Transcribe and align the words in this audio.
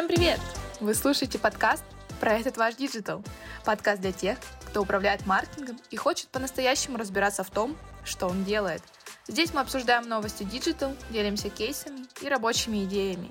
Всем 0.00 0.08
привет! 0.08 0.40
Вы 0.80 0.94
слушаете 0.94 1.38
подкаст 1.38 1.84
про 2.20 2.32
этот 2.32 2.56
ваш 2.56 2.74
диджитал. 2.74 3.22
Подкаст 3.66 4.00
для 4.00 4.12
тех, 4.12 4.38
кто 4.64 4.80
управляет 4.80 5.26
маркетингом 5.26 5.78
и 5.90 5.96
хочет 5.96 6.28
по-настоящему 6.28 6.96
разбираться 6.96 7.44
в 7.44 7.50
том, 7.50 7.76
что 8.02 8.26
он 8.26 8.42
делает. 8.42 8.82
Здесь 9.28 9.52
мы 9.52 9.60
обсуждаем 9.60 10.08
новости 10.08 10.42
диджитал, 10.42 10.96
делимся 11.10 11.50
кейсами 11.50 12.06
и 12.22 12.30
рабочими 12.30 12.84
идеями. 12.84 13.30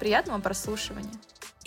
Приятного 0.00 0.40
прослушивания! 0.40 1.12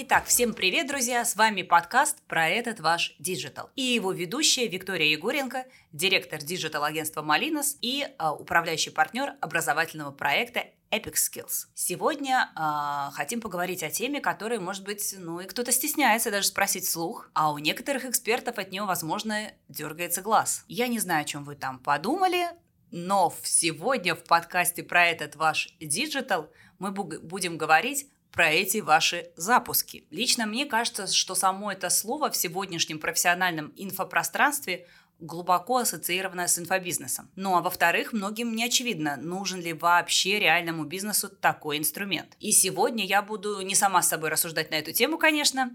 Итак, 0.02 0.28
всем 0.28 0.54
привет, 0.54 0.88
друзья! 0.88 1.26
С 1.26 1.36
вами 1.36 1.62
подкаст 1.62 2.22
про 2.22 2.48
этот 2.48 2.80
ваш 2.80 3.18
диджитал. 3.20 3.70
И 3.76 3.82
его 3.82 4.14
ведущая 4.14 4.70
Виктория 4.70 5.08
Егоренко, 5.08 5.66
директор 5.92 6.42
диджитал-агентства 6.42 7.22
Malinos 7.22 7.76
и 7.82 8.08
э, 8.08 8.30
управляющий 8.30 8.92
партнер 8.92 9.34
образовательного 9.42 10.12
проекта 10.12 10.68
Epic 10.90 11.16
Skills. 11.16 11.68
Сегодня 11.74 12.50
э, 12.56 13.12
хотим 13.12 13.42
поговорить 13.42 13.84
о 13.84 13.90
теме, 13.90 14.22
которой, 14.22 14.60
может 14.60 14.86
быть, 14.86 15.16
ну 15.18 15.42
и 15.42 15.46
кто-то 15.46 15.74
стесняется 15.74 16.32
даже 16.32 16.48
спросить 16.48 16.86
вслух, 16.86 17.30
а 17.34 17.52
у 17.52 17.58
некоторых 17.58 18.06
экспертов 18.06 18.58
от 18.58 18.72
нее, 18.72 18.84
возможно, 18.84 19.52
дергается 19.68 20.22
глаз. 20.22 20.64
Я 20.70 20.88
не 20.88 21.00
знаю, 21.00 21.24
о 21.24 21.26
чем 21.26 21.44
вы 21.44 21.56
там 21.56 21.78
подумали, 21.78 22.48
но 22.90 23.34
сегодня 23.44 24.16
в 24.16 24.24
подкасте 24.24 24.82
про 24.82 25.08
этот 25.08 25.36
ваш 25.36 25.76
диджитал 25.82 26.50
мы 26.78 26.92
будем 26.92 27.58
говорить 27.58 28.08
про 28.32 28.50
эти 28.50 28.78
ваши 28.78 29.32
запуски. 29.36 30.06
Лично 30.12 30.46
мне 30.46 30.66
кажется, 30.66 31.08
что 31.08 31.36
само 31.36 31.72
это 31.72 31.90
слово 31.90 32.30
в 32.30 32.38
сегодняшнем 32.38 33.00
профессиональном 33.00 33.74
инфопространстве 33.76 34.88
глубоко 35.20 35.78
ассоциирована 35.78 36.48
с 36.48 36.58
инфобизнесом. 36.58 37.30
Ну 37.36 37.56
а 37.56 37.62
во-вторых, 37.62 38.14
многим 38.14 38.56
не 38.56 38.66
очевидно, 38.66 39.18
нужен 39.18 39.62
ли 39.62 39.74
вообще 39.74 40.40
реальному 40.40 40.86
бизнесу 40.86 41.30
такой 41.30 41.78
инструмент. 41.78 42.36
И 42.40 42.52
сегодня 42.52 43.06
я 43.06 43.22
буду 43.22 43.62
не 43.62 43.76
сама 43.76 44.02
с 44.02 44.08
собой 44.08 44.30
рассуждать 44.30 44.72
на 44.72 44.76
эту 44.76 44.92
тему, 44.94 45.18
конечно. 45.18 45.72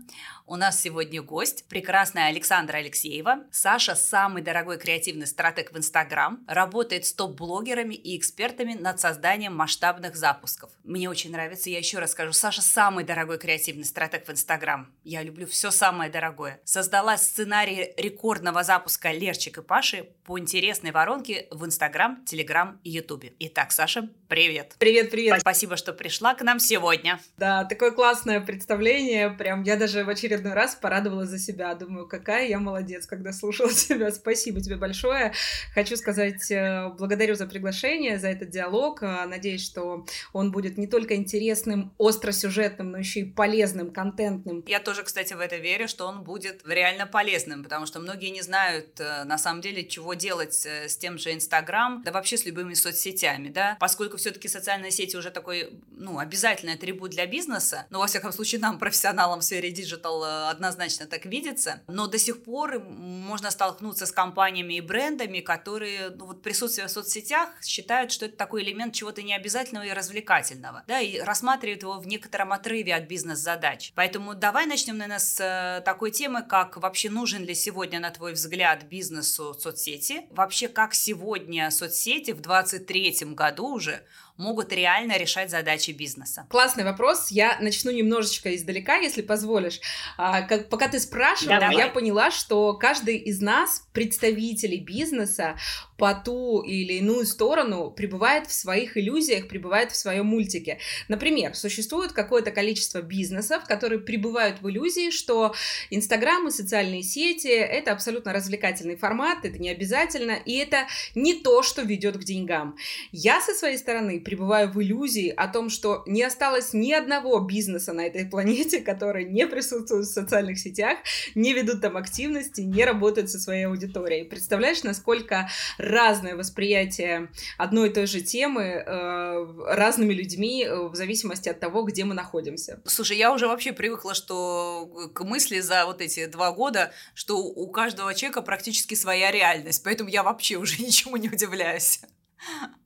У 0.46 0.56
нас 0.56 0.80
сегодня 0.80 1.22
гость, 1.22 1.66
прекрасная 1.68 2.28
Александра 2.28 2.78
Алексеева. 2.78 3.44
Саша– 3.50 3.94
самый 3.96 4.42
дорогой 4.42 4.78
креативный 4.78 5.26
стратег 5.26 5.72
в 5.72 5.76
Инстаграм, 5.76 6.44
работает 6.48 7.06
с 7.06 7.12
топ-блогерами 7.12 7.94
и 7.94 8.16
экспертами 8.16 8.74
над 8.74 9.00
созданием 9.00 9.54
масштабных 9.54 10.16
запусков. 10.16 10.70
Мне 10.84 11.10
очень 11.10 11.32
нравится, 11.32 11.70
я 11.70 11.78
еще 11.78 11.98
раз 11.98 12.12
скажу, 12.12 12.32
Саша– 12.32 12.62
самый 12.62 13.04
дорогой 13.04 13.38
креативный 13.38 13.84
стратег 13.84 14.26
в 14.26 14.30
Инстаграм. 14.30 14.90
Я 15.02 15.22
люблю 15.22 15.46
все 15.46 15.70
самое 15.70 16.10
дорогое. 16.10 16.60
Создала 16.64 17.16
сценарий 17.18 17.92
рекордного 17.96 18.62
запуска 18.62 19.12
Лер 19.12 19.33
Лерчик 19.34 19.58
и 19.58 19.62
Паши 19.62 20.10
по 20.24 20.38
интересной 20.38 20.92
воронке 20.92 21.48
в 21.50 21.66
Инстаграм, 21.66 22.24
Телеграм 22.24 22.80
и 22.84 22.90
Ютубе. 22.90 23.32
Итак, 23.40 23.72
Саша, 23.72 24.08
привет. 24.28 24.76
Привет, 24.78 25.10
привет. 25.10 25.40
Спасибо, 25.40 25.76
что 25.76 25.92
пришла 25.92 26.34
к 26.34 26.42
нам 26.42 26.60
сегодня. 26.60 27.20
Да, 27.36 27.64
такое 27.64 27.90
классное 27.90 28.40
представление. 28.40 29.30
Прям 29.30 29.64
я 29.64 29.76
даже 29.76 30.04
в 30.04 30.08
очередной 30.08 30.52
раз 30.52 30.76
порадовалась 30.76 31.28
за 31.30 31.40
себя. 31.40 31.74
Думаю, 31.74 32.06
какая 32.06 32.46
я 32.46 32.60
молодец, 32.60 33.06
когда 33.06 33.32
слушала 33.32 33.72
тебя. 33.72 34.12
Спасибо 34.12 34.60
тебе 34.60 34.76
большое. 34.76 35.32
Хочу 35.74 35.96
сказать, 35.96 36.48
э, 36.52 36.90
благодарю 36.96 37.34
за 37.34 37.46
приглашение, 37.46 38.20
за 38.20 38.28
этот 38.28 38.50
диалог. 38.50 39.02
Э, 39.02 39.26
надеюсь, 39.26 39.64
что 39.64 40.06
он 40.32 40.52
будет 40.52 40.78
не 40.78 40.86
только 40.86 41.16
интересным, 41.16 41.92
остросюжетным, 41.98 42.92
но 42.92 42.98
еще 42.98 43.20
и 43.20 43.24
полезным, 43.24 43.90
контентным. 43.90 44.62
Я 44.68 44.78
тоже, 44.78 45.02
кстати, 45.02 45.34
в 45.34 45.40
это 45.40 45.56
верю, 45.56 45.88
что 45.88 46.06
он 46.06 46.22
будет 46.22 46.62
реально 46.66 47.06
полезным, 47.06 47.64
потому 47.64 47.86
что 47.86 47.98
многие 47.98 48.30
не 48.30 48.42
знают 48.42 49.00
э, 49.00 49.23
на 49.24 49.38
самом 49.38 49.60
деле, 49.60 49.84
чего 49.84 50.14
делать 50.14 50.64
э, 50.66 50.88
с 50.88 50.96
тем 50.96 51.18
же 51.18 51.32
Инстаграм, 51.32 52.02
да 52.04 52.12
вообще 52.12 52.36
с 52.36 52.44
любыми 52.44 52.74
соцсетями, 52.74 53.48
да, 53.48 53.76
поскольку 53.80 54.16
все-таки 54.16 54.48
социальные 54.48 54.90
сети 54.90 55.16
уже 55.16 55.30
такой, 55.30 55.80
ну, 55.90 56.18
обязательный 56.18 56.74
атрибут 56.74 57.10
для 57.10 57.26
бизнеса, 57.26 57.86
ну, 57.90 57.98
во 57.98 58.06
всяком 58.06 58.32
случае, 58.32 58.60
нам, 58.60 58.78
профессионалам 58.84 59.40
в 59.40 59.44
сфере 59.44 59.70
диджитал, 59.70 60.24
э, 60.24 60.50
однозначно 60.50 61.06
так 61.06 61.26
видится, 61.26 61.82
но 61.88 62.06
до 62.06 62.18
сих 62.18 62.42
пор 62.42 62.80
можно 62.80 63.50
столкнуться 63.50 64.06
с 64.06 64.12
компаниями 64.12 64.74
и 64.74 64.80
брендами, 64.80 65.40
которые, 65.40 66.10
ну, 66.10 66.26
вот 66.26 66.42
присутствие 66.42 66.86
в 66.86 66.90
соцсетях 66.90 67.50
считают, 67.62 68.12
что 68.12 68.26
это 68.26 68.36
такой 68.36 68.62
элемент 68.62 68.94
чего-то 68.94 69.22
необязательного 69.22 69.84
и 69.84 69.92
развлекательного, 69.92 70.84
да, 70.86 71.00
и 71.00 71.18
рассматривают 71.18 71.82
его 71.82 71.98
в 71.98 72.06
некотором 72.06 72.52
отрыве 72.52 72.94
от 72.94 73.04
бизнес-задач. 73.04 73.92
Поэтому 73.94 74.34
давай 74.34 74.66
начнем, 74.66 74.98
наверное, 74.98 75.18
с 75.18 75.40
э, 75.40 75.82
такой 75.84 76.10
темы, 76.10 76.42
как 76.42 76.76
вообще 76.76 77.10
нужен 77.10 77.44
ли 77.44 77.54
сегодня, 77.54 78.00
на 78.00 78.10
твой 78.10 78.32
взгляд, 78.32 78.84
бизнес 78.84 79.13
бизнесу 79.14 79.54
соцсети. 79.58 80.26
Вообще, 80.30 80.68
как 80.68 80.94
сегодня 80.94 81.70
соцсети 81.70 82.32
в 82.32 82.40
2023 82.40 83.34
году 83.34 83.68
уже 83.74 84.04
могут 84.36 84.72
реально 84.72 85.16
решать 85.16 85.50
задачи 85.50 85.92
бизнеса? 85.92 86.46
Классный 86.50 86.84
вопрос. 86.84 87.30
Я 87.30 87.58
начну 87.60 87.90
немножечко 87.92 88.54
издалека, 88.54 88.96
если 88.96 89.22
позволишь. 89.22 89.80
А, 90.16 90.42
как, 90.42 90.68
пока 90.68 90.88
ты 90.88 90.98
спрашивала, 90.98 91.60
Давай. 91.60 91.76
я 91.76 91.88
поняла, 91.88 92.30
что 92.30 92.74
каждый 92.74 93.16
из 93.16 93.40
нас, 93.40 93.86
представителей 93.92 94.80
бизнеса, 94.80 95.56
по 95.96 96.14
ту 96.14 96.62
или 96.62 96.94
иную 96.94 97.24
сторону 97.24 97.90
пребывает 97.90 98.46
в 98.48 98.52
своих 98.52 98.96
иллюзиях, 98.96 99.46
пребывает 99.46 99.92
в 99.92 99.96
своем 99.96 100.26
мультике. 100.26 100.78
Например, 101.08 101.54
существует 101.54 102.12
какое-то 102.12 102.50
количество 102.50 103.00
бизнесов, 103.00 103.64
которые 103.64 104.00
пребывают 104.00 104.60
в 104.60 104.68
иллюзии, 104.68 105.10
что 105.10 105.54
Инстаграм 105.90 106.48
и 106.48 106.50
социальные 106.50 107.02
сети— 107.02 107.46
это 107.48 107.92
абсолютно 107.92 108.32
развлекательный 108.32 108.96
формат, 108.96 109.44
это 109.44 109.58
не 109.58 109.70
обязательно, 109.70 110.32
и 110.32 110.56
это 110.56 110.88
не 111.14 111.34
то, 111.34 111.62
что 111.62 111.82
ведет 111.82 112.16
к 112.16 112.24
деньгам. 112.24 112.76
Я 113.12 113.40
со 113.40 113.54
своей 113.54 113.78
стороны 113.78 114.20
пребываю 114.24 114.70
в 114.70 114.82
иллюзии 114.82 115.28
о 115.28 115.48
том, 115.48 115.70
что 115.70 116.02
не 116.06 116.22
осталось 116.22 116.72
ни 116.72 116.92
одного 116.92 117.38
бизнеса 117.40 117.92
на 117.92 118.06
этой 118.06 118.24
планете, 118.26 118.80
который 118.80 119.24
не 119.24 119.46
присутствует 119.46 120.06
в 120.06 120.12
социальных 120.12 120.58
сетях, 120.58 120.98
не 121.34 121.52
ведут 121.52 121.80
там 121.80 121.96
активности, 121.96 122.62
не 122.62 122.84
работают 122.84 123.30
со 123.30 123.38
своей 123.38 123.66
аудиторией. 123.66 124.24
Представляешь, 124.24 124.82
насколько 124.82 125.48
разное 125.78 126.36
восприятие 126.36 127.28
одной 127.58 127.90
и 127.90 127.92
той 127.92 128.06
же 128.06 128.20
темы 128.20 128.62
э, 128.62 129.46
разными 129.68 130.12
людьми 130.12 130.64
э, 130.64 130.88
в 130.88 130.94
зависимости 130.94 131.48
от 131.48 131.60
того, 131.60 131.82
где 131.82 132.04
мы 132.04 132.14
находимся. 132.14 132.80
Слушай, 132.84 133.18
я 133.18 133.32
уже 133.32 133.46
вообще 133.46 133.72
привыкла, 133.72 134.14
что 134.14 135.10
к 135.12 135.24
мысли 135.24 135.60
за 135.60 135.86
вот 135.86 136.00
эти 136.00 136.26
два 136.26 136.52
года, 136.52 136.92
что 137.14 137.38
у 137.38 137.68
каждого 137.68 138.14
человека 138.14 138.42
практически 138.42 138.94
своя 138.94 139.30
реальность, 139.30 139.82
поэтому 139.84 140.08
я 140.08 140.22
вообще 140.22 140.56
уже 140.56 140.82
ничему 140.82 141.16
не 141.16 141.28
удивляюсь. 141.28 142.00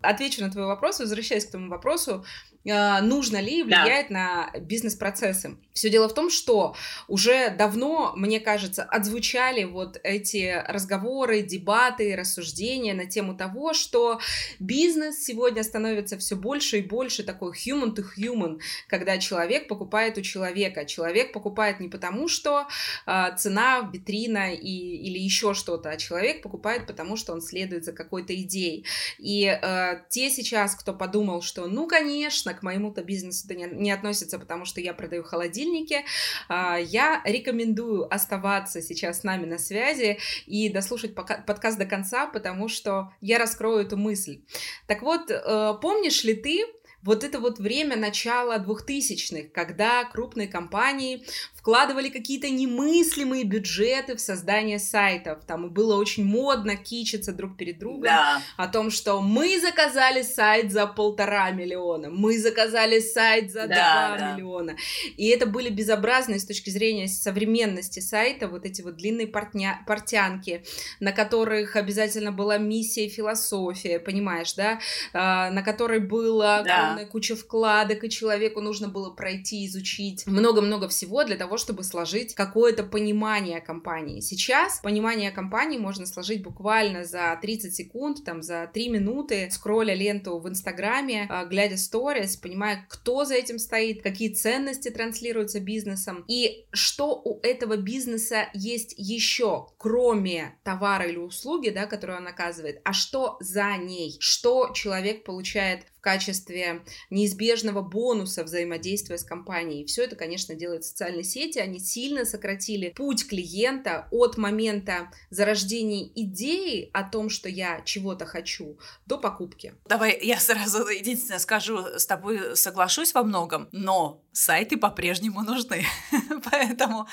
Отвечу 0.00 0.42
на 0.42 0.50
твой 0.50 0.66
вопрос, 0.66 1.00
возвращаясь 1.00 1.46
к 1.46 1.50
тому 1.50 1.68
вопросу, 1.68 2.24
нужно 2.64 3.40
ли 3.40 3.62
влиять 3.62 4.08
да. 4.08 4.50
на 4.52 4.58
бизнес-процессы. 4.60 5.56
Все 5.72 5.90
дело 5.90 6.08
в 6.08 6.14
том, 6.14 6.28
что 6.28 6.74
уже 7.06 7.50
давно, 7.50 8.12
мне 8.16 8.40
кажется, 8.40 8.82
отзвучали 8.82 9.64
вот 9.64 9.98
эти 10.02 10.62
разговоры, 10.66 11.42
дебаты, 11.42 12.16
рассуждения 12.16 12.94
на 12.94 13.06
тему 13.06 13.36
того, 13.36 13.72
что 13.74 14.20
бизнес 14.58 15.24
сегодня 15.24 15.62
становится 15.62 16.18
все 16.18 16.34
больше 16.34 16.78
и 16.78 16.82
больше 16.82 17.22
такой 17.22 17.52
human 17.52 17.94
to 17.94 18.04
human, 18.18 18.58
когда 18.88 19.18
человек 19.18 19.68
покупает 19.68 20.18
у 20.18 20.22
человека. 20.22 20.84
Человек 20.84 21.32
покупает 21.32 21.80
не 21.80 21.88
потому, 21.88 22.28
что 22.28 22.66
э, 23.06 23.36
цена, 23.36 23.88
витрина 23.92 24.52
и, 24.52 24.96
или 25.06 25.18
еще 25.18 25.54
что-то, 25.54 25.90
а 25.90 25.96
человек 25.96 26.42
покупает 26.42 26.86
потому, 26.86 27.16
что 27.16 27.32
он 27.32 27.40
следует 27.40 27.84
за 27.84 27.92
какой-то 27.92 28.34
идеей. 28.34 28.84
И 29.18 29.44
э, 29.44 30.00
те 30.08 30.30
сейчас, 30.30 30.74
кто 30.74 30.92
подумал, 30.92 31.40
что 31.42 31.66
ну, 31.66 31.86
конечно, 31.86 32.47
к 32.54 32.62
моему-то 32.62 33.02
бизнесу 33.02 33.46
это 33.46 33.54
не, 33.54 33.66
не 33.66 33.90
относится, 33.90 34.38
потому 34.38 34.64
что 34.64 34.80
я 34.80 34.94
продаю 34.94 35.22
холодильники. 35.22 36.04
А, 36.48 36.76
я 36.76 37.22
рекомендую 37.24 38.12
оставаться 38.12 38.82
сейчас 38.82 39.20
с 39.20 39.24
нами 39.24 39.46
на 39.46 39.58
связи 39.58 40.18
и 40.46 40.68
дослушать 40.68 41.14
подкаст 41.14 41.78
до 41.78 41.86
конца, 41.86 42.26
потому 42.26 42.68
что 42.68 43.12
я 43.20 43.38
раскрою 43.38 43.84
эту 43.84 43.96
мысль. 43.96 44.40
Так 44.86 45.02
вот, 45.02 45.30
э, 45.30 45.74
помнишь 45.80 46.24
ли 46.24 46.34
ты, 46.34 46.64
вот 47.02 47.22
это 47.24 47.38
вот 47.38 47.58
время 47.58 47.96
начала 47.96 48.58
двухтысячных, 48.58 49.52
когда 49.52 50.04
крупные 50.04 50.48
компании 50.48 51.24
вкладывали 51.68 52.08
какие-то 52.08 52.48
немыслимые 52.48 53.44
бюджеты 53.44 54.16
в 54.16 54.20
создание 54.20 54.78
сайтов. 54.78 55.44
Там 55.46 55.68
было 55.68 55.96
очень 55.96 56.24
модно 56.24 56.76
кичиться 56.76 57.30
друг 57.30 57.58
перед 57.58 57.78
другом 57.78 58.04
да. 58.04 58.40
о 58.56 58.68
том, 58.68 58.90
что 58.90 59.20
мы 59.20 59.60
заказали 59.60 60.22
сайт 60.22 60.72
за 60.72 60.86
полтора 60.86 61.50
миллиона, 61.50 62.08
мы 62.08 62.38
заказали 62.38 63.00
сайт 63.00 63.52
за 63.52 63.66
два 63.66 64.16
да. 64.18 64.32
миллиона. 64.32 64.76
И 65.18 65.26
это 65.28 65.44
были 65.44 65.68
безобразные 65.68 66.38
с 66.38 66.46
точки 66.46 66.70
зрения 66.70 67.06
современности 67.06 68.00
сайта 68.00 68.48
вот 68.48 68.64
эти 68.64 68.80
вот 68.80 68.96
длинные 68.96 69.26
портня, 69.26 69.82
портянки, 69.86 70.64
на 71.00 71.12
которых 71.12 71.76
обязательно 71.76 72.32
была 72.32 72.56
миссия 72.56 73.04
и 73.04 73.10
философия, 73.10 74.00
понимаешь, 74.00 74.54
да, 74.54 74.78
а, 75.12 75.50
на 75.50 75.62
которой 75.62 75.98
огромная 75.98 76.64
да. 76.64 77.04
куча 77.04 77.36
вкладок, 77.36 78.04
и 78.04 78.08
человеку 78.08 78.62
нужно 78.62 78.88
было 78.88 79.10
пройти, 79.10 79.66
изучить 79.66 80.26
много-много 80.26 80.88
всего 80.88 81.24
для 81.24 81.36
того, 81.36 81.57
чтобы 81.58 81.84
сложить 81.84 82.34
какое-то 82.34 82.84
понимание 82.84 83.60
компании. 83.60 84.20
Сейчас 84.20 84.80
понимание 84.80 85.30
компании 85.30 85.78
можно 85.78 86.06
сложить 86.06 86.42
буквально 86.42 87.04
за 87.04 87.38
30 87.40 87.74
секунд, 87.74 88.24
там, 88.24 88.42
за 88.42 88.70
3 88.72 88.88
минуты, 88.88 89.48
скролля 89.50 89.94
ленту 89.94 90.38
в 90.38 90.48
Инстаграме, 90.48 91.26
а, 91.28 91.44
глядя 91.44 91.76
сторис, 91.76 92.36
понимая, 92.36 92.86
кто 92.88 93.24
за 93.24 93.34
этим 93.34 93.58
стоит, 93.58 94.02
какие 94.02 94.32
ценности 94.32 94.90
транслируются 94.90 95.60
бизнесом, 95.60 96.24
и 96.28 96.66
что 96.72 97.20
у 97.24 97.40
этого 97.42 97.76
бизнеса 97.76 98.48
есть 98.54 98.94
еще, 98.96 99.68
кроме 99.78 100.56
товара 100.64 101.06
или 101.06 101.16
услуги, 101.18 101.70
да, 101.70 101.86
которую 101.86 102.18
он 102.18 102.26
оказывает, 102.26 102.80
а 102.84 102.92
что 102.92 103.36
за 103.40 103.76
ней, 103.76 104.16
что 104.20 104.70
человек 104.74 105.24
получает 105.24 105.86
в 105.98 106.00
качестве 106.00 106.84
неизбежного 107.10 107.82
бонуса 107.82 108.44
взаимодействия 108.44 109.18
с 109.18 109.24
компанией. 109.24 109.84
Все 109.84 110.04
это, 110.04 110.14
конечно, 110.14 110.54
делают 110.54 110.84
социальные 110.84 111.24
сети. 111.24 111.58
Они 111.58 111.80
сильно 111.80 112.24
сократили 112.24 112.90
путь 112.90 113.26
клиента 113.26 114.06
от 114.12 114.36
момента 114.36 115.10
зарождения 115.30 116.08
идеи 116.14 116.90
о 116.92 117.02
том, 117.02 117.28
что 117.28 117.48
я 117.48 117.80
чего-то 117.84 118.26
хочу, 118.26 118.78
до 119.06 119.18
покупки. 119.18 119.74
Давай 119.86 120.18
я 120.22 120.38
сразу 120.38 120.86
единственное 120.86 121.40
скажу, 121.40 121.78
с 121.98 122.06
тобой 122.06 122.56
соглашусь 122.56 123.12
во 123.12 123.24
многом, 123.24 123.68
но 123.72 124.22
сайты 124.32 124.76
по-прежнему 124.76 125.42
нужны. 125.42 125.84
Поэтому 126.50 127.08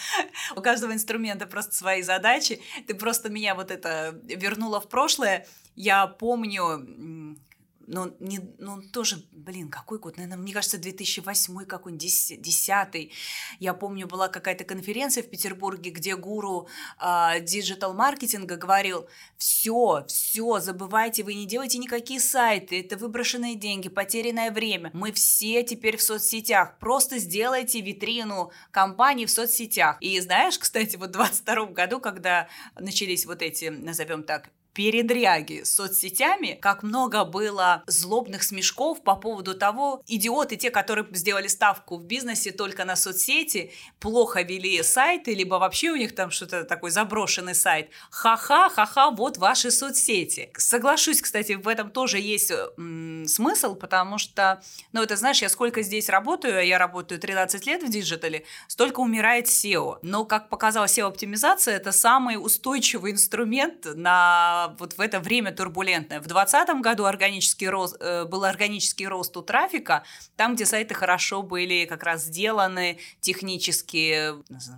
у 0.56 0.62
каждого 0.62 0.94
инструмента 0.94 1.48
просто 1.48 1.74
свои 1.74 2.04
задачи. 2.04 2.62
Ты 2.88 2.94
просто 2.94 3.30
меня 3.30 3.56
вот 3.56 3.72
это 3.72 4.20
вернула 4.24 4.80
в 4.80 4.88
прошлое. 4.90 5.48
Я 5.76 6.08
помню, 6.08 7.38
но 7.88 8.12
не, 8.20 8.40
ну, 8.58 8.82
тоже, 8.82 9.24
блин, 9.32 9.70
какой 9.70 10.00
год? 10.00 10.18
Наверное, 10.18 10.38
мне 10.38 10.54
кажется, 10.54 10.78
2008 10.78 11.66
какой-нибудь, 11.66 12.42
10 12.42 13.12
Я 13.60 13.74
помню, 13.74 14.08
была 14.08 14.28
какая-то 14.28 14.64
конференция 14.64 15.24
в 15.24 15.30
Петербурге, 15.30 15.92
где 15.92 16.16
гуру 16.16 16.68
диджитал-маркетинга 17.00 18.58
говорил, 18.58 19.08
все, 19.38 20.06
все, 20.08 20.60
забывайте, 20.60 21.24
вы 21.24 21.34
не 21.36 21.46
делайте 21.46 21.78
никакие 21.78 22.20
сайты, 22.20 22.80
это 22.80 22.98
выброшенные 22.98 23.56
деньги, 23.56 23.90
потерянное 23.90 24.52
время. 24.52 24.90
Мы 24.94 25.12
все 25.12 25.64
теперь 25.64 25.98
в 25.98 26.02
соцсетях, 26.02 26.78
просто 26.80 27.20
сделайте 27.20 27.82
витрину 27.82 28.52
компании 28.72 29.26
в 29.26 29.32
соцсетях. 29.32 29.98
И 30.02 30.20
знаешь, 30.20 30.58
кстати, 30.58 30.96
вот 30.96 31.10
в 31.10 31.14
22 31.14 31.66
году, 31.68 32.00
когда 32.00 32.48
начались 32.80 33.26
вот 33.26 33.42
эти, 33.42 33.66
назовем 33.66 34.24
так, 34.24 34.50
передряги 34.76 35.64
с 35.64 35.74
соцсетями, 35.74 36.60
как 36.62 36.84
много 36.84 37.24
было 37.24 37.84
злобных 37.88 38.44
смешков 38.44 39.02
по 39.02 39.16
поводу 39.16 39.56
того, 39.56 40.04
идиоты, 40.06 40.58
те, 40.58 40.70
которые 40.70 41.08
сделали 41.14 41.48
ставку 41.48 41.98
в 41.98 42.04
бизнесе 42.04 42.52
только 42.52 42.84
на 42.84 42.96
соцсети, 42.98 43.72
плохо 44.00 44.42
вели 44.42 44.84
сайты, 44.84 45.34
либо 45.34 45.56
вообще 45.56 45.92
у 45.92 45.96
них 45.96 46.14
там 46.14 46.30
что-то 46.30 46.66
такой 46.66 46.92
заброшенный 46.92 47.56
сайт. 47.56 47.90
Ха-ха, 48.12 48.70
ха-ха, 48.70 49.12
вот 49.12 49.38
ваши 49.38 49.72
соцсети. 49.72 50.52
Соглашусь, 50.58 51.22
кстати, 51.22 51.54
в 51.54 51.68
этом 51.70 51.90
тоже 51.90 52.20
есть 52.20 52.52
м- 52.52 53.26
смысл, 53.28 53.76
потому 53.76 54.18
что, 54.18 54.62
ну, 54.92 55.02
это 55.02 55.16
знаешь, 55.16 55.42
я 55.42 55.48
сколько 55.48 55.84
здесь 55.84 56.10
работаю, 56.10 56.66
я 56.68 56.78
работаю 56.78 57.20
13 57.20 57.66
лет 57.66 57.82
в 57.82 57.90
диджитале, 57.90 58.44
столько 58.68 59.00
умирает 59.00 59.48
SEO. 59.48 60.00
Но, 60.02 60.26
как 60.26 60.50
показала 60.50 60.86
SEO-оптимизация, 60.86 61.78
это 61.78 61.94
самый 61.94 62.36
устойчивый 62.36 63.14
инструмент 63.14 63.86
на 63.96 64.65
вот 64.80 64.94
в 64.94 65.02
это 65.02 65.20
время 65.20 65.52
турбулентное. 65.52 66.20
В 66.20 66.28
2020 66.28 66.82
году 66.82 67.06
органический 67.06 67.68
рост, 67.68 67.98
э, 68.00 68.26
был 68.26 68.44
органический 68.44 69.08
рост 69.08 69.36
у 69.38 69.42
трафика, 69.42 70.04
там, 70.36 70.56
где 70.56 70.66
сайты 70.66 70.94
хорошо 70.94 71.42
были 71.42 71.86
как 71.86 72.04
раз 72.04 72.24
сделаны, 72.24 73.00
технически 73.22 74.34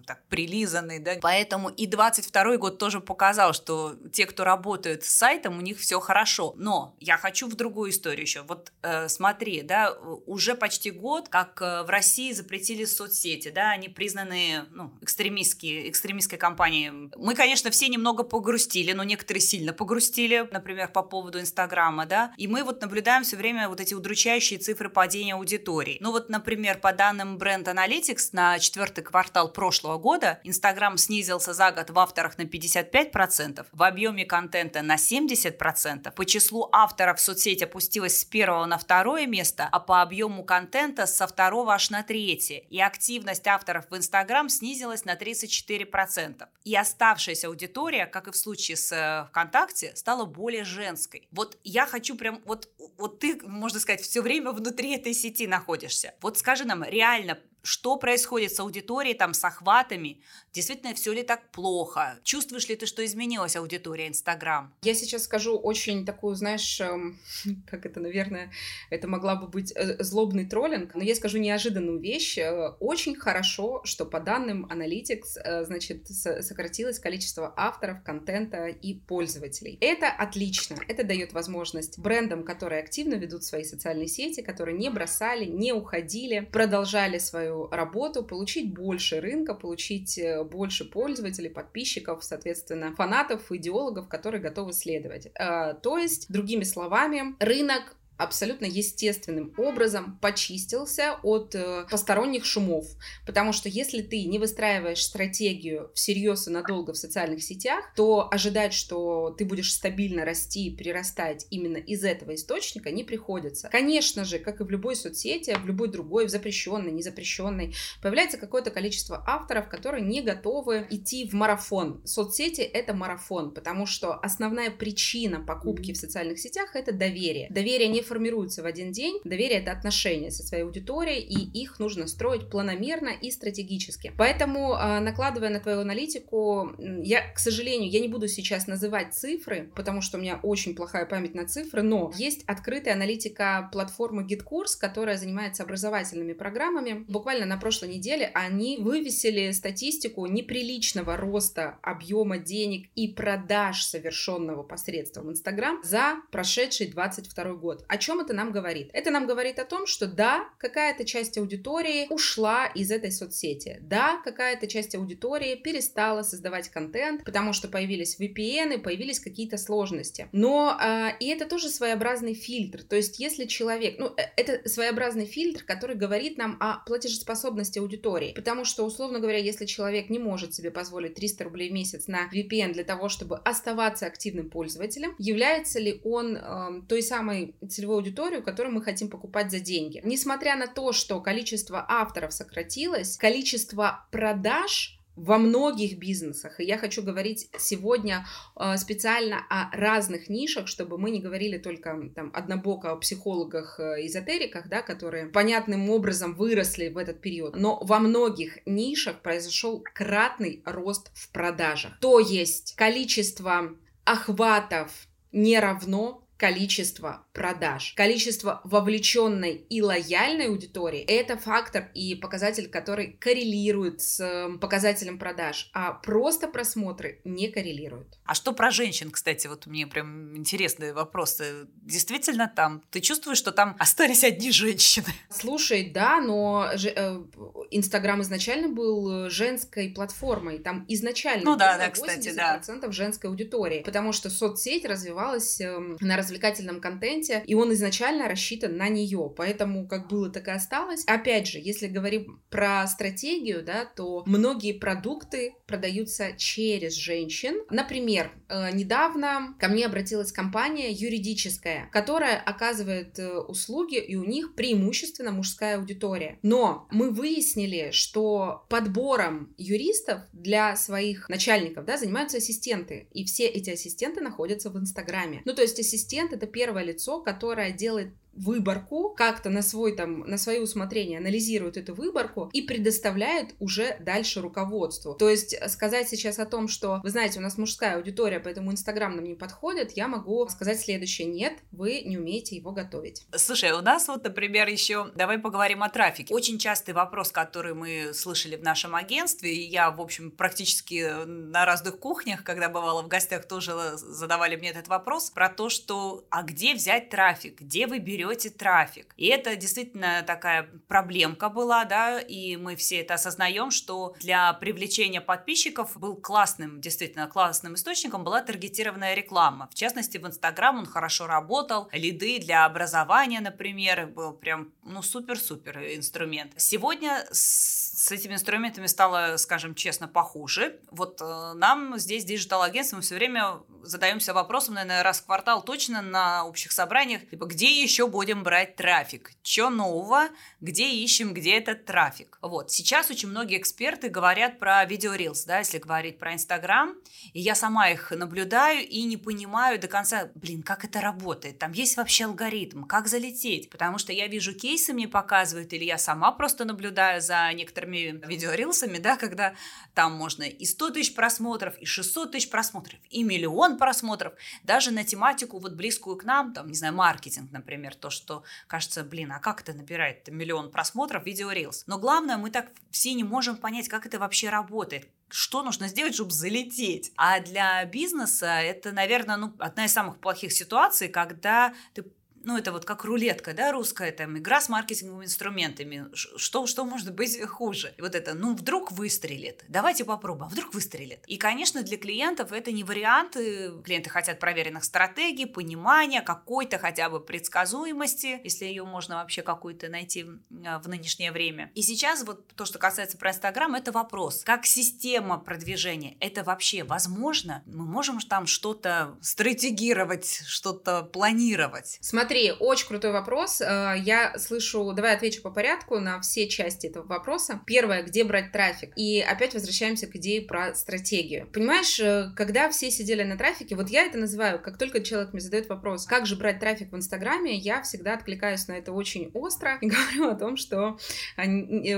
так, 0.06 0.24
прилизаны, 0.28 1.00
да. 1.00 1.14
Поэтому 1.22 1.70
и 1.70 1.86
22 1.86 2.58
год 2.58 2.78
тоже 2.78 3.00
показал, 3.00 3.54
что 3.54 3.96
те, 4.12 4.26
кто 4.26 4.44
работают 4.44 5.04
с 5.04 5.10
сайтом, 5.10 5.58
у 5.58 5.62
них 5.62 5.80
все 5.80 6.00
хорошо. 6.00 6.54
Но 6.58 6.96
я 7.00 7.18
хочу 7.18 7.48
в 7.48 7.56
другую 7.56 7.92
историю 7.92 8.22
еще. 8.22 8.42
Вот 8.42 8.72
э, 8.82 9.08
смотри, 9.10 9.62
да, 9.62 9.94
уже 10.26 10.56
почти 10.56 10.92
год, 10.92 11.30
как 11.30 11.62
э, 11.62 11.84
в 11.84 11.90
России 11.90 12.32
запретили 12.32 12.86
соцсети, 12.86 13.50
да, 13.50 13.72
они 13.72 13.90
признаны 13.90 14.66
ну, 14.72 14.92
экстремистские, 15.02 15.90
экстремистской 15.90 16.38
компанией. 16.38 16.92
Мы, 17.16 17.36
конечно, 17.36 17.70
все 17.72 17.88
немного 17.88 18.24
погрустили, 18.24 18.94
но 18.94 19.04
некоторые 19.04 19.42
сильно 19.42 19.74
погрустили, 19.78 20.48
например, 20.52 20.90
по 20.90 21.04
поводу 21.04 21.40
Инстаграма, 21.40 22.06
да, 22.06 22.34
и 22.38 22.48
мы 22.48 22.64
вот 22.64 22.82
наблюдаем 22.82 23.24
все 23.24 23.38
время 23.38 23.70
вот 23.70 23.80
эти 23.80 23.94
удручающие 23.94 24.60
цифры 24.60 24.90
падения 24.90 25.36
аудитории. 25.36 25.98
Ну 26.02 26.12
вот, 26.12 26.30
например, 26.30 26.80
по 26.80 26.92
данным 26.92 27.38
Brand 27.38 27.66
Analytics 27.66 28.30
на 28.34 28.60
четвертый 28.60 29.04
квартал 29.04 29.52
прошлого 29.52 29.98
года 29.98 30.40
Инстаграм 30.44 30.98
снизился 30.98 31.54
за 31.54 31.72
год 31.72 31.90
в 31.90 32.00
авторах 32.00 32.38
на 32.38 32.44
55%, 32.44 33.66
в 33.72 33.84
объеме 33.84 34.26
контента 34.26 34.82
на 34.82 34.96
70%, 34.96 36.12
по 36.12 36.26
числу 36.26 36.68
авторов 36.72 37.20
соцсеть 37.20 37.62
опустилась 37.62 38.20
с 38.20 38.26
первого 38.26 38.66
на 38.66 38.78
второе 38.78 39.28
место, 39.28 39.70
а 39.72 39.80
по 39.80 40.02
объему 40.02 40.44
контента 40.44 41.06
со 41.06 41.28
второго 41.28 41.74
аж 41.74 41.90
на 41.90 42.04
третье. 42.04 42.64
И 42.70 42.82
активность 42.82 43.48
авторов 43.48 43.86
в 43.90 43.96
Инстаграм 43.96 44.50
снизилась 44.50 45.06
на 45.06 45.16
34%. 45.16 46.48
И 46.64 46.76
оставшаяся 46.76 47.48
аудитория, 47.48 48.06
как 48.06 48.28
и 48.28 48.32
в 48.32 48.36
случае 48.36 48.78
с 48.78 48.92
э, 48.92 49.28
ВКонтакте, 49.30 49.67
ВКонтакте 49.68 49.96
стала 49.96 50.26
более 50.26 50.64
женской. 50.64 51.28
Вот 51.32 51.58
я 51.64 51.86
хочу 51.86 52.16
прям, 52.16 52.42
вот, 52.46 52.70
вот 52.98 53.20
ты, 53.20 53.40
можно 53.44 53.80
сказать, 53.80 54.02
все 54.02 54.22
время 54.22 54.52
внутри 54.52 54.96
этой 54.96 55.14
сети 55.14 55.48
находишься. 55.48 56.14
Вот 56.22 56.38
скажи 56.38 56.66
нам, 56.66 56.84
реально, 56.84 57.40
что 57.68 57.98
происходит 57.98 58.54
с 58.54 58.60
аудиторией, 58.62 59.14
там, 59.14 59.34
с 59.34 59.44
охватами, 59.44 60.22
действительно, 60.54 60.96
все 60.96 61.12
ли 61.12 61.22
так 61.22 61.52
плохо, 61.52 62.18
чувствуешь 62.24 62.70
ли 62.70 62.78
ты, 62.78 62.86
что 62.86 63.06
изменилась 63.06 63.58
аудитория 63.58 64.08
Инстаграм? 64.08 64.74
Я 64.84 64.96
сейчас 64.96 65.24
скажу 65.24 65.58
очень 65.58 66.06
такую, 66.06 66.36
знаешь, 66.36 66.80
эм, 66.80 67.20
как 67.68 67.86
это, 67.86 68.00
наверное, 68.00 68.54
это 68.90 69.10
могла 69.10 69.36
бы 69.36 69.48
быть 69.48 69.74
э, 69.76 70.02
злобный 70.02 70.46
троллинг, 70.46 70.96
но 70.96 71.04
я 71.04 71.14
скажу 71.14 71.40
неожиданную 71.40 72.00
вещь. 72.00 72.38
Э, 72.38 72.70
очень 72.80 73.16
хорошо, 73.16 73.82
что 73.84 74.06
по 74.06 74.22
данным 74.22 74.66
Analytics, 74.72 75.38
э, 75.44 75.66
значит, 75.66 76.08
сократилось 76.08 77.00
количество 77.00 77.54
авторов, 77.58 78.02
контента 78.04 78.68
и 78.68 78.94
пользователей. 78.94 79.78
Это 79.82 80.08
отлично, 80.08 80.78
это 80.88 81.04
дает 81.04 81.34
возможность 81.34 82.00
брендам, 82.00 82.44
которые 82.44 82.82
активно 82.82 83.16
ведут 83.16 83.44
свои 83.44 83.66
социальные 83.66 84.08
сети, 84.08 84.42
которые 84.42 84.78
не 84.78 84.90
бросали, 84.90 85.44
не 85.44 85.74
уходили, 85.74 86.40
продолжали 86.40 87.18
свою 87.18 87.57
работу, 87.72 88.24
получить 88.24 88.74
больше 88.74 89.20
рынка, 89.20 89.54
получить 89.54 90.18
э, 90.18 90.44
больше 90.44 90.86
пользователей, 90.86 91.50
подписчиков, 91.50 92.24
соответственно, 92.24 92.96
фанатов, 92.96 93.52
идеологов, 93.52 94.08
которые 94.08 94.42
готовы 94.42 94.74
следовать. 94.74 95.28
Э, 95.36 95.74
то 95.82 95.98
есть, 95.98 96.32
другими 96.32 96.64
словами, 96.64 97.36
рынок 97.40 97.98
абсолютно 98.18 98.66
естественным 98.66 99.54
образом 99.58 100.18
почистился 100.22 101.18
от 101.24 101.56
э, 101.56 101.86
посторонних 101.90 102.46
шумов. 102.46 102.86
Потому 103.26 103.54
что 103.54 103.70
если 103.70 104.02
ты 104.02 104.26
не 104.26 104.40
выстраиваешь 104.40 105.04
стратегию 105.04 105.92
всерьез 105.94 106.48
и 106.48 106.52
надолго 106.52 106.94
в 106.94 106.98
социальных 106.98 107.44
сетях, 107.44 107.94
то 107.96 108.28
ожидать, 108.32 108.74
что 108.74 109.36
ты 109.38 109.46
будешь 109.46 109.74
стабильно 109.74 110.26
расти 110.26 110.68
и 110.68 110.76
прирастать 110.76 111.46
именно 111.50 111.78
из 111.78 112.04
этого 112.04 112.36
источника 112.36 112.92
не 112.92 113.04
приходится. 113.04 113.70
Конечно 113.70 114.26
же, 114.26 114.40
как 114.40 114.62
и 114.62 114.64
в 114.64 114.70
любой 114.70 114.96
соцсети, 114.96 115.56
в 115.62 115.66
любой 115.66 115.90
другой, 115.90 116.26
в 116.26 116.30
запрещенной, 116.30 116.92
незапрещенной, 116.92 117.76
появляется 118.02 118.38
какое-то 118.38 118.72
количество 118.72 119.24
авторов, 119.28 119.70
которые 119.70 120.04
не 120.04 120.22
готовы 120.22 120.88
идти 120.90 121.28
в 121.28 121.34
марафон. 121.34 122.02
Соцсети— 122.06 122.62
это 122.62 122.94
марафон, 122.94 123.54
потому 123.54 123.86
что 123.86 124.14
основная 124.14 124.72
причина 124.72 125.40
покупки 125.40 125.94
в 125.94 125.98
социальных 125.98 126.40
сетях— 126.40 126.72
это 126.76 126.92
доверие. 126.92 127.48
Доверие 127.50 127.88
не 127.88 128.02
формируются 128.08 128.64
в 128.64 128.66
один 128.66 128.92
день. 128.92 129.20
Доверие— 129.24 129.60
это 129.62 129.72
отношения 129.72 130.32
со 130.32 130.44
своей 130.44 130.64
аудиторией, 130.64 131.22
и 131.22 131.62
их 131.62 131.80
нужно 131.80 132.08
строить 132.08 132.50
планомерно 132.50 133.10
и 133.10 133.32
стратегически. 133.32 134.14
Поэтому, 134.18 134.74
а, 134.74 135.00
накладывая 135.00 135.50
на 135.50 135.60
твою 135.60 135.82
аналитику, 135.82 136.72
я, 137.04 137.32
к 137.32 137.40
сожалению, 137.40 137.90
я 137.90 138.00
не 138.00 138.08
буду 138.08 138.28
сейчас 138.28 138.68
называть 138.68 139.14
цифры, 139.14 139.72
потому 139.76 140.02
что 140.02 140.18
у 140.18 140.22
меня 140.22 140.40
очень 140.44 140.76
плохая 140.76 141.06
память 141.06 141.36
на 141.36 141.48
цифры, 141.48 141.82
но 141.82 142.12
есть 142.16 142.44
открытая 142.46 142.94
аналитика 142.94 143.70
платформы 143.72 144.24
GitKurs, 144.24 144.78
которая 144.80 145.18
занимается 145.18 145.64
образовательными 145.64 146.34
программами. 146.34 147.06
Буквально 147.08 147.46
на 147.46 147.58
прошлой 147.58 147.90
неделе 147.90 148.32
они 148.34 148.78
вывесили 148.78 149.52
статистику 149.52 150.26
неприличного 150.26 151.18
роста 151.18 151.78
объема 151.82 152.38
денег 152.38 152.90
и 152.96 153.08
продаж, 153.08 153.84
совершенного 153.84 154.64
посредством 154.64 155.32
Инстаграм, 155.32 155.82
за 155.84 156.18
прошедший 156.32 156.88
22 156.88 157.54
год. 157.54 157.86
О 157.98 158.00
чем 158.00 158.20
это 158.20 158.32
нам 158.32 158.52
говорит? 158.52 158.92
Это 158.94 159.10
нам 159.10 159.26
говорит 159.26 159.58
о 159.58 159.66
том, 159.66 159.88
что 159.88 160.06
да, 160.06 160.48
какая-то 160.60 161.04
часть 161.04 161.36
аудитории 161.40 162.06
ушла 162.12 162.68
из 162.68 162.92
этой 162.92 163.12
соцсети. 163.12 163.80
Да, 163.82 164.22
какая-то 164.24 164.68
часть 164.68 164.94
аудитории 164.94 165.56
перестала 165.56 166.22
создавать 166.22 166.70
контент, 166.70 167.24
потому 167.24 167.54
что 167.54 167.68
появились 167.68 168.20
VPN, 168.20 168.78
появились 168.84 169.20
какие-то 169.20 169.58
сложности. 169.58 170.30
Но 170.32 170.78
э, 170.80 171.18
и 171.20 171.28
это 171.30 171.48
тоже 171.48 171.70
своеобразный 171.70 172.36
фильтр. 172.36 172.84
То 172.84 172.96
есть, 172.96 173.18
если 173.18 173.46
человек, 173.46 173.96
ну, 173.98 174.14
э, 174.16 174.30
это 174.36 174.70
своеобразный 174.70 175.26
фильтр, 175.26 175.64
который 175.64 175.96
говорит 175.96 176.38
нам 176.38 176.58
о 176.60 176.84
платежеспособности 176.86 177.80
аудитории. 177.80 178.34
Потому 178.36 178.64
что, 178.64 178.86
условно 178.86 179.18
говоря, 179.18 179.40
если 179.40 179.66
человек 179.66 180.12
не 180.12 180.20
может 180.20 180.54
себе 180.54 180.70
позволить 180.70 181.16
300 181.16 181.44
рублей 181.46 181.72
в 181.72 181.74
месяц 181.74 182.06
на 182.06 182.30
VPN 182.32 182.74
для 182.74 182.84
того, 182.84 183.10
чтобы 183.10 183.38
оставаться 183.40 184.06
активным 184.06 184.52
пользователем, 184.52 185.16
является 185.18 185.80
ли 185.80 186.00
он 186.04 186.38
э, 186.38 186.82
той 186.88 187.02
самой 187.02 187.56
целевой 187.68 187.87
аудиторией, 187.92 188.42
которую 188.42 188.76
мы 188.76 188.82
хотим 188.82 189.10
покупать 189.10 189.52
за 189.52 189.60
деньги. 189.60 190.02
Несмотря 190.04 190.56
на 190.56 190.68
то, 190.68 190.92
что 190.92 191.20
количество 191.22 191.86
авторов 191.88 192.34
сократилось, 192.34 193.18
количество 193.18 194.06
продаж 194.12 194.98
во 195.18 195.40
многих 195.40 195.98
бизнесах. 195.98 196.60
И 196.60 196.64
я 196.64 196.78
хочу 196.78 197.02
говорить 197.02 197.50
сегодня 197.58 198.26
э, 198.56 198.78
специально 198.78 199.40
о 199.50 199.76
разных 199.76 200.30
нишах, 200.30 200.68
чтобы 200.68 201.00
мы 201.00 201.10
не 201.10 201.20
говорили 201.20 201.58
только 201.58 202.12
там 202.16 202.32
однобоко 202.34 202.92
о 202.92 202.98
психологах, 202.98 203.80
э, 203.80 204.06
эзотериках, 204.06 204.70
да, 204.70 204.84
которые 204.84 205.26
понятным 205.26 205.90
образом 205.90 206.36
выросли 206.36 206.90
в 206.90 206.98
этот 206.98 207.20
период. 207.20 207.56
Но 207.56 207.80
во 207.82 207.98
многих 207.98 208.60
нишах 208.68 209.22
произошел 209.22 209.84
кратный 209.94 210.62
рост 210.66 211.10
в 211.16 211.32
продажах. 211.32 212.00
То 212.00 212.20
есть 212.20 212.76
количество 212.76 213.72
охватов 214.06 215.08
не 215.32 215.60
равно 215.60 216.27
количество 216.38 217.26
продаж. 217.34 217.94
Количество 217.96 218.62
вовлеченной 218.64 219.54
и 219.70 219.82
лояльной 219.82 220.48
аудитории– 220.48 221.02
это 221.08 221.38
фактор 221.38 221.90
и 221.94 222.16
показатель, 222.16 222.70
который 222.70 223.14
коррелирует 223.20 224.02
с 224.02 224.50
показателем 224.62 225.20
продаж, 225.20 225.70
а 225.74 225.94
просто 225.94 226.48
просмотры 226.48 227.22
не 227.24 227.50
коррелируют. 227.50 228.20
А 228.26 228.34
что 228.34 228.54
про 228.54 228.72
женщин, 228.72 229.12
кстати, 229.12 229.48
вот 229.48 229.66
мне 229.66 229.88
прям 229.88 230.36
интересные 230.38 230.94
вопросы. 230.94 231.68
Действительно 231.82 232.52
там, 232.54 232.84
ты 232.92 233.00
чувствуешь, 233.00 233.38
что 233.38 233.52
там 233.52 233.76
остались 233.80 234.24
одни 234.24 234.52
женщины? 234.52 235.08
Слушай, 235.30 235.90
да, 235.90 236.22
но 236.22 236.70
э, 236.72 237.24
Инстаграм 237.72 238.22
изначально 238.22 238.70
был 238.70 239.30
женской 239.30 239.90
платформой, 239.90 240.60
там 240.60 240.86
изначально 240.88 241.52
ну, 241.52 241.56
да, 241.56 241.78
да, 241.78 241.90
кстати, 241.90 242.32
да. 242.34 242.62
женской 242.92 243.30
аудитории, 243.30 243.82
потому 243.84 244.12
что 244.12 244.30
соцсеть 244.30 244.86
развивалась 244.86 245.60
эм, 245.62 245.98
на 246.00 246.18
развлекательном 246.28 246.82
контенте, 246.82 247.44
и 247.46 247.56
он 247.56 247.74
изначально 247.74 248.28
рассчитан 248.28 248.78
на 248.78 248.90
нее, 248.90 249.34
поэтому 249.36 249.88
как 249.88 250.10
было, 250.10 250.30
так 250.30 250.48
и 250.48 250.52
осталось. 250.52 251.04
Опять 251.08 251.48
же, 251.48 251.60
если 251.60 251.88
говорим 251.88 252.42
про 252.50 252.86
стратегию, 252.88 253.64
да, 253.64 253.86
то 253.86 254.24
многие 254.26 254.74
продукты 254.74 255.54
продаются 255.66 256.34
через 256.38 256.94
женщин. 256.94 257.56
Например, 257.70 258.32
э, 258.50 258.72
недавно 258.74 259.56
ко 259.60 259.68
мне 259.70 259.86
обратилась 259.86 260.32
компания 260.32 260.92
юридическая, 260.92 261.90
которая 261.92 262.38
оказывает 262.40 263.18
э, 263.20 263.38
услуги, 263.40 263.98
и 263.98 264.16
у 264.16 264.26
них 264.26 264.56
преимущественно 264.56 265.32
мужская 265.32 265.78
аудитория. 265.78 266.40
Но 266.42 266.88
мы 266.92 267.12
выяснили, 267.12 267.92
что 267.92 268.66
подбором 268.70 269.54
юристов 269.58 270.22
для 270.34 270.76
своих 270.76 271.30
начальников 271.30 271.86
да, 271.86 271.98
занимаются 271.98 272.38
ассистенты, 272.38 273.08
и 273.14 273.26
все 273.26 273.46
эти 273.46 273.70
ассистенты 273.70 274.22
находятся 274.22 274.70
в 274.70 274.78
Инстаграме. 274.78 275.42
Ну, 275.46 275.54
то 275.54 275.62
есть 275.62 275.80
ассистент 275.80 276.17
ассистент 276.18 276.34
это 276.34 276.48
первое 276.48 276.84
лицо, 276.84 277.22
которое 277.22 277.72
делает 277.72 278.12
выборку, 278.38 279.10
как-то 279.10 279.50
на 279.50 279.62
свой 279.62 279.96
там, 279.96 280.20
на 280.22 280.38
свое 280.38 280.62
усмотрение 280.62 281.18
анализирует 281.18 281.78
эту 281.78 281.94
выборку 281.96 282.50
и 282.54 282.62
предоставляет 282.62 283.56
уже 283.60 283.98
дальше 284.00 284.42
руководству. 284.42 285.16
То 285.16 285.30
есть 285.30 285.54
э, 285.54 285.68
сказать 285.70 286.08
сейчас 286.08 286.40
о 286.40 286.46
том, 286.46 286.68
что, 286.68 287.02
вы 287.04 287.10
знаете, 287.10 287.40
у 287.40 287.42
нас 287.42 287.58
мужская 287.58 287.98
аудитория, 287.98 288.40
поэтому 288.40 288.72
Инстаграм 288.72 289.16
нам 289.16 289.26
не 289.26 289.36
подходит, 289.36 289.94
я 289.94 290.08
могу 290.08 290.48
сказать 290.50 290.80
следующее. 290.80 291.28
Нет, 291.28 291.54
вы 291.72 292.02
не 292.02 292.18
умеете 292.18 292.56
его 292.56 292.72
готовить. 292.72 293.26
Слушай, 293.36 293.72
у 293.72 293.82
нас 293.82 294.08
вот, 294.08 294.24
например, 294.24 294.68
еще, 294.68 295.12
давай 295.16 295.40
поговорим 295.40 295.82
о 295.82 295.90
трафике. 295.90 296.34
Очень 296.34 296.60
частый 296.60 296.94
вопрос, 296.94 297.32
который 297.32 297.74
мы 297.74 298.12
слышали 298.14 298.56
в 298.56 298.64
нашем 298.64 298.96
агентстве, 298.96 299.54
и 299.54 299.68
я, 299.68 299.90
в 299.90 300.00
общем, 300.00 300.32
практически 300.32 301.26
на 301.26 301.66
разных 301.66 302.00
кухнях, 302.00 302.44
когда 302.44 302.70
бывала 302.70 303.02
в 303.02 303.08
гостях, 303.08 303.48
тоже 303.48 303.74
задавали 303.96 304.56
мне 304.56 304.70
этот 304.70 304.88
вопрос 304.88 305.32
про 305.32 305.50
то, 305.50 305.70
что, 305.70 306.26
а 306.30 306.44
где 306.44 306.76
взять 306.76 307.10
трафик, 307.10 307.62
где 307.62 307.88
вы 307.88 307.98
берете 308.00 308.27
берете 308.28 308.50
трафик. 308.50 309.14
И 309.18 309.28
это 309.28 309.56
действительно 309.56 310.24
такая 310.26 310.70
проблемка 310.88 311.50
была, 311.50 311.86
да, 311.86 312.20
и 312.20 312.56
мы 312.56 312.76
все 312.76 313.02
это 313.02 313.16
осознаем, 313.16 313.72
что 313.72 314.16
для 314.20 314.54
привлечения 314.54 315.22
подписчиков 315.22 315.98
был 315.98 316.16
классным, 316.16 316.82
действительно 316.82 317.28
классным 317.28 317.76
источником 317.76 318.24
была 318.24 318.42
таргетированная 318.42 319.14
реклама. 319.14 319.68
В 319.72 319.76
частности, 319.76 320.18
в 320.18 320.26
Инстаграм 320.26 320.78
он 320.78 320.86
хорошо 320.86 321.28
работал, 321.28 321.90
лиды 321.92 322.40
для 322.40 322.66
образования, 322.66 323.40
например, 323.40 324.08
был 324.08 324.34
прям, 324.34 324.72
ну, 324.84 325.02
супер-супер 325.02 325.78
инструмент. 325.96 326.54
Сегодня 326.58 327.26
с 327.32 328.12
этими 328.12 328.34
инструментами 328.34 328.88
стало, 328.88 329.38
скажем 329.38 329.76
честно, 329.76 330.08
похуже. 330.08 330.80
Вот 330.92 331.22
э, 331.22 331.54
нам 331.56 331.98
здесь, 331.98 332.26
диджитал-агентство, 332.26 332.98
мы 332.98 333.02
все 333.02 333.16
время 333.16 333.60
задаемся 333.88 334.34
вопросом, 334.34 334.76
наверное, 334.76 335.04
раз 335.04 335.20
в 335.20 335.26
квартал 335.26 335.64
точно 335.64 336.02
на 336.02 336.46
общих 336.46 336.72
собраниях, 336.72 337.28
типа, 337.30 337.46
где 337.46 337.82
еще 337.82 338.08
будем 338.08 338.44
брать 338.44 338.76
трафик? 338.76 339.32
Что 339.42 339.70
нового? 339.70 340.30
Где 340.62 340.90
ищем, 340.90 341.34
где 341.34 341.58
этот 341.58 341.86
трафик? 341.86 342.38
Вот, 342.42 342.72
сейчас 342.72 343.10
очень 343.10 343.30
многие 343.30 343.58
эксперты 343.58 344.10
говорят 344.10 344.60
про 344.60 344.84
видео 344.86 345.16
Reels, 345.16 345.44
да, 345.46 345.60
если 345.60 345.78
говорить 345.78 346.20
про 346.20 346.34
Инстаграм, 346.34 346.96
и 347.34 347.40
я 347.40 347.56
сама 347.56 347.90
их 347.90 348.12
наблюдаю 348.12 348.88
и 348.88 349.04
не 349.04 349.18
понимаю 349.18 349.80
до 349.80 349.88
конца, 349.88 350.30
блин, 350.36 350.64
как 350.64 350.84
это 350.86 351.02
работает, 351.02 351.60
там 351.60 351.72
есть 351.72 351.98
вообще 351.98 352.26
алгоритм, 352.26 352.84
как 352.84 353.08
залететь, 353.08 353.70
потому 353.70 353.98
что 353.98 354.12
я 354.12 354.28
вижу 354.28 354.54
кейсы, 354.54 354.94
мне 354.94 355.08
показывают, 355.08 355.72
или 355.74 355.86
я 355.86 355.98
сама 355.98 356.32
просто 356.32 356.66
наблюдаю 356.66 357.22
за 357.22 357.52
некоторыми 357.54 358.22
видеорилсами, 358.28 358.98
да, 358.98 359.18
когда 359.18 359.56
там 359.94 360.14
можно 360.14 360.44
и 360.44 360.66
100 360.66 360.92
тысяч 360.92 361.16
просмотров, 361.16 361.78
и 361.78 361.86
600 361.86 362.32
тысяч 362.32 362.50
просмотров, 362.50 363.00
и 363.10 363.24
миллион 363.24 363.77
просмотров, 363.78 364.34
даже 364.64 364.92
на 364.92 365.04
тематику 365.04 365.60
вот 365.60 365.74
близкую 365.74 366.18
к 366.18 366.24
нам, 366.24 366.54
там, 366.54 366.68
не 366.68 366.76
знаю, 366.76 366.94
маркетинг, 366.94 367.52
например, 367.52 367.96
то, 367.96 368.10
что 368.10 368.44
кажется, 368.68 369.04
блин, 369.04 369.32
а 369.32 369.40
как 369.40 369.62
это 369.62 369.74
набирает 369.74 370.28
миллион 370.28 370.72
просмотров 370.72 371.26
видео 371.26 371.52
Reels? 371.52 371.84
Но 371.88 371.98
главное, 371.98 372.38
мы 372.38 372.50
так 372.50 372.68
все 372.92 373.14
не 373.14 373.24
можем 373.24 373.58
понять, 373.58 373.88
как 373.88 374.06
это 374.06 374.20
вообще 374.20 374.50
работает, 374.50 375.10
что 375.30 375.64
нужно 375.64 375.88
сделать, 375.88 376.16
чтобы 376.16 376.32
залететь. 376.32 377.12
А 377.18 377.40
для 377.40 377.84
бизнеса 377.86 378.60
это, 378.62 378.92
наверное, 378.92 379.38
ну, 379.38 379.54
одна 379.60 379.86
из 379.86 379.94
самых 379.94 380.20
плохих 380.20 380.52
ситуаций, 380.52 381.10
когда 381.10 381.74
ты 381.94 382.04
ну, 382.48 382.58
это 382.58 382.72
вот 382.72 382.86
как 382.86 383.04
рулетка, 383.04 383.54
да, 383.54 383.74
русская, 383.74 384.10
там, 384.14 384.38
игра 384.38 384.62
с 384.62 384.70
маркетинговыми 384.70 385.26
инструментами. 385.26 386.08
Что, 386.14 386.66
что 386.66 386.86
может 386.86 387.14
быть 387.14 387.42
хуже? 387.46 387.94
И 387.98 388.02
вот 388.02 388.16
это, 388.16 388.34
ну, 388.36 388.56
вдруг 388.56 388.94
выстрелит. 388.94 389.66
Давайте 389.68 390.06
попробуем, 390.06 390.48
а 390.48 390.50
вдруг 390.50 390.74
выстрелит. 390.74 391.26
И, 391.28 391.36
конечно, 391.36 391.84
для 391.84 391.98
клиентов 391.98 392.54
это 392.54 392.72
не 392.72 392.86
варианты. 392.86 393.74
Клиенты 393.84 394.10
хотят 394.10 394.40
проверенных 394.40 394.86
стратегий, 394.86 395.46
понимания, 395.46 396.22
какой-то 396.22 396.80
хотя 396.80 397.10
бы 397.10 397.20
предсказуемости, 397.20 398.40
если 398.46 398.64
ее 398.64 398.86
можно 398.86 399.16
вообще 399.16 399.42
какую-то 399.42 399.90
найти 399.90 400.26
а, 400.66 400.80
в 400.80 400.88
нынешнее 400.88 401.34
время. 401.34 401.70
И 401.76 401.82
сейчас 401.82 402.24
вот 402.24 402.48
то, 402.56 402.64
что 402.64 402.80
касается 402.80 403.18
про 403.18 403.32
Инстаграм, 403.32 403.76
это 403.76 403.92
вопрос. 403.92 404.44
Как 404.46 404.66
система 404.66 405.38
продвижения, 405.38 406.16
это 406.22 406.46
вообще 406.46 406.86
возможно? 406.86 407.62
Мы 407.66 407.86
можем 407.86 408.22
там 408.22 408.48
что-то 408.48 409.18
стратегировать, 409.22 410.44
что-то 410.48 411.04
планировать? 411.04 411.98
Смотри, 412.00 412.37
Смотри, 412.38 412.54
очень 412.60 412.88
крутой 412.88 413.14
вопрос. 413.14 413.62
Э, 413.62 413.96
я 413.98 414.38
слышу, 414.38 414.94
давай 414.94 415.16
отвечу 415.16 415.42
по 415.42 415.50
порядку 415.50 416.00
на 416.00 416.22
все 416.22 416.48
части 416.48 416.86
этого 416.86 417.04
вопроса. 417.04 417.62
Первое, 417.66 418.04
где 418.04 418.24
брать 418.24 418.52
трафик? 418.52 418.94
И 418.96 419.22
опять 419.22 419.56
возвращаемся 419.56 420.06
к 420.06 420.16
идее 420.18 420.44
про 420.44 420.76
стратегию. 420.76 421.48
Понимаешь, 421.52 422.00
э, 422.00 422.32
когда 422.36 422.70
все 422.70 422.92
сидели 422.92 423.24
на 423.24 423.38
трафике, 423.38 423.76
вот 423.76 423.90
я 423.90 424.04
это 424.04 424.20
называю, 424.20 424.60
как 424.60 424.78
только 424.78 425.02
человек 425.02 425.34
мне 425.34 425.42
задает 425.42 425.68
вопрос, 425.68 426.06
как 426.06 426.28
же 426.28 426.36
брать 426.36 426.60
трафик 426.60 426.92
в 426.92 426.96
Инстаграме, 426.96 427.56
я 427.56 427.82
всегда 427.82 428.14
откликаюсь 428.14 428.68
на 428.68 428.74
это 428.74 428.92
очень 428.92 429.32
остро 429.34 429.80
и 429.82 429.88
говорю 429.88 430.30
о 430.30 430.36
том, 430.36 430.58
что 430.58 431.00
э, 431.38 431.44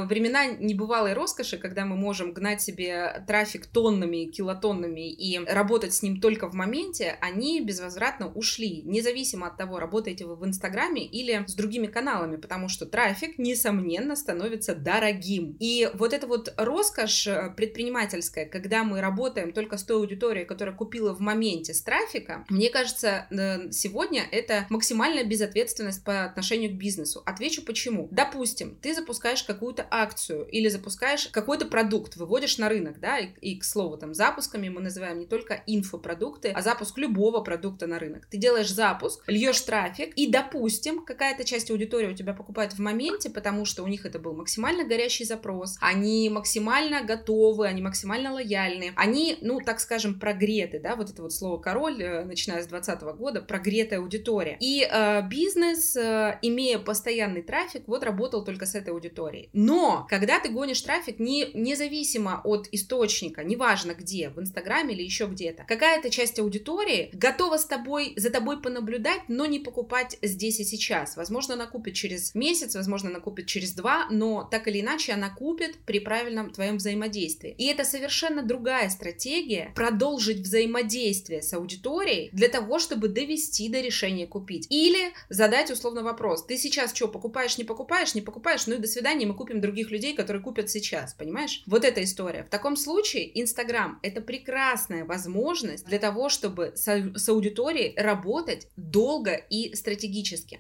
времена 0.06 0.46
небывалой 0.46 1.12
роскоши, 1.12 1.58
когда 1.58 1.84
мы 1.84 1.98
можем 1.98 2.32
гнать 2.32 2.62
себе 2.62 3.26
трафик 3.28 3.66
тоннами, 3.66 4.32
килотоннами 4.32 5.12
и 5.12 5.38
работать 5.38 5.94
с 5.94 6.02
ним 6.02 6.22
только 6.22 6.48
в 6.48 6.54
моменте, 6.54 7.18
они 7.20 7.60
безвозвратно 7.60 8.32
ушли, 8.32 8.84
независимо 8.84 9.48
от 9.48 9.58
того, 9.58 9.80
работаете 9.80 10.29
его 10.30 10.36
в 10.36 10.46
Инстаграме 10.46 11.06
или 11.06 11.44
с 11.48 11.56
другими 11.56 11.88
каналами, 11.88 12.38
потому 12.38 12.70
что 12.70 12.86
трафик, 12.86 13.38
несомненно, 13.38 14.16
становится 14.16 14.76
дорогим. 14.76 15.58
И 15.60 15.90
вот 15.94 16.14
эта 16.14 16.28
вот 16.28 16.54
роскошь 16.58 17.28
э, 17.28 17.54
предпринимательская, 17.56 18.46
когда 18.46 18.84
мы 18.84 19.02
работаем 19.02 19.52
только 19.52 19.78
с 19.78 19.84
той 19.84 19.98
аудиторией, 19.98 20.46
которая 20.46 20.76
купила 20.76 21.14
в 21.14 21.20
моменте 21.20 21.74
с 21.74 21.82
трафика, 21.82 22.46
мне 22.50 22.70
кажется, 22.70 23.28
э, 23.30 23.72
сегодня 23.72 24.24
это 24.32 24.66
максимальная 24.70 25.24
безответственность 25.24 26.04
по 26.04 26.26
отношению 26.26 26.72
к 26.72 26.74
бизнесу. 26.74 27.22
Отвечу 27.26 27.64
почему. 27.64 28.08
Допустим, 28.12 28.78
ты 28.82 28.94
запускаешь 28.94 29.44
какую-то 29.44 29.88
акцию 29.90 30.48
или 30.48 30.68
запускаешь 30.70 31.28
какой-то 31.28 31.66
продукт, 31.66 32.16
выводишь 32.16 32.58
на 32.58 32.70
рынок, 32.70 33.00
да, 33.00 33.20
и, 33.20 33.28
и 33.42 33.60
к 33.60 33.64
слову, 33.64 33.98
там, 33.98 34.14
запусками 34.14 34.70
мы 34.70 34.82
называем 34.82 35.20
не 35.20 35.26
только 35.26 35.64
инфопродукты, 35.66 36.50
а 36.50 36.62
запуск 36.62 36.98
любого 36.98 37.42
продукта 37.42 37.88
на 37.88 38.00
рынок. 38.00 38.26
Ты 38.26 38.38
делаешь 38.38 38.72
запуск, 38.72 39.24
льешь 39.28 39.62
трафик, 39.62 40.09
и, 40.16 40.30
допустим, 40.30 41.04
какая-то 41.04 41.44
часть 41.44 41.72
аудитории 41.72 42.08
у 42.08 42.16
тебя 42.16 42.34
покупает 42.34 42.74
в 42.74 42.80
моменте, 42.80 43.30
потому 43.30 43.66
что 43.66 43.84
у 43.84 43.88
них 43.88 44.06
это 44.06 44.20
был 44.20 44.34
максимально 44.34 44.84
горящий 44.84 45.26
запрос, 45.26 45.78
они 45.82 46.30
максимально 46.30 47.04
готовы, 47.04 47.68
они 47.68 47.82
максимально 47.82 48.34
лояльны, 48.34 48.94
они, 48.96 49.38
ну, 49.42 49.60
так 49.60 49.80
скажем, 49.80 50.20
прогреты, 50.20 50.80
да, 50.80 50.96
вот 50.96 51.10
это 51.10 51.22
вот 51.22 51.34
слово 51.34 51.58
король, 51.58 52.02
э, 52.02 52.26
начиная 52.26 52.64
с 52.64 52.68
2020 52.68 53.18
года, 53.18 53.42
прогретая 53.42 54.00
аудитория. 54.00 54.58
И 54.60 54.88
э, 54.90 55.22
бизнес, 55.28 55.96
э, 55.96 56.40
имея 56.42 56.80
постоянный 56.80 57.42
трафик, 57.42 57.84
вот 57.88 58.04
работал 58.04 58.44
только 58.44 58.66
с 58.66 58.76
этой 58.76 58.94
аудиторией. 58.94 59.50
Но, 59.54 60.06
когда 60.10 60.40
ты 60.40 60.50
гонишь 60.50 60.82
трафик, 60.82 61.20
не, 61.20 61.52
независимо 61.54 62.42
от 62.44 62.68
источника, 62.72 63.44
неважно 63.44 63.94
где, 63.94 64.30
в 64.30 64.40
Инстаграме 64.40 64.94
или 64.94 65.04
еще 65.04 65.26
где-то, 65.26 65.64
какая-то 65.68 66.10
часть 66.10 66.40
аудитории 66.40 67.10
готова 67.14 67.58
с 67.58 67.66
тобой, 67.66 68.14
за 68.16 68.30
тобой 68.30 68.62
понаблюдать, 68.62 69.22
но 69.28 69.46
не 69.46 69.60
покупать 69.60 69.99
здесь 70.22 70.60
и 70.60 70.64
сейчас. 70.64 71.18
Возможно, 71.18 71.54
она 71.56 71.66
купит 71.66 71.94
через 71.94 72.36
месяц, 72.36 72.76
возможно, 72.76 73.10
она 73.10 73.20
купит 73.20 73.48
через 73.48 73.74
два, 73.74 74.08
но 74.10 74.48
так 74.50 74.68
или 74.68 74.82
иначе 74.82 75.14
она 75.14 75.30
купит 75.30 75.78
при 75.86 76.00
правильном 76.00 76.52
твоем 76.52 76.78
взаимодействии. 76.78 77.56
И 77.58 77.66
это 77.66 77.84
совершенно 77.84 78.44
другая 78.44 78.90
стратегия 78.90 79.72
продолжить 79.76 80.40
взаимодействие 80.40 81.42
с 81.42 81.54
аудиторией 81.54 82.30
для 82.32 82.50
того, 82.50 82.80
чтобы 82.80 83.08
довести 83.08 83.70
до 83.70 83.82
решения 83.82 84.28
купить. 84.28 84.68
Или 84.70 85.14
задать 85.30 85.72
условно 85.72 86.04
вопрос. 86.04 86.46
Ты 86.46 86.58
сейчас 86.58 86.94
что, 86.94 87.08
покупаешь, 87.08 87.58
не 87.58 87.64
покупаешь, 87.64 88.16
не 88.16 88.22
покупаешь, 88.22 88.68
ну 88.68 88.76
и 88.76 88.78
до 88.78 88.88
свидания, 88.88 89.26
мы 89.26 89.36
купим 89.36 89.62
других 89.62 89.92
людей, 89.92 90.16
которые 90.16 90.42
купят 90.42 90.70
сейчас, 90.70 91.14
понимаешь? 91.14 91.64
Вот 91.66 91.86
эта 91.86 92.04
история. 92.04 92.44
В 92.44 92.50
таком 92.50 92.76
случае 92.76 93.40
Инстаграм— 93.40 94.00
это 94.04 94.22
прекрасная 94.22 95.06
возможность 95.06 95.86
для 95.86 96.00
того, 96.00 96.30
чтобы 96.30 96.74
с 96.76 97.30
аудиторией 97.30 97.94
работать 97.96 98.68
долго 98.76 99.34
и 99.34 99.76
стратегически. 99.76 99.89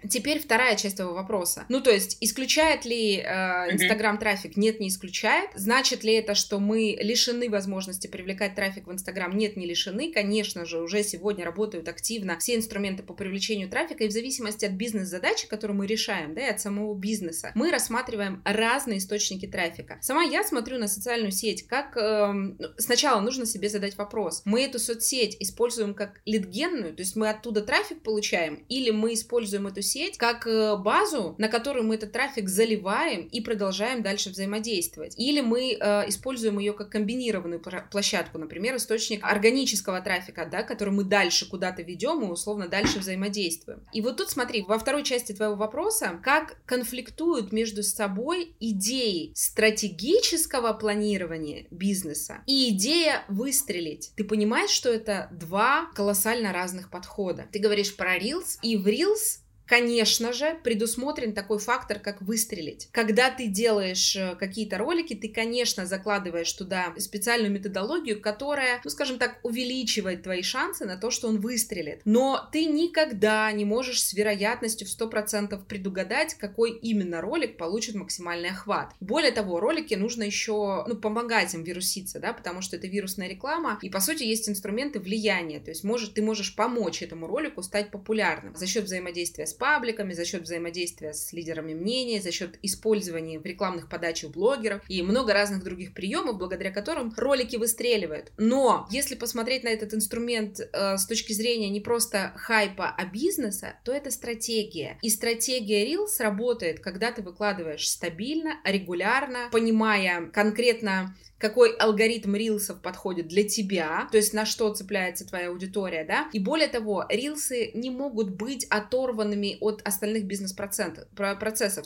Теперь 0.09 0.39
вторая 0.39 0.75
часть 0.75 0.95
этого 0.95 1.13
вопроса. 1.13 1.65
Ну, 1.69 1.81
то 1.81 1.91
есть, 1.91 2.17
исключает 2.21 2.85
ли 2.85 3.17
Инстаграм 3.17 4.15
э, 4.15 4.19
трафик? 4.19 4.57
Нет, 4.57 4.79
не 4.79 4.89
исключает. 4.89 5.49
Значит 5.55 6.03
ли 6.03 6.13
это, 6.13 6.35
что 6.35 6.59
мы 6.59 6.97
лишены 6.99 7.49
возможности 7.49 8.07
привлекать 8.07 8.55
трафик 8.55 8.87
в 8.87 8.91
Инстаграм? 8.91 9.35
Нет, 9.35 9.55
не 9.57 9.65
лишены. 9.65 10.11
Конечно 10.11 10.65
же, 10.65 10.81
уже 10.81 11.03
сегодня 11.03 11.45
работают 11.45 11.87
активно 11.87 12.37
все 12.39 12.55
инструменты 12.55 13.03
по 13.03 13.13
привлечению 13.13 13.69
трафика, 13.69 14.03
и 14.03 14.07
в 14.07 14.11
зависимости 14.11 14.65
от 14.65 14.73
бизнес-задачи, 14.73 15.47
которую 15.47 15.77
мы 15.77 15.87
решаем, 15.87 16.33
да, 16.33 16.47
и 16.47 16.49
от 16.49 16.59
самого 16.59 16.95
бизнеса, 16.95 17.51
мы 17.55 17.71
рассматриваем 17.71 18.41
разные 18.45 18.99
источники 18.99 19.45
трафика. 19.45 19.97
Сама 20.01 20.23
я 20.23 20.43
смотрю 20.43 20.77
на 20.77 20.87
социальную 20.87 21.31
сеть, 21.31 21.67
как 21.67 21.95
э, 21.97 22.33
сначала 22.77 23.21
нужно 23.21 23.45
себе 23.45 23.69
задать 23.69 23.97
вопрос. 23.97 24.41
Мы 24.45 24.63
эту 24.63 24.79
соцсеть 24.79 25.37
используем 25.39 25.93
как 25.93 26.21
лидгенную, 26.25 26.95
то 26.95 27.01
есть 27.01 27.15
мы 27.15 27.29
оттуда 27.29 27.61
трафик 27.61 28.01
получаем, 28.01 28.63
или 28.69 28.91
мы 28.91 29.13
используем 29.19 29.67
эту 29.67 29.81
сеть 29.81 30.17
как 30.17 30.47
э, 30.47 30.75
базу, 30.77 31.35
на 31.37 31.47
которую 31.47 31.85
мы 31.85 31.95
этот 31.95 32.11
трафик 32.11 32.49
заливаем 32.49 33.27
и 33.27 33.41
продолжаем 33.41 34.01
дальше 34.01 34.29
взаимодействовать. 34.29 35.13
Или 35.17 35.41
мы 35.41 35.77
э, 35.79 36.09
используем 36.09 36.59
ее 36.59 36.73
как 36.73 36.89
комбинированную 36.89 37.61
площадку, 37.91 38.37
например, 38.37 38.75
источник 38.77 39.23
органического 39.23 40.01
трафика, 40.01 40.47
да, 40.49 40.63
который 40.63 40.93
мы 40.93 41.03
дальше 41.03 41.49
куда-то 41.49 41.81
ведем 41.81 42.23
и 42.23 42.27
условно 42.27 42.67
дальше 42.67 42.99
взаимодействуем. 42.99 43.83
И 43.93 44.01
вот 44.01 44.17
тут 44.17 44.29
смотри, 44.29 44.63
во 44.63 44.79
второй 44.79 45.03
части 45.03 45.33
твоего 45.33 45.55
вопроса, 45.55 46.19
как 46.23 46.57
конфликтуют 46.65 47.51
между 47.51 47.83
собой 47.83 48.55
идеи 48.59 49.31
стратегического 49.35 50.73
планирования 50.73 51.67
бизнеса 51.71 52.43
и 52.45 52.69
идея 52.69 53.23
выстрелить. 53.27 54.11
Ты 54.15 54.23
понимаешь, 54.23 54.69
что 54.69 54.89
это 54.89 55.29
два 55.31 55.89
колоссально 55.95 56.53
разных 56.53 56.89
подхода. 56.89 57.47
Ты 57.51 57.59
говоришь 57.59 57.95
про 57.95 58.17
Reels, 58.17 58.57
и 58.61 58.77
в 58.77 58.87
Reels 58.87 59.08
feels 59.09 59.39
Конечно 59.69 60.33
же, 60.33 60.57
предусмотрен 60.63 61.33
такой 61.33 61.59
фактор, 61.59 61.99
как 61.99 62.23
выстрелить. 62.23 62.89
Когда 62.91 63.29
ты 63.29 63.45
делаешь 63.45 64.15
э, 64.15 64.35
какие-то 64.35 64.79
ролики, 64.79 65.13
ты, 65.13 65.29
конечно, 65.29 65.85
закладываешь 65.85 66.51
туда 66.53 66.91
специальную 66.97 67.51
методологию, 67.51 68.19
которая, 68.19 68.81
ну, 68.83 68.89
скажем 68.89 69.19
так, 69.19 69.39
увеличивает 69.43 70.23
твои 70.23 70.41
шансы 70.41 70.85
на 70.85 70.97
то, 70.97 71.11
что 71.11 71.27
он 71.27 71.39
выстрелит. 71.39 72.01
Но 72.03 72.49
ты 72.51 72.65
никогда 72.65 73.51
не 73.51 73.63
можешь 73.63 74.03
с 74.03 74.13
вероятностью 74.13 74.87
в 74.87 74.89
100% 74.89 75.63
предугадать, 75.67 76.33
какой 76.33 76.71
именно 76.71 77.21
ролик 77.21 77.55
получит 77.55 77.93
максимальный 77.93 78.49
охват. 78.49 78.95
Более 78.99 79.31
того, 79.31 79.59
ролики 79.59 79.93
нужно 79.93 80.23
еще, 80.23 80.83
ну, 80.87 80.95
помогать 80.95 81.53
им 81.53 81.63
вируситься, 81.63 82.19
да, 82.19 82.33
потому 82.33 82.63
что 82.63 82.75
это 82.75 82.87
вирусная 82.87 83.27
реклама, 83.27 83.77
и, 83.83 83.91
по 83.91 83.99
сути, 83.99 84.23
есть 84.23 84.49
инструменты 84.49 84.99
влияния, 84.99 85.59
то 85.59 85.69
есть 85.69 85.83
может, 85.83 86.15
ты 86.15 86.23
можешь 86.23 86.55
помочь 86.55 87.03
этому 87.03 87.27
ролику 87.27 87.61
стать 87.61 87.91
популярным 87.91 88.55
за 88.55 88.65
счет 88.65 88.85
взаимодействия 88.85 89.45
с 89.45 89.58
пабликами, 89.59 90.13
за 90.13 90.25
счет 90.25 90.43
взаимодействия 90.43 91.13
с 91.13 91.31
лидерами 91.33 91.73
мнений, 91.73 92.19
за 92.19 92.31
счет 92.31 92.57
использования 92.63 93.39
в 93.39 93.45
рекламных 93.45 93.89
подачах 93.89 94.31
блогеров 94.31 94.81
и 94.87 95.03
много 95.03 95.33
разных 95.33 95.63
других 95.63 95.93
приемов, 95.93 96.37
благодаря 96.37 96.71
которым 96.71 97.13
ролики 97.15 97.57
выстреливают. 97.57 98.31
Но 98.37 98.87
если 98.89 99.15
посмотреть 99.15 99.63
на 99.63 99.69
этот 99.69 99.93
инструмент 99.93 100.59
э, 100.59 100.97
с 100.97 101.05
точки 101.05 101.33
зрения 101.33 101.69
не 101.69 101.81
просто 101.81 102.33
хайпа, 102.37 102.89
а 102.97 103.05
бизнеса, 103.05 103.75
то 103.83 103.91
это 103.91 104.09
стратегия. 104.09 104.97
И 105.01 105.09
стратегия 105.09 105.85
Reels 105.85 106.19
работает, 106.19 106.79
когда 106.79 107.11
ты 107.11 107.21
выкладываешь 107.21 107.87
стабильно, 107.87 108.55
регулярно, 108.63 109.49
понимая 109.51 110.27
конкретно 110.27 111.15
какой 111.39 111.71
алгоритм 111.71 112.35
рилсов 112.35 112.81
подходит 112.81 113.27
для 113.27 113.47
тебя, 113.47 114.07
то 114.11 114.17
есть 114.17 114.33
на 114.33 114.45
что 114.45 114.71
цепляется 114.73 115.25
твоя 115.25 115.49
аудитория, 115.49 116.03
да, 116.03 116.27
и 116.33 116.39
более 116.39 116.67
того, 116.67 117.05
рилсы 117.09 117.71
не 117.73 117.89
могут 117.89 118.29
быть 118.31 118.65
оторванными 118.65 119.57
от 119.61 119.81
остальных 119.83 120.25
бизнес-процессов, 120.25 121.07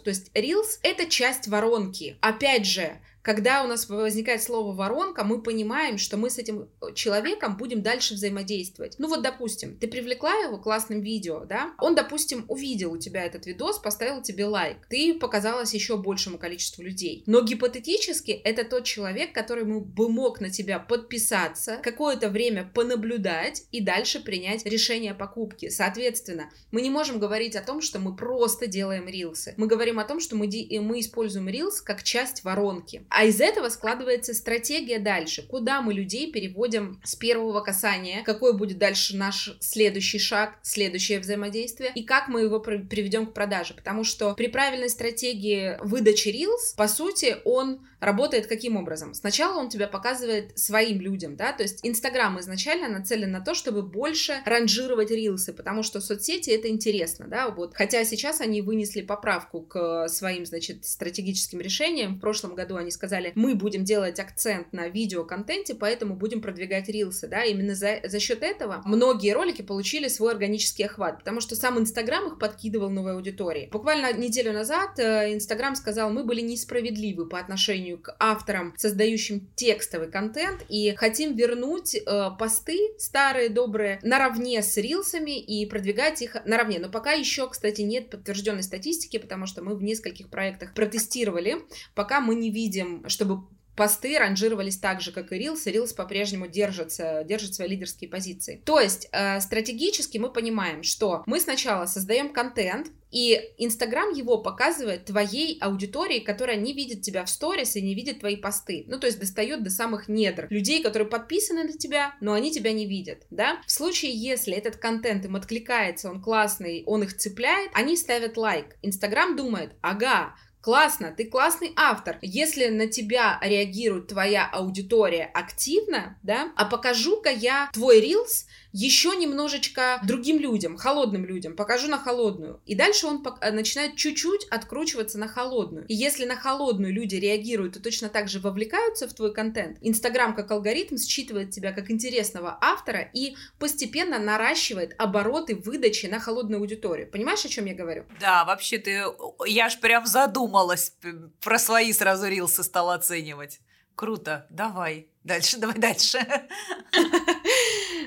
то 0.01 0.09
есть 0.09 0.31
рилс— 0.33 0.79
это 0.83 1.05
часть 1.09 1.47
воронки, 1.47 2.17
опять 2.19 2.65
же, 2.65 2.99
когда 3.23 3.63
у 3.63 3.67
нас 3.67 3.89
возникает 3.89 4.43
слово 4.43 4.75
воронка, 4.75 5.23
мы 5.23 5.41
понимаем, 5.41 5.97
что 5.97 6.17
мы 6.17 6.29
с 6.29 6.37
этим 6.37 6.69
э, 6.81 6.93
человеком 6.93 7.55
будем 7.55 7.81
дальше 7.81 8.15
взаимодействовать. 8.15 8.95
Ну 8.99 9.07
вот, 9.07 9.23
допустим, 9.23 9.77
ты 9.77 9.87
привлекла 9.87 10.33
его 10.33 10.57
классным 10.57 11.01
видео, 11.01 11.45
да? 11.45 11.73
Он, 11.79 11.95
допустим, 11.95 12.45
увидел 12.49 12.91
у 12.91 12.97
тебя 12.97 13.23
этот 13.23 13.45
видос, 13.45 13.79
поставил 13.79 14.21
тебе 14.21 14.45
лайк. 14.45 14.77
Ты 14.89 15.13
показалась 15.13 15.73
еще 15.73 15.95
большему 15.95 16.37
количеству 16.37 16.83
людей. 16.83 17.23
Но 17.25 17.41
гипотетически 17.41 18.31
это 18.31 18.65
тот 18.65 18.83
человек, 18.83 19.33
который 19.33 19.63
бы 19.63 20.09
мог 20.09 20.41
на 20.41 20.49
тебя 20.49 20.77
подписаться, 20.77 21.79
какое-то 21.81 22.27
время 22.27 22.69
понаблюдать 22.73 23.63
и 23.71 23.79
дальше 23.79 24.19
принять 24.19 24.65
решение 24.65 25.13
о 25.13 25.15
покупке. 25.15 25.71
Соответственно, 25.71 26.51
мы 26.71 26.81
не 26.81 26.89
можем 26.89 27.19
говорить 27.19 27.55
о 27.55 27.61
том, 27.61 27.79
что 27.79 27.99
мы 27.99 28.17
просто 28.17 28.67
делаем 28.67 29.07
рилсы. 29.07 29.53
Мы 29.55 29.67
говорим 29.67 29.97
о 29.99 30.03
том, 30.03 30.19
что 30.19 30.35
мы, 30.35 30.47
мы 30.47 30.99
используем 30.99 31.47
рилс 31.47 31.79
как 31.79 32.03
часть 32.03 32.43
воронки. 32.43 33.05
А 33.15 33.25
из 33.25 33.39
этого 33.39 33.69
складывается 33.69 34.33
стратегия 34.33 34.97
дальше, 34.97 35.43
куда 35.43 35.81
мы 35.81 35.93
людей 35.93 36.31
переводим 36.31 36.99
с 37.03 37.15
первого 37.15 37.61
касания, 37.61 38.23
какой 38.23 38.57
будет 38.57 38.79
дальше 38.79 39.15
наш 39.15 39.55
следующий 39.59 40.17
шаг, 40.17 40.57
следующее 40.63 41.19
взаимодействие, 41.19 41.91
и 41.93 42.03
как 42.03 42.27
мы 42.27 42.41
его 42.41 42.59
приведем 42.59 43.27
к 43.27 43.33
продаже. 43.33 43.75
Потому 43.75 44.03
что 44.03 44.33
при 44.33 44.47
правильной 44.47 44.89
стратегии 44.89 45.77
выдачи 45.81 46.29
Reels, 46.29 46.75
по 46.75 46.87
сути, 46.87 47.37
он 47.45 47.87
работает 48.03 48.47
каким 48.47 48.77
образом? 48.77 49.13
Сначала 49.13 49.59
он 49.59 49.69
тебя 49.69 49.87
показывает 49.87 50.57
своим 50.57 51.01
людям, 51.01 51.35
да, 51.35 51.53
то 51.53 51.63
есть 51.63 51.79
Инстаграм 51.83 52.39
изначально 52.39 52.89
нацелен 52.89 53.31
на 53.31 53.41
то, 53.41 53.53
чтобы 53.53 53.81
больше 53.81 54.41
ранжировать 54.45 55.11
рилсы, 55.11 55.53
потому 55.53 55.83
что 55.83 56.01
соцсети 56.01 56.49
это 56.49 56.69
интересно, 56.69 57.27
да, 57.27 57.49
вот, 57.49 57.73
хотя 57.75 58.03
сейчас 58.05 58.41
они 58.41 58.61
вынесли 58.61 59.01
поправку 59.01 59.61
к 59.61 60.07
своим, 60.09 60.45
значит, 60.45 60.85
стратегическим 60.85 61.59
решениям, 61.59 62.15
в 62.15 62.19
прошлом 62.19 62.55
году 62.55 62.75
они 62.75 62.91
сказали, 62.91 63.31
мы 63.35 63.55
будем 63.55 63.83
делать 63.83 64.19
акцент 64.19 64.73
на 64.73 64.87
видеоконтенте, 64.87 65.75
поэтому 65.75 66.15
будем 66.15 66.41
продвигать 66.41 66.89
рилсы, 66.89 67.27
да, 67.27 67.43
именно 67.43 67.75
за, 67.75 67.99
за 68.03 68.19
счет 68.19 68.43
этого 68.43 68.81
многие 68.85 69.33
ролики 69.33 69.61
получили 69.61 70.07
свой 70.07 70.33
органический 70.33 70.85
охват, 70.85 71.19
потому 71.19 71.41
что 71.41 71.55
сам 71.55 71.79
Инстаграм 71.79 72.27
их 72.27 72.39
подкидывал 72.39 72.89
новой 72.89 73.13
аудитории. 73.13 73.69
Буквально 73.71 74.13
неделю 74.13 74.53
назад 74.53 74.99
э, 74.99 75.33
Инстаграм 75.33 75.75
сказал, 75.75 76.09
мы 76.09 76.23
были 76.23 76.41
несправедливы 76.41 77.25
по 77.27 77.39
отношению 77.39 77.92
к 77.97 78.15
авторам, 78.19 78.73
создающим 78.77 79.49
текстовый 79.55 80.09
контент, 80.09 80.65
и 80.69 80.93
хотим 80.95 81.35
вернуть 81.35 81.95
э, 81.95 82.29
посты 82.37 82.79
старые, 82.97 83.49
добрые, 83.49 83.99
наравне 84.03 84.61
с 84.61 84.77
рилсами 84.77 85.39
и 85.39 85.65
продвигать 85.65 86.21
их 86.21 86.37
наравне. 86.45 86.79
Но 86.79 86.89
пока 86.89 87.11
еще, 87.11 87.49
кстати, 87.49 87.81
нет 87.81 88.09
подтвержденной 88.09 88.63
статистики, 88.63 89.17
потому 89.17 89.45
что 89.45 89.61
мы 89.61 89.75
в 89.75 89.83
нескольких 89.83 90.29
проектах 90.29 90.73
протестировали, 90.73 91.57
пока 91.95 92.21
мы 92.21 92.35
не 92.35 92.51
видим, 92.51 93.07
чтобы 93.09 93.43
посты 93.75 94.17
ранжировались 94.17 94.77
так 94.77 95.01
же, 95.01 95.11
как 95.11 95.31
и 95.31 95.39
Reels, 95.39 95.61
и 95.65 95.71
Reels 95.71 95.95
по-прежнему 95.95 96.47
держится, 96.47 97.23
держит 97.23 97.55
свои 97.55 97.69
лидерские 97.69 98.09
позиции. 98.09 98.61
То 98.65 98.79
есть 98.79 99.07
э, 99.11 99.39
стратегически 99.41 100.17
мы 100.17 100.31
понимаем, 100.31 100.83
что 100.83 101.23
мы 101.25 101.39
сначала 101.39 101.85
создаем 101.85 102.33
контент, 102.33 102.87
и 103.13 103.39
Инстаграм 103.59 104.11
его 104.11 104.39
показывает 104.39 105.05
твоей 105.05 105.59
аудитории, 105.59 106.19
которая 106.19 106.55
не 106.55 106.73
видит 106.73 107.03
тебя 107.03 107.23
в 107.23 107.29
сторис 107.29 107.75
и 107.75 107.81
не 107.81 107.93
видит 107.93 108.21
твои 108.21 108.35
посты. 108.35 108.85
Ну, 108.87 108.99
то 108.99 109.05
есть 109.05 109.19
достает 109.19 109.63
до 109.63 109.69
самых 109.69 110.07
недр. 110.07 110.47
Людей, 110.49 110.81
которые 110.81 111.07
подписаны 111.07 111.63
на 111.63 111.73
тебя, 111.73 112.15
но 112.21 112.33
они 112.33 112.51
тебя 112.51 112.73
не 112.73 112.87
видят, 112.87 113.27
да? 113.29 113.61
В 113.67 113.71
случае, 113.71 114.13
если 114.13 114.55
этот 114.55 114.77
контент 114.77 115.25
им 115.25 115.35
откликается, 115.35 116.09
он 116.09 116.21
классный, 116.21 116.83
он 116.87 117.03
их 117.03 117.15
цепляет, 117.15 117.69
они 117.75 117.95
ставят 117.95 118.35
лайк. 118.35 118.77
Инстаграм 118.81 119.35
думает, 119.35 119.73
ага, 119.81 120.33
Классно, 120.63 121.11
ты 121.11 121.25
классный 121.25 121.73
автор. 121.75 122.17
Если 122.21 122.67
на 122.67 122.87
тебя 122.87 123.37
реагирует 123.41 124.07
твоя 124.07 124.49
аудитория 124.49 125.25
активно, 125.25 126.17
да, 126.23 126.53
а 126.55 126.63
покажу-ка 126.63 127.29
я 127.29 127.69
твой 127.73 127.99
рилс 127.99 128.45
еще 128.73 129.15
немножечко 129.15 130.01
другим 130.03 130.39
людям, 130.39 130.75
холодным 130.77 131.25
людям, 131.25 131.55
покажу 131.55 131.87
на 131.87 131.99
холодную. 131.99 132.59
И 132.65 132.75
дальше 132.75 133.07
он 133.07 133.23
начинает 133.51 133.95
чуть-чуть 133.95 134.45
откручиваться 134.49 135.19
на 135.19 135.27
холодную. 135.27 135.85
И 135.87 135.93
если 135.93 136.25
на 136.25 136.35
холодную 136.35 136.91
люди 136.91 137.15
реагируют 137.15 137.77
и 137.77 137.79
точно 137.79 138.09
так 138.09 138.27
же 138.27 138.39
вовлекаются 138.39 139.07
в 139.07 139.13
твой 139.13 139.33
контент, 139.33 139.77
Инстаграм 139.81 140.35
как 140.35 140.49
алгоритм 140.51 140.97
считывает 140.97 141.51
тебя 141.51 141.71
как 141.71 141.91
интересного 141.91 142.57
автора 142.59 143.09
и 143.13 143.35
постепенно 143.59 144.17
наращивает 144.17 144.95
обороты 144.97 145.55
выдачи 145.55 146.07
на 146.07 146.19
холодную 146.19 146.59
аудиторию. 146.59 147.09
Понимаешь, 147.09 147.45
о 147.45 147.49
чем 147.49 147.65
я 147.65 147.75
говорю? 147.75 148.05
Да, 148.19 148.43
вообще 148.43 148.79
ты... 148.79 149.03
Я 149.45 149.65
аж 149.65 149.79
прям 149.79 150.07
задумалась, 150.07 150.95
про 151.41 151.59
свои 151.59 151.93
сразу 151.93 152.27
рилсы 152.27 152.63
стала 152.63 152.95
оценивать. 152.95 153.59
Круто, 153.95 154.47
давай. 154.49 155.12
Дальше, 155.23 155.57
давай 155.57 155.77
дальше. 155.77 156.19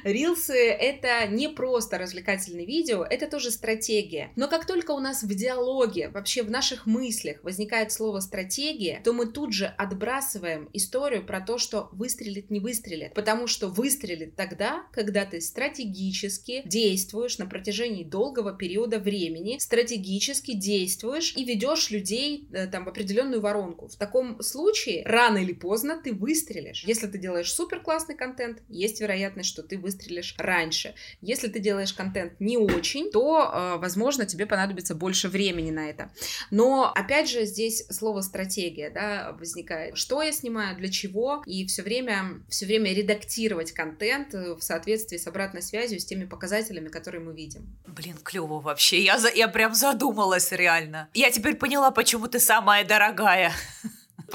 Рилсы— 0.04 0.52
это 0.56 1.26
не 1.26 1.48
просто 1.48 1.98
развлекательное 1.98 2.64
видео, 2.64 3.02
это 3.02 3.26
тоже 3.26 3.50
стратегия. 3.50 4.30
Но 4.36 4.46
как 4.46 4.64
только 4.64 4.92
у 4.92 5.00
нас 5.00 5.24
в 5.24 5.34
диалоге, 5.34 6.10
вообще 6.10 6.42
в 6.42 6.50
наших 6.50 6.86
мыслях 6.86 7.42
возникает 7.42 7.90
слово 7.90 8.20
«стратегия», 8.20 9.00
то 9.02 9.12
мы 9.12 9.26
тут 9.26 9.52
же 9.52 9.66
отбрасываем 9.66 10.68
историю 10.72 11.26
про 11.26 11.40
то, 11.40 11.58
что 11.58 11.88
выстрелит, 11.90 12.50
не 12.50 12.60
выстрелит. 12.60 13.14
Потому 13.14 13.48
что 13.48 13.66
выстрелит 13.66 14.36
тогда, 14.36 14.86
когда 14.92 15.24
ты 15.24 15.40
стратегически 15.40 16.62
действуешь 16.64 17.38
на 17.38 17.46
протяжении 17.46 18.04
долгого 18.04 18.52
периода 18.52 19.00
времени, 19.00 19.58
стратегически 19.58 20.52
действуешь 20.52 21.34
и 21.36 21.44
ведешь 21.44 21.90
людей 21.90 22.46
э, 22.52 22.68
там 22.68 22.84
в 22.84 22.88
определенную 22.90 23.40
воронку. 23.40 23.88
В 23.88 23.96
таком 23.96 24.40
случае 24.40 25.02
рано 25.04 25.38
или 25.38 25.52
поздно 25.52 26.00
ты 26.00 26.12
выстрелишь. 26.12 26.84
Если 26.84 27.05
ты 27.06 27.18
делаешь 27.18 27.52
супер 27.52 27.80
классный 27.80 28.16
контент, 28.16 28.62
есть 28.68 29.00
вероятность, 29.00 29.48
что 29.48 29.62
ты 29.62 29.78
выстрелишь 29.78 30.34
раньше. 30.38 30.94
Если 31.20 31.48
ты 31.48 31.60
делаешь 31.60 31.92
контент 31.92 32.34
не 32.40 32.58
очень, 32.58 33.10
то, 33.10 33.50
э, 33.52 33.76
возможно, 33.78 34.26
тебе 34.26 34.46
понадобится 34.46 34.94
больше 34.94 35.28
времени 35.28 35.70
на 35.70 35.88
это. 35.88 36.10
Но, 36.50 36.92
опять 36.94 37.28
же, 37.28 37.44
здесь 37.44 37.86
слово 37.90 38.20
стратегия, 38.20 38.90
да, 38.90 39.32
возникает. 39.38 39.96
Что 39.96 40.22
я 40.22 40.32
снимаю, 40.32 40.76
для 40.76 40.88
чего, 40.90 41.42
и 41.46 41.66
все 41.66 41.82
время, 41.82 42.42
все 42.48 42.66
время 42.66 42.92
редактировать 42.92 43.72
контент 43.72 44.34
э, 44.34 44.54
в 44.54 44.62
соответствии 44.62 45.16
с 45.16 45.26
обратной 45.26 45.62
связью, 45.62 46.00
с 46.00 46.04
теми 46.04 46.24
показателями, 46.24 46.88
которые 46.88 47.22
мы 47.22 47.34
видим. 47.34 47.76
Блин, 47.86 48.16
клево 48.22 48.60
вообще. 48.60 49.02
Я, 49.02 49.18
за, 49.18 49.28
я 49.28 49.48
прям 49.48 49.74
задумалась 49.74 50.52
реально. 50.52 51.08
Я 51.14 51.30
теперь 51.30 51.56
поняла, 51.56 51.90
почему 51.90 52.28
ты 52.28 52.40
самая 52.40 52.84
дорогая. 52.84 53.52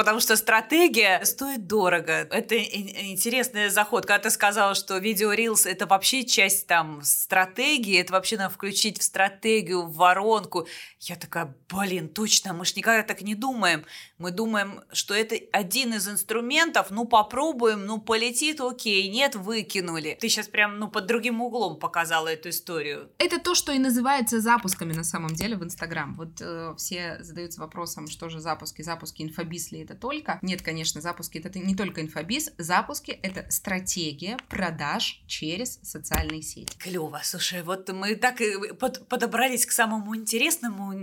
Потому 0.02 0.20
что 0.20 0.36
стратегия 0.36 1.24
стоит 1.26 1.68
дорого. 1.68 2.12
Это 2.32 2.58
интересный 2.58 3.70
заход. 3.70 4.08
Когда 4.08 4.18
ты 4.18 4.30
сказала, 4.32 4.74
что 4.74 4.98
видео 4.98 5.32
Reels 5.32 5.70
это 5.70 5.86
вообще 5.86 6.24
часть 6.24 6.66
там 6.66 7.04
стратегии, 7.04 8.02
это 8.02 8.14
вообще 8.14 8.36
надо 8.38 8.52
включить 8.52 9.00
в 9.00 9.04
стратегию, 9.04 9.84
в 9.84 9.94
воронку. 9.94 10.68
Я 11.02 11.18
такая, 11.18 11.56
блин, 11.70 12.10
точно, 12.10 12.52
мы 12.54 12.66
же 12.66 12.74
никогда 12.78 13.04
так 13.04 13.22
не 13.22 13.36
думаем. 13.36 13.86
Мы 14.18 14.32
думаем, 14.32 14.82
что 14.92 15.14
это 15.14 15.36
один 15.52 15.94
из 15.94 16.08
инструментов, 16.10 16.88
ну 16.90 17.06
попробуем, 17.06 17.86
ну 17.86 18.02
полетит, 18.02 18.60
окей, 18.60 19.08
нет, 19.08 19.36
выкинули. 19.36 20.18
Ты 20.20 20.30
сейчас 20.30 20.48
прям, 20.48 20.80
ну 20.80 20.88
под 20.88 21.06
другим 21.06 21.42
углом 21.42 21.78
показала 21.78 22.28
эту 22.28 22.50
историю. 22.50 23.12
Это 23.20 23.40
то, 23.40 23.54
что 23.54 23.72
и 23.72 23.78
называется 23.78 24.42
запусками 24.42 24.94
на 24.94 25.04
самом 25.04 25.36
деле 25.36 25.58
в 25.58 25.64
Инстаграм. 25.64 26.16
Вот 26.16 26.42
э, 26.42 26.74
все 26.78 27.18
задаются 27.22 27.62
вопросом, 27.62 28.08
что 28.08 28.30
же 28.30 28.40
запуски, 28.40 28.82
запуски 28.82 29.22
инфобиз 29.22 29.72
ли 29.72 29.91
это 29.92 30.00
только? 30.00 30.40
Нет, 30.42 30.62
конечно, 30.62 31.02
запуски 31.02 31.38
это 31.38 31.60
не 31.60 31.76
только 31.76 32.02
инфобиз, 32.02 32.52
запуски 32.58 33.12
это 33.12 33.46
стратегия 33.50 34.38
продаж 34.50 35.22
через 35.28 35.80
социальные 35.84 36.42
сети. 36.42 36.76
Клево, 36.78 37.22
слушай, 37.24 37.62
вот 37.64 37.90
мы 37.92 38.16
так 38.16 38.42
и 38.42 38.74
под, 38.74 39.08
подобрались 39.08 39.66
к 39.66 39.72
самому 39.72 40.16
интересному 40.16 40.94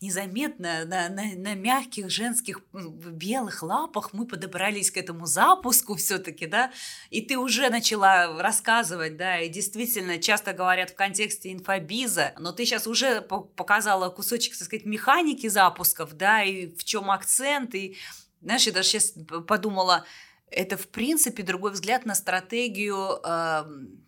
незаметно, 0.00 0.84
на, 0.84 1.08
на, 1.08 1.24
на 1.36 1.54
мягких 1.54 2.10
женских 2.10 2.60
белых 2.72 3.62
лапах 3.62 4.12
мы 4.12 4.26
подобрались 4.26 4.90
к 4.90 4.96
этому 4.96 5.26
запуску 5.26 5.94
все-таки, 5.96 6.46
да, 6.46 6.72
и 7.10 7.20
ты 7.20 7.38
уже 7.38 7.70
начала 7.70 8.40
рассказывать, 8.40 9.16
да, 9.16 9.40
и 9.40 9.48
действительно 9.48 10.18
часто 10.18 10.52
говорят 10.52 10.90
в 10.90 10.94
контексте 10.94 11.52
инфобиза, 11.52 12.32
но 12.38 12.52
ты 12.52 12.64
сейчас 12.64 12.86
уже 12.86 13.20
показала 13.20 14.08
кусочек, 14.10 14.56
так 14.56 14.66
сказать, 14.66 14.86
механики 14.86 15.48
запусков, 15.48 16.14
да, 16.14 16.42
и 16.42 16.74
в 16.74 16.84
чем 16.84 17.10
акцент, 17.10 17.74
и 17.74 17.96
знаешь, 18.40 18.66
я 18.66 18.72
даже 18.72 18.88
сейчас 18.88 19.14
подумала, 19.46 20.04
это, 20.50 20.76
в 20.76 20.88
принципе, 20.88 21.42
другой 21.42 21.72
взгляд 21.72 22.06
на 22.06 22.14
стратегию 22.14 23.20
э, 23.24 23.64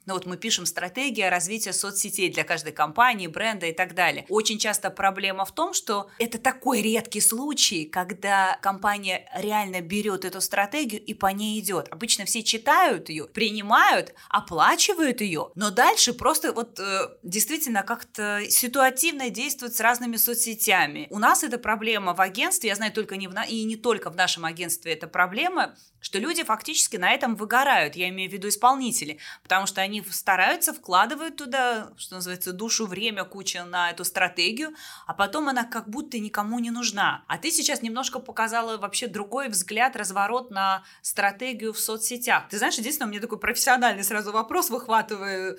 ну 0.07 0.15
вот 0.15 0.27
мы 0.27 0.37
пишем 0.37 0.67
стратегия 0.67 1.29
развития 1.29 1.73
соцсетей 1.73 2.31
для 2.31 2.45
каждой 2.45 2.73
компании, 2.73 3.27
бренда 3.27 3.67
и 3.67 3.73
так 3.73 3.95
далее. 3.95 4.27
Очень 4.29 4.59
часто 4.59 4.91
проблема 4.91 5.45
в 5.45 5.53
том, 5.53 5.73
что 5.73 6.11
это 6.19 6.39
такой 6.39 6.83
редкий 6.83 7.21
случай, 7.21 7.85
когда 7.85 8.59
компания 8.63 9.31
реально 9.35 9.81
берет 9.81 10.25
эту 10.25 10.41
стратегию 10.41 11.03
и 11.03 11.15
по 11.15 11.27
ней 11.27 11.61
идет. 11.61 11.89
Обычно 11.91 12.25
все 12.25 12.43
читают 12.43 13.09
ее, 13.09 13.27
принимают, 13.27 14.15
оплачивают 14.29 15.21
ее, 15.21 15.51
но 15.55 15.71
дальше 15.71 16.13
просто 16.13 16.53
вот 16.53 16.81
э, 16.81 17.09
действительно 17.23 17.83
как-то 17.83 18.41
ситуативно 18.49 19.31
действуют 19.31 19.75
с 19.75 19.81
разными 19.81 20.17
соцсетями. 20.17 21.07
У 21.11 21.19
нас 21.19 21.45
эта 21.45 21.59
проблема 21.59 22.15
в 22.15 22.21
агентстве, 22.21 22.71
я 22.71 22.77
знаю 22.77 22.93
только 22.93 23.17
не 23.17 23.29
в 23.29 23.35
на... 23.35 23.45
и 23.45 23.63
не 23.65 23.77
только 23.77 24.11
в 24.11 24.17
нашем 24.17 24.45
агентстве 24.45 24.93
эта 24.93 25.07
проблема, 25.07 25.77
что 26.01 26.19
люди 26.19 26.32
фактически 26.41 26.97
на 26.97 27.11
этом 27.11 27.37
выгорают, 27.37 27.97
я 27.97 28.09
имею 28.09 28.31
в 28.31 28.33
виду 28.33 28.49
исполнители, 28.49 29.19
потому 29.43 29.67
что 29.67 29.83
они 29.83 30.03
стараются, 30.11 30.73
вкладывают 30.73 31.37
туда, 31.37 31.93
что 31.99 32.15
называется, 32.15 32.55
душу, 32.55 32.87
время, 32.87 33.25
куча 33.25 33.65
на 33.65 33.91
эту 33.91 34.05
стратегию, 34.05 34.75
а 35.07 35.13
потом 35.13 35.49
она 35.49 35.65
как 35.65 35.89
будто 35.91 36.19
никому 36.19 36.59
не 36.59 36.71
нужна. 36.71 37.25
А 37.29 37.37
ты 37.37 37.51
сейчас 37.51 37.83
немножко 37.83 38.19
показала 38.19 38.79
вообще 38.79 39.07
другой 39.07 39.49
взгляд, 39.49 39.97
разворот 39.97 40.51
на 40.51 40.85
стратегию 41.03 41.75
в 41.75 41.79
соцсетях. 41.79 42.49
Ты 42.49 42.57
знаешь, 42.59 42.79
единственное, 42.79 43.09
у 43.09 43.11
меня 43.11 43.21
такой 43.21 43.39
профессиональный 43.39 44.05
сразу 44.05 44.33
вопрос 44.33 44.71
выхватываю. 44.71 45.59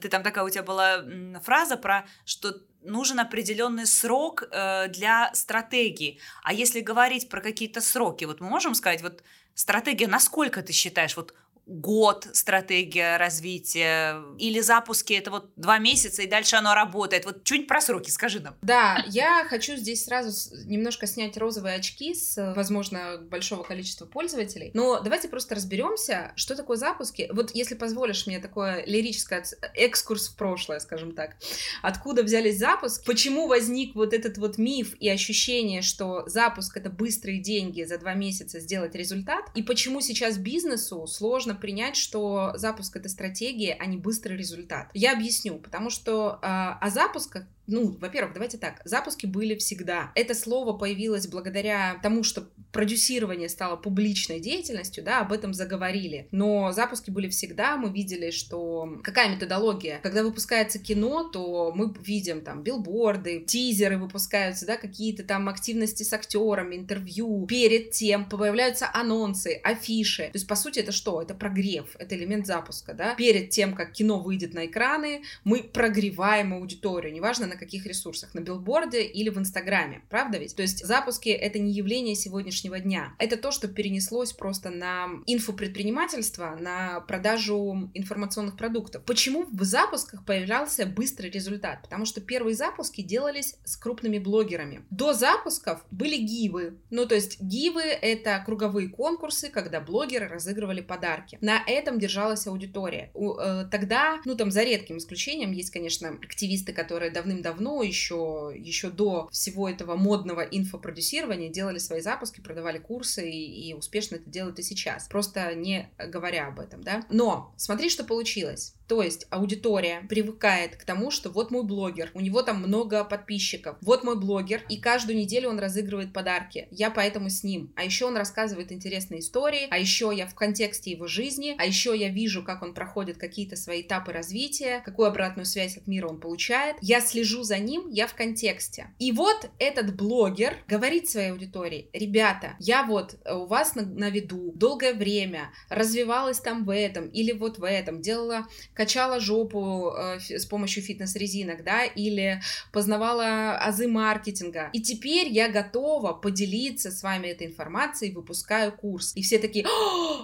Ты 0.00 0.08
там 0.08 0.22
такая 0.22 0.44
у 0.44 0.50
тебя 0.50 0.62
была 0.62 1.04
фраза 1.42 1.76
про, 1.76 2.06
что 2.24 2.54
нужен 2.84 3.18
определенный 3.18 3.86
срок 3.86 4.44
э, 4.50 4.88
для 4.88 5.30
стратегии. 5.34 6.20
А 6.42 6.52
если 6.52 6.80
говорить 6.80 7.28
про 7.28 7.40
какие-то 7.40 7.80
сроки, 7.80 8.24
вот 8.24 8.40
мы 8.40 8.48
можем 8.48 8.74
сказать, 8.74 9.02
вот 9.02 9.22
стратегия, 9.54 10.06
насколько 10.06 10.62
ты 10.62 10.72
считаешь, 10.72 11.16
вот 11.16 11.34
год 11.66 12.28
стратегия 12.32 13.16
развития, 13.16 14.22
или 14.38 14.60
запуски 14.60 15.14
это 15.14 15.30
вот 15.30 15.52
два 15.56 15.78
месяца, 15.78 16.22
и 16.22 16.26
дальше 16.26 16.56
оно 16.56 16.74
работает. 16.74 17.24
Вот 17.24 17.44
чуть 17.44 17.66
про 17.66 17.80
сроки 17.80 18.10
скажи 18.10 18.40
нам. 18.40 18.56
Да, 18.62 19.02
я 19.08 19.46
хочу 19.48 19.76
здесь 19.76 20.04
сразу 20.04 20.30
немножко 20.66 21.06
снять 21.06 21.36
розовые 21.36 21.76
очки 21.76 22.14
с, 22.14 22.52
возможно, 22.54 23.18
большого 23.18 23.62
количества 23.62 24.06
пользователей. 24.06 24.70
Но 24.74 25.00
давайте 25.00 25.28
просто 25.28 25.54
разберемся, 25.54 26.32
что 26.36 26.54
такое 26.54 26.76
запуски. 26.76 27.28
Вот 27.32 27.54
если 27.54 27.74
позволишь 27.74 28.26
мне 28.26 28.38
такое 28.38 28.84
лирическое 28.86 29.44
экскурс 29.74 30.28
в 30.28 30.36
прошлое, 30.36 30.80
скажем 30.80 31.14
так. 31.14 31.36
Откуда 31.82 32.22
взялись 32.22 32.58
запуски? 32.58 33.04
Почему 33.06 33.46
возник 33.48 33.94
вот 33.94 34.12
этот 34.12 34.38
вот 34.38 34.58
миф 34.58 34.94
и 35.00 35.08
ощущение, 35.08 35.82
что 35.82 36.24
запуск— 36.26 36.76
это 36.78 36.90
быстрые 36.90 37.40
деньги 37.40 37.84
за 37.84 37.98
два 37.98 38.14
месяца 38.14 38.60
сделать 38.60 38.94
результат? 38.94 39.44
И 39.54 39.62
почему 39.62 40.00
сейчас 40.00 40.36
бизнесу 40.36 41.06
сложно 41.06 41.53
принять, 41.54 41.96
что 41.96 42.52
запуск— 42.56 42.96
это 42.96 43.08
стратегия, 43.08 43.76
а 43.78 43.86
не 43.86 43.96
быстрый 43.96 44.36
результат? 44.36 44.90
Я 44.94 45.12
объясню. 45.12 45.58
Потому 45.58 45.90
что 45.90 46.38
э, 46.42 46.46
о 46.46 46.90
запусках 46.90 47.44
ну, 47.66 47.96
во-первых, 48.00 48.34
давайте 48.34 48.58
так, 48.58 48.80
запуски 48.84 49.26
были 49.26 49.54
всегда. 49.56 50.12
Это 50.14 50.34
слово 50.34 50.76
появилось 50.76 51.26
благодаря 51.26 51.98
тому, 52.02 52.22
что 52.22 52.48
продюсирование 52.72 53.48
стало 53.48 53.76
публичной 53.76 54.40
деятельностью, 54.40 55.04
да, 55.04 55.20
об 55.20 55.32
этом 55.32 55.54
заговорили. 55.54 56.28
Но 56.30 56.72
запуски 56.72 57.10
были 57.10 57.28
всегда, 57.28 57.76
мы 57.76 57.90
видели, 57.90 58.30
что 58.30 58.98
какая 59.02 59.34
методология. 59.34 60.00
Когда 60.02 60.22
выпускается 60.22 60.78
кино, 60.78 61.24
то 61.24 61.72
мы 61.74 61.94
видим 62.02 62.42
там 62.42 62.62
билборды, 62.62 63.40
тизеры 63.40 63.96
выпускаются, 63.96 64.66
да, 64.66 64.76
какие-то 64.76 65.22
там 65.22 65.48
активности 65.48 66.02
с 66.02 66.12
актерами, 66.12 66.76
интервью. 66.76 67.46
Перед 67.46 67.92
тем 67.92 68.28
появляются 68.28 68.90
анонсы, 68.92 69.60
афиши. 69.62 70.24
То 70.24 70.34
есть, 70.34 70.48
по 70.48 70.56
сути, 70.56 70.80
это 70.80 70.92
что? 70.92 71.22
Это 71.22 71.34
прогрев, 71.34 71.96
это 71.98 72.14
элемент 72.16 72.46
запуска, 72.46 72.92
да. 72.92 73.14
Перед 73.14 73.50
тем, 73.50 73.74
как 73.74 73.92
кино 73.92 74.18
выйдет 74.18 74.52
на 74.52 74.66
экраны, 74.66 75.22
мы 75.44 75.62
прогреваем 75.62 76.52
аудиторию, 76.54 77.12
неважно, 77.12 77.46
на 77.54 77.60
каких 77.60 77.86
ресурсах, 77.86 78.34
на 78.34 78.40
билборде 78.40 79.02
или 79.02 79.30
в 79.30 79.38
Инстаграме, 79.38 80.02
правда 80.10 80.38
ведь? 80.38 80.56
То 80.56 80.62
есть 80.62 80.84
запуски— 80.84 81.28
это 81.30 81.58
не 81.58 81.72
явление 81.72 82.14
сегодняшнего 82.14 82.78
дня, 82.80 83.14
это 83.18 83.36
то, 83.36 83.52
что 83.52 83.68
перенеслось 83.68 84.32
просто 84.32 84.70
на 84.70 85.08
инфопредпринимательство, 85.26 86.56
на 86.60 87.00
продажу 87.00 87.90
информационных 87.94 88.56
продуктов. 88.56 89.04
Почему 89.04 89.46
в 89.50 89.62
запусках 89.62 90.24
появлялся 90.24 90.86
быстрый 90.86 91.30
результат? 91.30 91.82
Потому 91.82 92.04
что 92.04 92.20
первые 92.20 92.54
запуски 92.54 93.02
делались 93.02 93.56
с 93.64 93.76
крупными 93.76 94.18
блогерами. 94.18 94.84
До 94.90 95.12
запусков 95.12 95.84
были 95.90 96.16
гивы, 96.16 96.78
ну 96.90 97.06
то 97.06 97.14
есть 97.14 97.40
гивы— 97.40 97.82
это 97.82 98.42
круговые 98.44 98.88
конкурсы, 98.88 99.48
когда 99.48 99.80
блогеры 99.80 100.26
разыгрывали 100.26 100.80
подарки. 100.80 101.38
На 101.40 101.62
этом 101.66 101.98
держалась 101.98 102.46
аудитория. 102.46 103.12
Э, 103.14 103.66
тогда, 103.70 104.20
ну 104.24 104.34
там 104.34 104.50
за 104.50 104.64
редким 104.64 104.98
исключением, 104.98 105.52
есть, 105.52 105.70
конечно, 105.70 106.08
активисты, 106.08 106.72
которые 106.72 107.10
давным 107.10 107.42
давно, 107.44 107.82
еще, 107.82 108.52
еще 108.56 108.90
до 108.90 109.28
всего 109.30 109.68
этого 109.68 109.94
модного 109.94 110.40
инфопродюсирования, 110.40 111.50
делали 111.50 111.78
свои 111.78 112.00
запуски, 112.00 112.40
продавали 112.40 112.78
курсы 112.78 113.30
и, 113.30 113.68
и 113.68 113.74
успешно 113.74 114.16
это 114.16 114.28
делают 114.28 114.58
и 114.58 114.62
сейчас, 114.62 115.06
просто 115.06 115.54
не 115.54 115.90
говоря 115.98 116.48
об 116.48 116.58
этом, 116.58 116.82
да. 116.82 117.04
Но 117.10 117.54
смотри, 117.56 117.90
что 117.90 118.02
получилось. 118.04 118.74
То 118.88 119.02
есть 119.02 119.26
аудитория 119.30 120.04
привыкает 120.08 120.76
к 120.76 120.84
тому, 120.84 121.10
что 121.10 121.30
вот 121.30 121.50
мой 121.50 121.64
блогер, 121.64 122.10
у 122.14 122.20
него 122.20 122.42
там 122.42 122.58
много 122.62 123.04
подписчиков, 123.04 123.76
вот 123.80 124.04
мой 124.04 124.18
блогер, 124.18 124.62
и 124.68 124.76
каждую 124.78 125.16
неделю 125.16 125.48
он 125.50 125.58
разыгрывает 125.58 126.12
подарки. 126.12 126.68
Я 126.70 126.90
поэтому 126.90 127.30
с 127.30 127.42
ним. 127.42 127.72
А 127.76 127.84
еще 127.84 128.06
он 128.06 128.16
рассказывает 128.16 128.72
интересные 128.72 129.20
истории, 129.20 129.68
а 129.70 129.78
еще 129.78 130.12
я 130.14 130.26
в 130.26 130.34
контексте 130.34 130.90
его 130.90 131.06
жизни, 131.06 131.54
а 131.58 131.64
еще 131.64 131.96
я 131.96 132.08
вижу, 132.08 132.42
как 132.42 132.62
он 132.62 132.74
проходит 132.74 133.16
какие-то 133.16 133.56
свои 133.56 133.82
этапы 133.82 134.12
развития, 134.12 134.82
какую 134.84 135.08
обратную 135.08 135.46
связь 135.46 135.76
от 135.76 135.86
мира 135.86 136.08
он 136.08 136.20
получает. 136.20 136.76
Я 136.80 137.00
слежу 137.00 137.42
за 137.42 137.58
ним, 137.58 137.88
я 137.90 138.06
в 138.06 138.14
контексте. 138.14 138.88
И 138.98 139.12
вот 139.12 139.50
этот 139.58 139.96
блогер 139.96 140.56
говорит 140.68 141.08
своей 141.08 141.30
аудитории, 141.30 141.88
ребята, 141.92 142.56
я 142.58 142.84
вот 142.84 143.16
э, 143.24 143.34
у 143.34 143.46
вас 143.46 143.74
на, 143.74 143.82
на 143.82 144.10
виду 144.10 144.52
долгое 144.54 144.94
время 144.94 145.50
развивалась 145.68 146.40
там 146.40 146.64
в 146.64 146.74
этом 146.74 147.08
или 147.08 147.32
вот 147.32 147.58
в 147.58 147.64
этом, 147.64 148.00
делала 148.00 148.46
качала 148.74 149.20
жопу 149.20 149.92
э, 149.96 150.18
с 150.20 150.44
помощью 150.46 150.82
фитнес-резинок, 150.82 151.64
да, 151.64 151.84
или 151.84 152.42
познавала 152.72 153.56
азы 153.56 153.88
маркетинга. 153.88 154.70
И 154.72 154.80
теперь 154.82 155.28
я 155.28 155.48
готова 155.48 156.12
поделиться 156.12 156.90
с 156.90 157.02
вами 157.02 157.28
этой 157.28 157.46
информацией, 157.46 158.12
выпускаю 158.12 158.72
курс. 158.72 159.12
И 159.14 159.22
все 159.22 159.38
такие, 159.38 159.64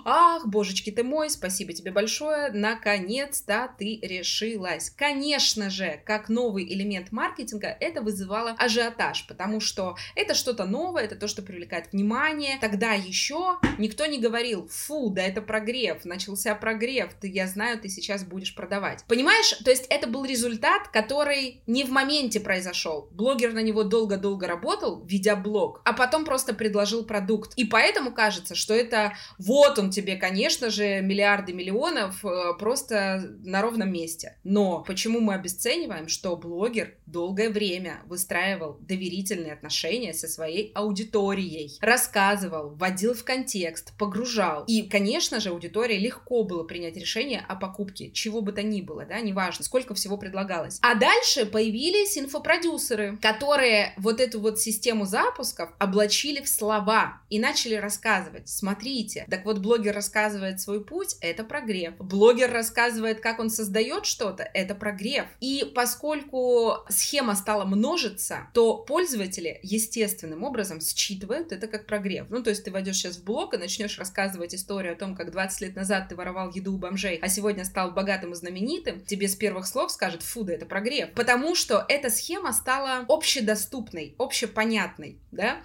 ах, 0.04 0.46
божечки 0.46 0.90
ты 0.90 1.02
мой, 1.04 1.30
спасибо 1.30 1.72
тебе 1.72 1.92
большое, 1.92 2.50
наконец-то 2.52 3.70
ты 3.78 3.98
решилась. 4.02 4.90
Конечно 4.90 5.70
же, 5.70 6.00
как 6.04 6.28
новый 6.28 6.64
элемент 6.64 7.12
маркетинга, 7.12 7.68
это 7.80 8.02
вызывало 8.02 8.50
ажиотаж, 8.58 9.26
потому 9.26 9.60
что 9.60 9.96
это 10.14 10.34
что-то 10.34 10.64
новое, 10.64 11.04
это 11.04 11.16
то, 11.16 11.28
что 11.28 11.42
привлекает 11.42 11.92
внимание. 11.92 12.58
Тогда 12.60 12.92
еще 12.92 13.58
никто 13.78 14.06
не 14.06 14.18
говорил, 14.18 14.68
фу, 14.68 15.10
да 15.10 15.22
это 15.22 15.40
прогрев, 15.40 16.04
начался 16.04 16.54
прогрев, 16.54 17.14
ты, 17.20 17.28
я 17.28 17.46
знаю, 17.46 17.78
ты 17.80 17.88
сейчас 17.88 18.24
будешь 18.24 18.39
будешь 18.40 18.54
продавать. 18.54 19.04
Понимаешь? 19.06 19.52
То 19.64 19.70
есть 19.70 19.86
это 19.90 20.06
был 20.06 20.24
результат, 20.24 20.88
который 20.88 21.62
не 21.66 21.84
в 21.84 21.90
моменте 21.90 22.40
произошел. 22.40 23.08
Блогер 23.12 23.52
на 23.52 23.60
него 23.60 23.84
долго-долго 23.84 24.46
работал, 24.46 25.04
ведя 25.04 25.36
блог, 25.36 25.82
а 25.84 25.92
потом 25.92 26.24
просто 26.24 26.54
предложил 26.54 27.04
продукт. 27.04 27.52
И 27.56 27.64
поэтому 27.64 28.12
кажется, 28.12 28.54
что 28.54 28.74
это 28.74 29.12
вот 29.38 29.78
он 29.78 29.90
тебе, 29.90 30.16
конечно 30.16 30.70
же, 30.70 31.00
миллиарды 31.02 31.52
миллионов 31.52 32.24
э, 32.24 32.54
просто 32.58 33.30
на 33.44 33.60
ровном 33.60 33.92
месте. 33.92 34.38
Но 34.42 34.82
почему 34.86 35.20
мы 35.20 35.34
обесцениваем, 35.34 36.08
что 36.08 36.36
блогер 36.36 36.94
долгое 37.06 37.50
время 37.50 38.00
выстраивал 38.06 38.78
доверительные 38.80 39.52
отношения 39.52 40.14
со 40.14 40.28
своей 40.28 40.72
аудиторией, 40.74 41.76
рассказывал, 41.80 42.70
вводил 42.70 43.14
в 43.14 43.24
контекст, 43.24 43.92
погружал. 43.98 44.64
И, 44.66 44.88
конечно 44.88 45.40
же, 45.40 45.50
аудитории 45.50 45.98
легко 45.98 46.44
было 46.44 46.64
принять 46.64 46.96
решение 46.96 47.44
о 47.46 47.56
покупке 47.56 48.10
чего 48.12 48.29
чего 48.30 48.42
бы 48.42 48.52
то 48.52 48.62
ни 48.62 48.80
было, 48.80 49.04
да, 49.04 49.20
неважно, 49.20 49.64
сколько 49.64 49.94
всего 49.94 50.16
предлагалось. 50.16 50.78
А 50.82 50.94
дальше 50.94 51.46
появились 51.46 52.16
инфопродюсеры, 52.16 53.18
которые 53.20 53.92
вот 53.96 54.20
эту 54.20 54.40
вот 54.40 54.60
систему 54.60 55.04
запусков 55.04 55.70
облачили 55.80 56.40
в 56.40 56.48
слова 56.48 57.20
и 57.28 57.40
начали 57.40 57.74
рассказывать. 57.74 58.48
Смотрите, 58.48 59.26
так 59.28 59.44
вот 59.44 59.58
блогер 59.58 59.94
рассказывает 59.94 60.60
свой 60.60 60.84
путь, 60.84 61.16
это 61.20 61.42
прогрев. 61.42 61.94
Блогер 61.98 62.52
рассказывает, 62.52 63.20
как 63.20 63.40
он 63.40 63.50
создает 63.50 64.06
что-то, 64.06 64.44
это 64.54 64.76
прогрев. 64.76 65.24
И 65.40 65.70
поскольку 65.74 66.76
схема 66.88 67.34
стала 67.34 67.64
множиться, 67.64 68.48
то 68.54 68.76
пользователи 68.76 69.58
естественным 69.62 70.44
образом 70.44 70.80
считывают 70.80 71.50
это 71.50 71.66
как 71.66 71.86
прогрев. 71.86 72.26
Ну, 72.30 72.44
то 72.44 72.50
есть 72.50 72.62
ты 72.62 72.70
войдешь 72.70 72.96
сейчас 72.96 73.16
в 73.16 73.24
блог 73.24 73.54
и 73.54 73.58
начнешь 73.58 73.98
рассказывать 73.98 74.54
историю 74.54 74.92
о 74.92 74.96
том, 74.96 75.16
как 75.16 75.32
20 75.32 75.60
лет 75.62 75.74
назад 75.74 76.08
ты 76.08 76.14
воровал 76.14 76.52
еду 76.52 76.74
у 76.74 76.78
бомжей, 76.78 77.18
а 77.20 77.28
сегодня 77.28 77.64
стал 77.64 77.90
богатым 77.90 78.19
богатым 78.20 78.32
и 78.32 78.34
знаменитым, 78.34 79.00
тебе 79.00 79.28
с 79.28 79.36
первых 79.36 79.66
слов 79.66 79.90
скажет, 79.90 80.22
фу, 80.22 80.44
да 80.44 80.54
это 80.54 80.66
прогрев. 80.66 81.12
Потому 81.12 81.54
что 81.54 81.84
эта 81.88 82.10
схема 82.10 82.52
стала 82.52 83.04
общедоступной, 83.08 84.14
общепонятной, 84.18 85.18
да? 85.30 85.60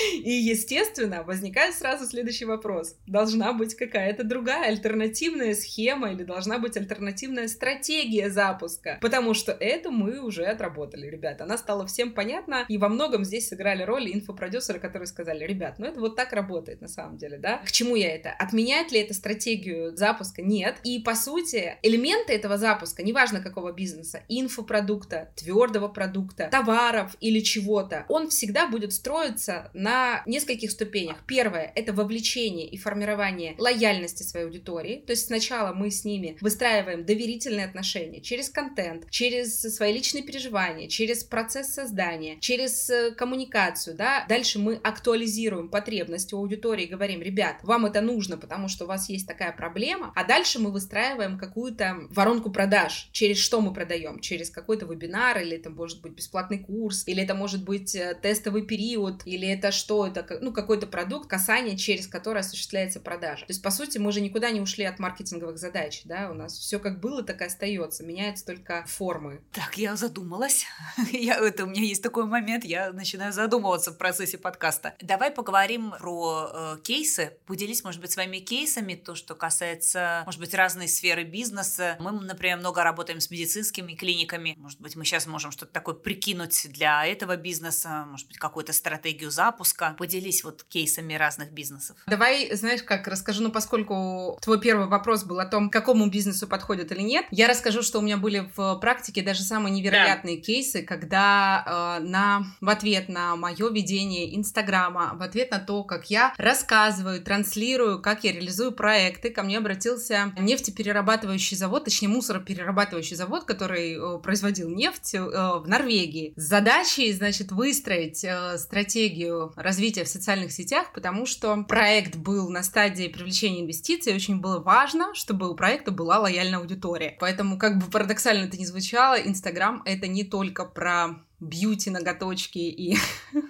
И, 0.22 0.30
естественно, 0.30 1.22
возникает 1.22 1.74
сразу 1.74 2.06
следующий 2.06 2.44
вопрос. 2.44 2.96
Должна 3.06 3.52
быть 3.52 3.74
какая-то 3.74 4.24
другая 4.24 4.68
альтернативная 4.68 5.54
схема 5.54 6.12
или 6.12 6.22
должна 6.22 6.58
быть 6.58 6.76
альтернативная 6.76 7.48
стратегия 7.48 8.30
запуска. 8.30 8.98
Потому 9.00 9.34
что 9.34 9.52
это 9.52 9.90
мы 9.90 10.20
уже 10.20 10.44
отработали, 10.44 11.06
ребята. 11.06 11.44
Она 11.44 11.58
стала 11.58 11.86
всем 11.86 12.12
понятна, 12.12 12.64
и 12.68 12.78
во 12.78 12.88
многом 12.88 13.24
здесь 13.24 13.48
сыграли 13.48 13.82
роль 13.82 14.10
инфопродюсеры, 14.12 14.78
которые 14.78 15.06
сказали, 15.06 15.44
ребят, 15.44 15.78
ну 15.78 15.86
это 15.86 16.00
вот 16.00 16.16
так 16.16 16.32
работает 16.32 16.80
на 16.80 16.88
самом 16.88 17.16
деле, 17.16 17.38
да? 17.38 17.58
К 17.58 17.72
чему 17.72 17.96
я 17.96 18.14
это? 18.14 18.30
Отменяет 18.30 18.92
ли 18.92 19.00
это 19.00 19.14
стратегию 19.14 19.96
запуска? 19.96 20.42
Нет. 20.42 20.76
И, 20.84 21.00
по 21.00 21.14
сути, 21.14 21.76
элементы 21.82 22.32
этого 22.32 22.58
запуска, 22.58 23.02
неважно 23.02 23.40
какого 23.40 23.72
бизнеса, 23.72 24.22
инфопродукта, 24.28 25.32
твердого 25.36 25.88
продукта, 25.88 26.48
товаров 26.50 27.16
или 27.20 27.40
чего-то, 27.40 28.04
он 28.08 28.28
всегда 28.28 28.66
будет 28.68 28.92
строиться 28.92 29.70
на 29.72 29.89
нескольких 30.26 30.70
ступенях. 30.70 31.24
Первое— 31.26 31.72
это 31.74 31.92
вовлечение 31.92 32.68
и 32.68 32.76
формирование 32.76 33.54
лояльности 33.58 34.22
своей 34.22 34.46
аудитории. 34.46 35.02
То 35.06 35.12
есть 35.12 35.26
сначала 35.26 35.72
мы 35.72 35.90
с 35.90 36.04
ними 36.04 36.36
выстраиваем 36.40 37.04
доверительные 37.04 37.66
отношения 37.66 38.20
через 38.20 38.48
контент, 38.50 39.08
через 39.10 39.60
свои 39.60 39.92
личные 39.92 40.22
переживания, 40.22 40.88
через 40.88 41.24
процесс 41.24 41.68
создания, 41.74 42.38
через 42.40 42.90
э, 42.90 43.12
коммуникацию, 43.12 43.96
да. 43.96 44.24
Дальше 44.28 44.58
мы 44.58 44.74
актуализируем 44.74 45.68
потребности 45.68 46.34
у 46.34 46.38
аудитории 46.38 46.86
говорим, 46.86 47.22
ребят, 47.22 47.56
вам 47.62 47.86
это 47.86 48.00
нужно, 48.00 48.36
потому 48.36 48.68
что 48.68 48.84
у 48.84 48.88
вас 48.88 49.08
есть 49.08 49.26
такая 49.26 49.52
проблема, 49.52 50.12
а 50.14 50.24
дальше 50.24 50.58
мы 50.58 50.72
выстраиваем 50.72 51.38
какую-то 51.38 52.08
воронку 52.10 52.50
продаж. 52.50 53.08
Через 53.12 53.38
что 53.38 53.60
мы 53.60 53.72
продаем? 53.72 54.20
Через 54.20 54.50
какой-то 54.50 54.86
вебинар, 54.86 55.38
или 55.38 55.56
это 55.56 55.70
может 55.70 56.00
быть 56.02 56.12
бесплатный 56.12 56.58
курс, 56.58 57.04
или 57.06 57.22
это 57.22 57.34
может 57.34 57.64
быть 57.64 57.94
э, 57.94 58.16
тестовый 58.20 58.62
период, 58.62 59.22
или 59.26 59.48
это 59.48 59.70
что 59.80 60.06
это, 60.06 60.38
ну, 60.40 60.52
какой-то 60.52 60.86
продукт, 60.86 61.28
касание, 61.28 61.76
через 61.76 62.06
который 62.06 62.40
осуществляется 62.40 63.00
продажа. 63.00 63.46
То 63.46 63.50
есть, 63.50 63.62
по 63.62 63.70
сути, 63.70 63.98
мы 63.98 64.12
же 64.12 64.20
никуда 64.20 64.50
не 64.50 64.60
ушли 64.60 64.84
от 64.84 64.98
маркетинговых 64.98 65.58
задач, 65.58 66.02
да, 66.04 66.30
у 66.30 66.34
нас 66.34 66.58
все 66.58 66.78
как 66.78 67.00
было, 67.00 67.22
так 67.22 67.40
и 67.40 67.44
остается, 67.44 68.04
меняются 68.04 68.44
только 68.44 68.84
формы. 68.86 69.40
Так, 69.52 69.78
я 69.78 69.96
задумалась. 69.96 70.66
я, 71.12 71.36
это, 71.36 71.64
у 71.64 71.66
меня 71.66 71.82
есть 71.82 72.02
такой 72.02 72.26
момент, 72.26 72.64
я 72.64 72.92
начинаю 72.92 73.32
задумываться 73.32 73.92
в 73.92 73.98
процессе 73.98 74.38
подкаста. 74.38 74.94
Давай 75.00 75.30
поговорим 75.30 75.92
про 75.98 76.50
э, 76.52 76.76
кейсы, 76.82 77.38
поделись, 77.46 77.82
может 77.84 78.00
быть, 78.00 78.12
своими 78.12 78.38
кейсами, 78.38 78.94
то, 78.94 79.14
что 79.14 79.34
касается, 79.34 80.22
может 80.26 80.40
быть, 80.40 80.54
разной 80.54 80.88
сферы 80.88 81.24
бизнеса. 81.24 81.96
Мы, 82.00 82.12
например, 82.12 82.58
много 82.58 82.82
работаем 82.84 83.20
с 83.20 83.30
медицинскими 83.30 83.94
клиниками, 83.94 84.54
может 84.58 84.80
быть, 84.80 84.96
мы 84.96 85.04
сейчас 85.04 85.26
можем 85.26 85.50
что-то 85.50 85.72
такое 85.72 85.94
прикинуть 85.94 86.66
для 86.70 87.06
этого 87.06 87.36
бизнеса, 87.36 88.04
может 88.08 88.26
быть, 88.28 88.38
какую-то 88.38 88.72
стратегию 88.72 89.30
запуска. 89.30 89.69
Поделись 89.98 90.44
вот 90.44 90.64
кейсами 90.64 91.14
разных 91.14 91.52
бизнесов. 91.52 91.96
Давай, 92.06 92.54
знаешь, 92.54 92.82
как 92.82 93.06
расскажу, 93.06 93.42
ну, 93.42 93.50
поскольку 93.50 94.38
твой 94.42 94.60
первый 94.60 94.86
вопрос 94.86 95.24
был 95.24 95.40
о 95.40 95.46
том, 95.46 95.70
какому 95.70 96.08
бизнесу 96.08 96.46
подходит 96.46 96.92
или 96.92 97.02
нет, 97.02 97.26
я 97.30 97.48
расскажу, 97.48 97.82
что 97.82 97.98
у 97.98 98.02
меня 98.02 98.16
были 98.16 98.50
в 98.56 98.76
практике 98.76 99.22
даже 99.22 99.42
самые 99.42 99.72
невероятные 99.72 100.36
да. 100.36 100.42
кейсы, 100.42 100.82
когда 100.82 101.98
э, 102.00 102.04
на, 102.04 102.46
в 102.60 102.68
ответ 102.68 103.08
на 103.08 103.36
мое 103.36 103.70
ведение 103.70 104.36
Инстаграма, 104.36 105.12
в 105.14 105.22
ответ 105.22 105.50
на 105.50 105.58
то, 105.58 105.84
как 105.84 106.10
я 106.10 106.34
рассказываю, 106.36 107.22
транслирую, 107.22 108.00
как 108.00 108.24
я 108.24 108.32
реализую 108.32 108.72
проекты, 108.72 109.30
ко 109.30 109.42
мне 109.42 109.58
обратился 109.58 110.32
нефтеперерабатывающий 110.38 111.56
завод, 111.56 111.84
точнее 111.84 112.08
мусороперерабатывающий 112.08 113.16
завод, 113.16 113.44
который 113.44 113.94
э, 113.94 114.18
производил 114.18 114.68
нефть 114.68 115.14
э, 115.14 115.20
в 115.20 115.64
Норвегии. 115.66 116.32
С 116.36 116.42
задачей, 116.42 117.12
значит, 117.12 117.52
выстроить 117.52 118.24
э, 118.24 118.58
стратегию 118.58 119.52
развития 119.62 120.04
в 120.04 120.08
социальных 120.08 120.52
сетях, 120.52 120.92
потому 120.94 121.26
что 121.26 121.62
проект 121.64 122.16
был 122.16 122.48
на 122.48 122.62
стадии 122.62 123.08
привлечения 123.08 123.62
инвестиций, 123.62 124.14
очень 124.14 124.40
было 124.40 124.60
важно, 124.60 125.14
чтобы 125.14 125.50
у 125.50 125.54
проекта 125.54 125.90
была 125.90 126.18
лояльная 126.18 126.58
аудитория. 126.58 127.16
Поэтому, 127.20 127.58
как 127.58 127.78
бы 127.78 127.90
парадоксально 127.90 128.46
это 128.46 128.56
ни 128.56 128.64
звучало, 128.64 129.14
Инстаграм— 129.14 129.82
это 129.84 130.06
не 130.06 130.24
только 130.24 130.64
про 130.64 131.22
бьюти, 131.40 131.90
ноготочки 131.90 132.58
и 132.58 132.96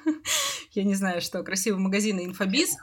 я 0.73 0.85
не 0.85 0.95
знаю, 0.95 1.21
что 1.21 1.43
красивые 1.43 1.81
магазины 1.81 2.25
инфобиз. 2.25 2.77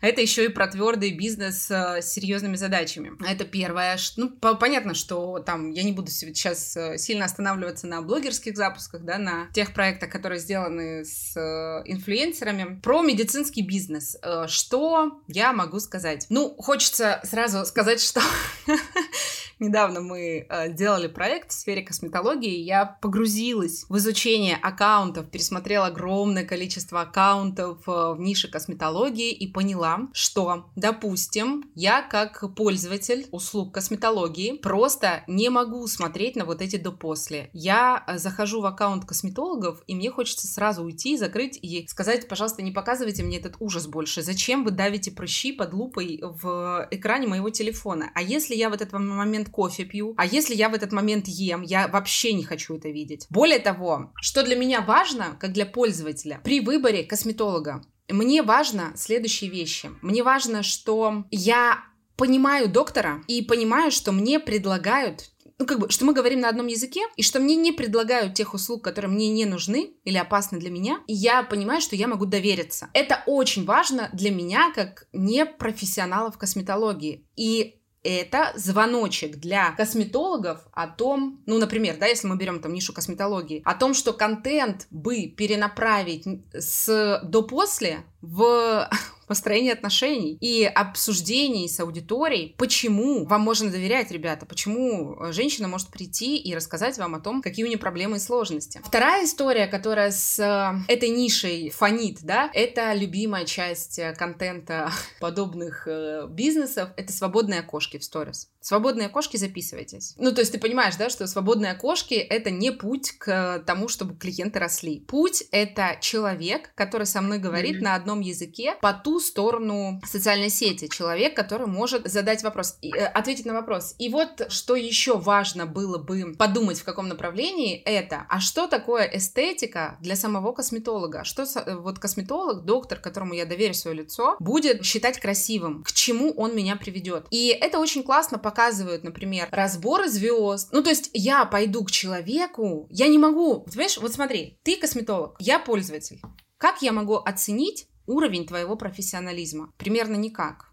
Это 0.00 0.20
еще 0.20 0.44
и 0.44 0.48
про 0.48 0.66
твердый 0.66 1.12
бизнес 1.12 1.70
э, 1.70 2.02
с 2.02 2.12
серьезными 2.12 2.56
задачами. 2.56 3.12
Это 3.26 3.44
первое. 3.44 3.98
Ну, 4.16 4.30
понятно, 4.30 4.94
что 4.94 5.38
там 5.38 5.70
я 5.70 5.82
не 5.82 5.92
буду 5.92 6.10
сейчас 6.10 6.76
э, 6.76 6.98
сильно 6.98 7.24
останавливаться 7.24 7.86
на 7.86 8.02
блогерских 8.02 8.56
запусках, 8.56 9.02
да, 9.04 9.18
на 9.18 9.48
тех 9.52 9.72
проектах, 9.72 10.10
которые 10.10 10.38
сделаны 10.38 11.04
с 11.04 11.36
э, 11.36 11.82
инфлюенсерами. 11.86 12.78
Про 12.80 13.02
медицинский 13.02 13.62
бизнес. 13.62 14.16
Что 14.46 15.20
я 15.28 15.52
могу 15.52 15.80
сказать? 15.80 16.26
Ну, 16.28 16.54
хочется 16.58 17.20
сразу 17.24 17.64
сказать, 17.64 18.02
что 18.02 18.20
недавно 19.58 20.00
мы 20.00 20.46
делали 20.70 21.08
проект 21.08 21.50
в 21.50 21.54
сфере 21.54 21.82
косметологии, 21.82 22.58
я 22.58 22.84
погрузилась 22.84 23.86
в 23.88 23.96
изучение 23.96 24.49
аккаунтов, 24.56 25.30
пересмотрела 25.30 25.86
огромное 25.86 26.44
количество 26.44 27.02
аккаунтов, 27.02 27.20
аккаунтов 27.20 27.78
э, 27.86 28.14
в 28.14 28.20
нише 28.20 28.48
косметологии 28.48 29.32
и 29.32 29.46
поняла, 29.46 30.08
что, 30.12 30.70
допустим, 30.76 31.70
я 31.74 32.02
как 32.02 32.54
пользователь 32.54 33.26
услуг 33.30 33.74
косметологии 33.74 34.56
просто 34.56 35.24
не 35.26 35.50
могу 35.50 35.86
смотреть 35.86 36.36
на 36.36 36.44
вот 36.44 36.62
эти 36.62 36.76
до-после. 36.76 37.50
Я 37.52 38.04
э, 38.06 38.18
захожу 38.18 38.60
в 38.60 38.66
аккаунт 38.66 39.04
косметологов, 39.04 39.82
и 39.86 39.94
мне 39.94 40.10
хочется 40.10 40.46
сразу 40.46 40.84
уйти, 40.84 41.16
закрыть 41.16 41.58
и 41.60 41.86
сказать, 41.88 42.28
пожалуйста, 42.28 42.62
не 42.62 42.72
показывайте 42.72 43.22
мне 43.22 43.38
этот 43.38 43.56
ужас 43.60 43.86
больше. 43.86 44.22
Зачем 44.22 44.64
вы 44.64 44.70
давите 44.70 45.10
прыщи 45.10 45.52
под 45.52 45.72
лупой 45.72 46.20
в 46.22 46.88
экране 46.90 47.26
моего 47.26 47.50
телефона? 47.50 48.10
А 48.14 48.22
если 48.22 48.54
я 48.54 48.70
в 48.70 48.72
этот 48.72 48.92
момент 48.92 49.50
кофе 49.50 49.84
пью? 49.84 50.14
А 50.16 50.26
если 50.26 50.54
я 50.54 50.68
в 50.68 50.74
этот 50.74 50.92
момент 50.92 51.26
ем? 51.28 51.62
Я 51.62 51.88
вообще 51.88 52.32
не 52.32 52.44
хочу 52.44 52.76
это 52.76 52.88
видеть. 52.88 53.26
Более 53.30 53.58
того, 53.58 54.12
что 54.20 54.39
для 54.42 54.56
меня 54.56 54.80
важно, 54.80 55.36
как 55.40 55.52
для 55.52 55.66
пользователя, 55.66 56.40
при 56.44 56.60
выборе 56.60 57.04
косметолога. 57.04 57.82
Мне 58.08 58.42
важно 58.42 58.92
следующие 58.96 59.50
вещи. 59.50 59.90
Мне 60.02 60.22
важно, 60.22 60.62
что 60.62 61.24
я 61.30 61.84
понимаю 62.16 62.68
доктора 62.68 63.22
и 63.28 63.42
понимаю, 63.42 63.90
что 63.90 64.12
мне 64.12 64.40
предлагают 64.40 65.30
ну, 65.60 65.66
как 65.66 65.78
бы, 65.78 65.90
что 65.90 66.06
мы 66.06 66.14
говорим 66.14 66.40
на 66.40 66.48
одном 66.48 66.68
языке, 66.68 67.02
и 67.16 67.22
что 67.22 67.38
мне 67.38 67.54
не 67.54 67.70
предлагают 67.70 68.32
тех 68.32 68.54
услуг, 68.54 68.82
которые 68.82 69.10
мне 69.10 69.28
не 69.28 69.44
нужны 69.44 69.92
или 70.04 70.16
опасны 70.16 70.58
для 70.58 70.70
меня, 70.70 71.00
и 71.06 71.12
я 71.12 71.42
понимаю, 71.42 71.82
что 71.82 71.96
я 71.96 72.08
могу 72.08 72.24
довериться. 72.24 72.88
Это 72.94 73.22
очень 73.26 73.66
важно 73.66 74.08
для 74.14 74.30
меня, 74.30 74.72
как 74.74 75.06
не 75.12 75.44
профессионала 75.44 76.32
в 76.32 76.38
косметологии. 76.38 77.26
И 77.36 77.79
это 78.02 78.52
звоночек 78.56 79.36
для 79.36 79.72
косметологов 79.72 80.60
о 80.72 80.86
том, 80.86 81.42
ну, 81.46 81.58
например, 81.58 81.96
да, 81.98 82.06
если 82.06 82.26
мы 82.26 82.36
берем 82.36 82.60
там 82.60 82.72
нишу 82.72 82.92
косметологии, 82.92 83.62
о 83.64 83.74
том, 83.74 83.94
что 83.94 84.12
контент 84.12 84.86
бы 84.90 85.26
перенаправить 85.26 86.26
с 86.52 87.20
до-после 87.24 88.04
в 88.22 88.88
построении 89.30 89.70
отношений 89.70 90.36
и 90.40 90.64
обсуждений 90.64 91.68
с 91.68 91.78
аудиторией, 91.78 92.56
почему 92.58 93.24
вам 93.26 93.42
можно 93.42 93.70
доверять, 93.70 94.10
ребята, 94.10 94.44
почему 94.44 95.14
э, 95.14 95.32
женщина 95.32 95.68
может 95.68 95.90
прийти 95.90 96.36
и 96.36 96.52
рассказать 96.52 96.98
вам 96.98 97.14
о 97.14 97.20
том, 97.20 97.40
какие 97.40 97.64
у 97.64 97.68
нее 97.68 97.78
проблемы 97.78 98.16
и 98.16 98.18
сложности. 98.18 98.80
Вторая 98.84 99.24
история, 99.24 99.68
которая 99.68 100.10
с 100.10 100.36
э, 100.40 100.92
этой 100.92 101.10
нишей 101.10 101.70
фонит, 101.70 102.18
да, 102.22 102.50
это 102.52 102.92
любимая 102.92 103.44
часть 103.44 104.00
э, 104.00 104.14
контента 104.14 104.90
подобных 105.20 105.86
бизнесов, 106.30 106.88
это 106.96 107.12
свободные 107.12 107.60
окошки 107.60 107.98
в 107.98 108.02
сторис. 108.04 108.50
Свободные 108.60 109.06
окошки 109.06 109.36
записывайтесь. 109.38 110.14
Ну, 110.18 110.32
то 110.32 110.40
есть 110.40 110.52
ты 110.52 110.58
понимаешь, 110.58 110.96
да, 110.96 111.08
что 111.08 111.26
свободные 111.26 111.72
окошки— 111.72 112.14
это 112.14 112.50
не 112.50 112.70
путь 112.70 113.12
к 113.12 113.62
тому, 113.66 113.88
чтобы 113.88 114.16
клиенты 114.16 114.58
росли. 114.58 115.00
Путь— 115.00 115.44
это 115.50 115.96
человек, 116.00 116.74
который 116.74 117.06
со 117.06 117.22
мной 117.22 117.38
говорит 117.38 117.76
mm-hmm. 117.76 117.84
на 117.84 117.94
одном 117.94 118.20
языке 118.20 118.76
по 118.82 118.92
ту 118.92 119.18
сторону 119.18 120.00
социальной 120.04 120.50
сети. 120.50 120.88
Человек, 120.88 121.34
который 121.34 121.66
может 121.66 122.06
задать 122.06 122.42
вопрос, 122.42 122.76
э, 122.82 122.88
ответить 122.88 123.46
на 123.46 123.54
вопрос. 123.54 123.94
И 123.98 124.10
вот 124.10 124.46
что 124.50 124.76
еще 124.76 125.16
важно 125.16 125.64
было 125.66 125.96
бы 125.96 126.34
подумать, 126.38 126.78
в 126.80 126.84
каком 126.84 127.08
направлении 127.08 127.76
это, 127.76 128.26
а 128.28 128.40
что 128.40 128.66
такое 128.66 129.04
эстетика 129.04 129.96
для 130.00 130.16
самого 130.16 130.52
косметолога? 130.52 131.24
Что 131.24 131.44
э, 131.44 131.76
вот 131.76 131.98
косметолог, 131.98 132.64
доктор, 132.64 132.98
которому 132.98 133.32
я 133.32 133.46
доверю 133.46 133.74
свое 133.74 133.96
лицо, 133.96 134.36
будет 134.38 134.84
считать 134.84 135.18
красивым? 135.18 135.82
К 135.82 135.92
чему 135.92 136.32
он 136.32 136.54
меня 136.54 136.76
приведет? 136.76 137.26
И 137.30 137.48
это 137.48 137.78
очень 137.78 138.02
классно 138.02 138.38
показывают, 138.50 139.04
например, 139.04 139.48
разборы 139.52 140.08
звезд. 140.08 140.70
Ну, 140.72 140.82
то 140.82 140.90
есть 140.90 141.10
я 141.14 141.44
пойду 141.44 141.84
к 141.84 141.90
человеку, 141.92 142.88
я 142.90 143.06
не 143.06 143.16
могу, 143.16 143.60
понимаешь, 143.60 143.96
вот 143.98 144.12
смотри, 144.12 144.58
ты 144.64 144.76
косметолог, 144.76 145.36
я 145.38 145.60
пользователь. 145.60 146.20
Как 146.58 146.82
я 146.82 146.92
могу 146.92 147.14
оценить 147.14 147.86
уровень 148.06 148.46
твоего 148.46 148.76
профессионализма? 148.76 149.72
Примерно 149.78 150.16
никак. 150.16 150.69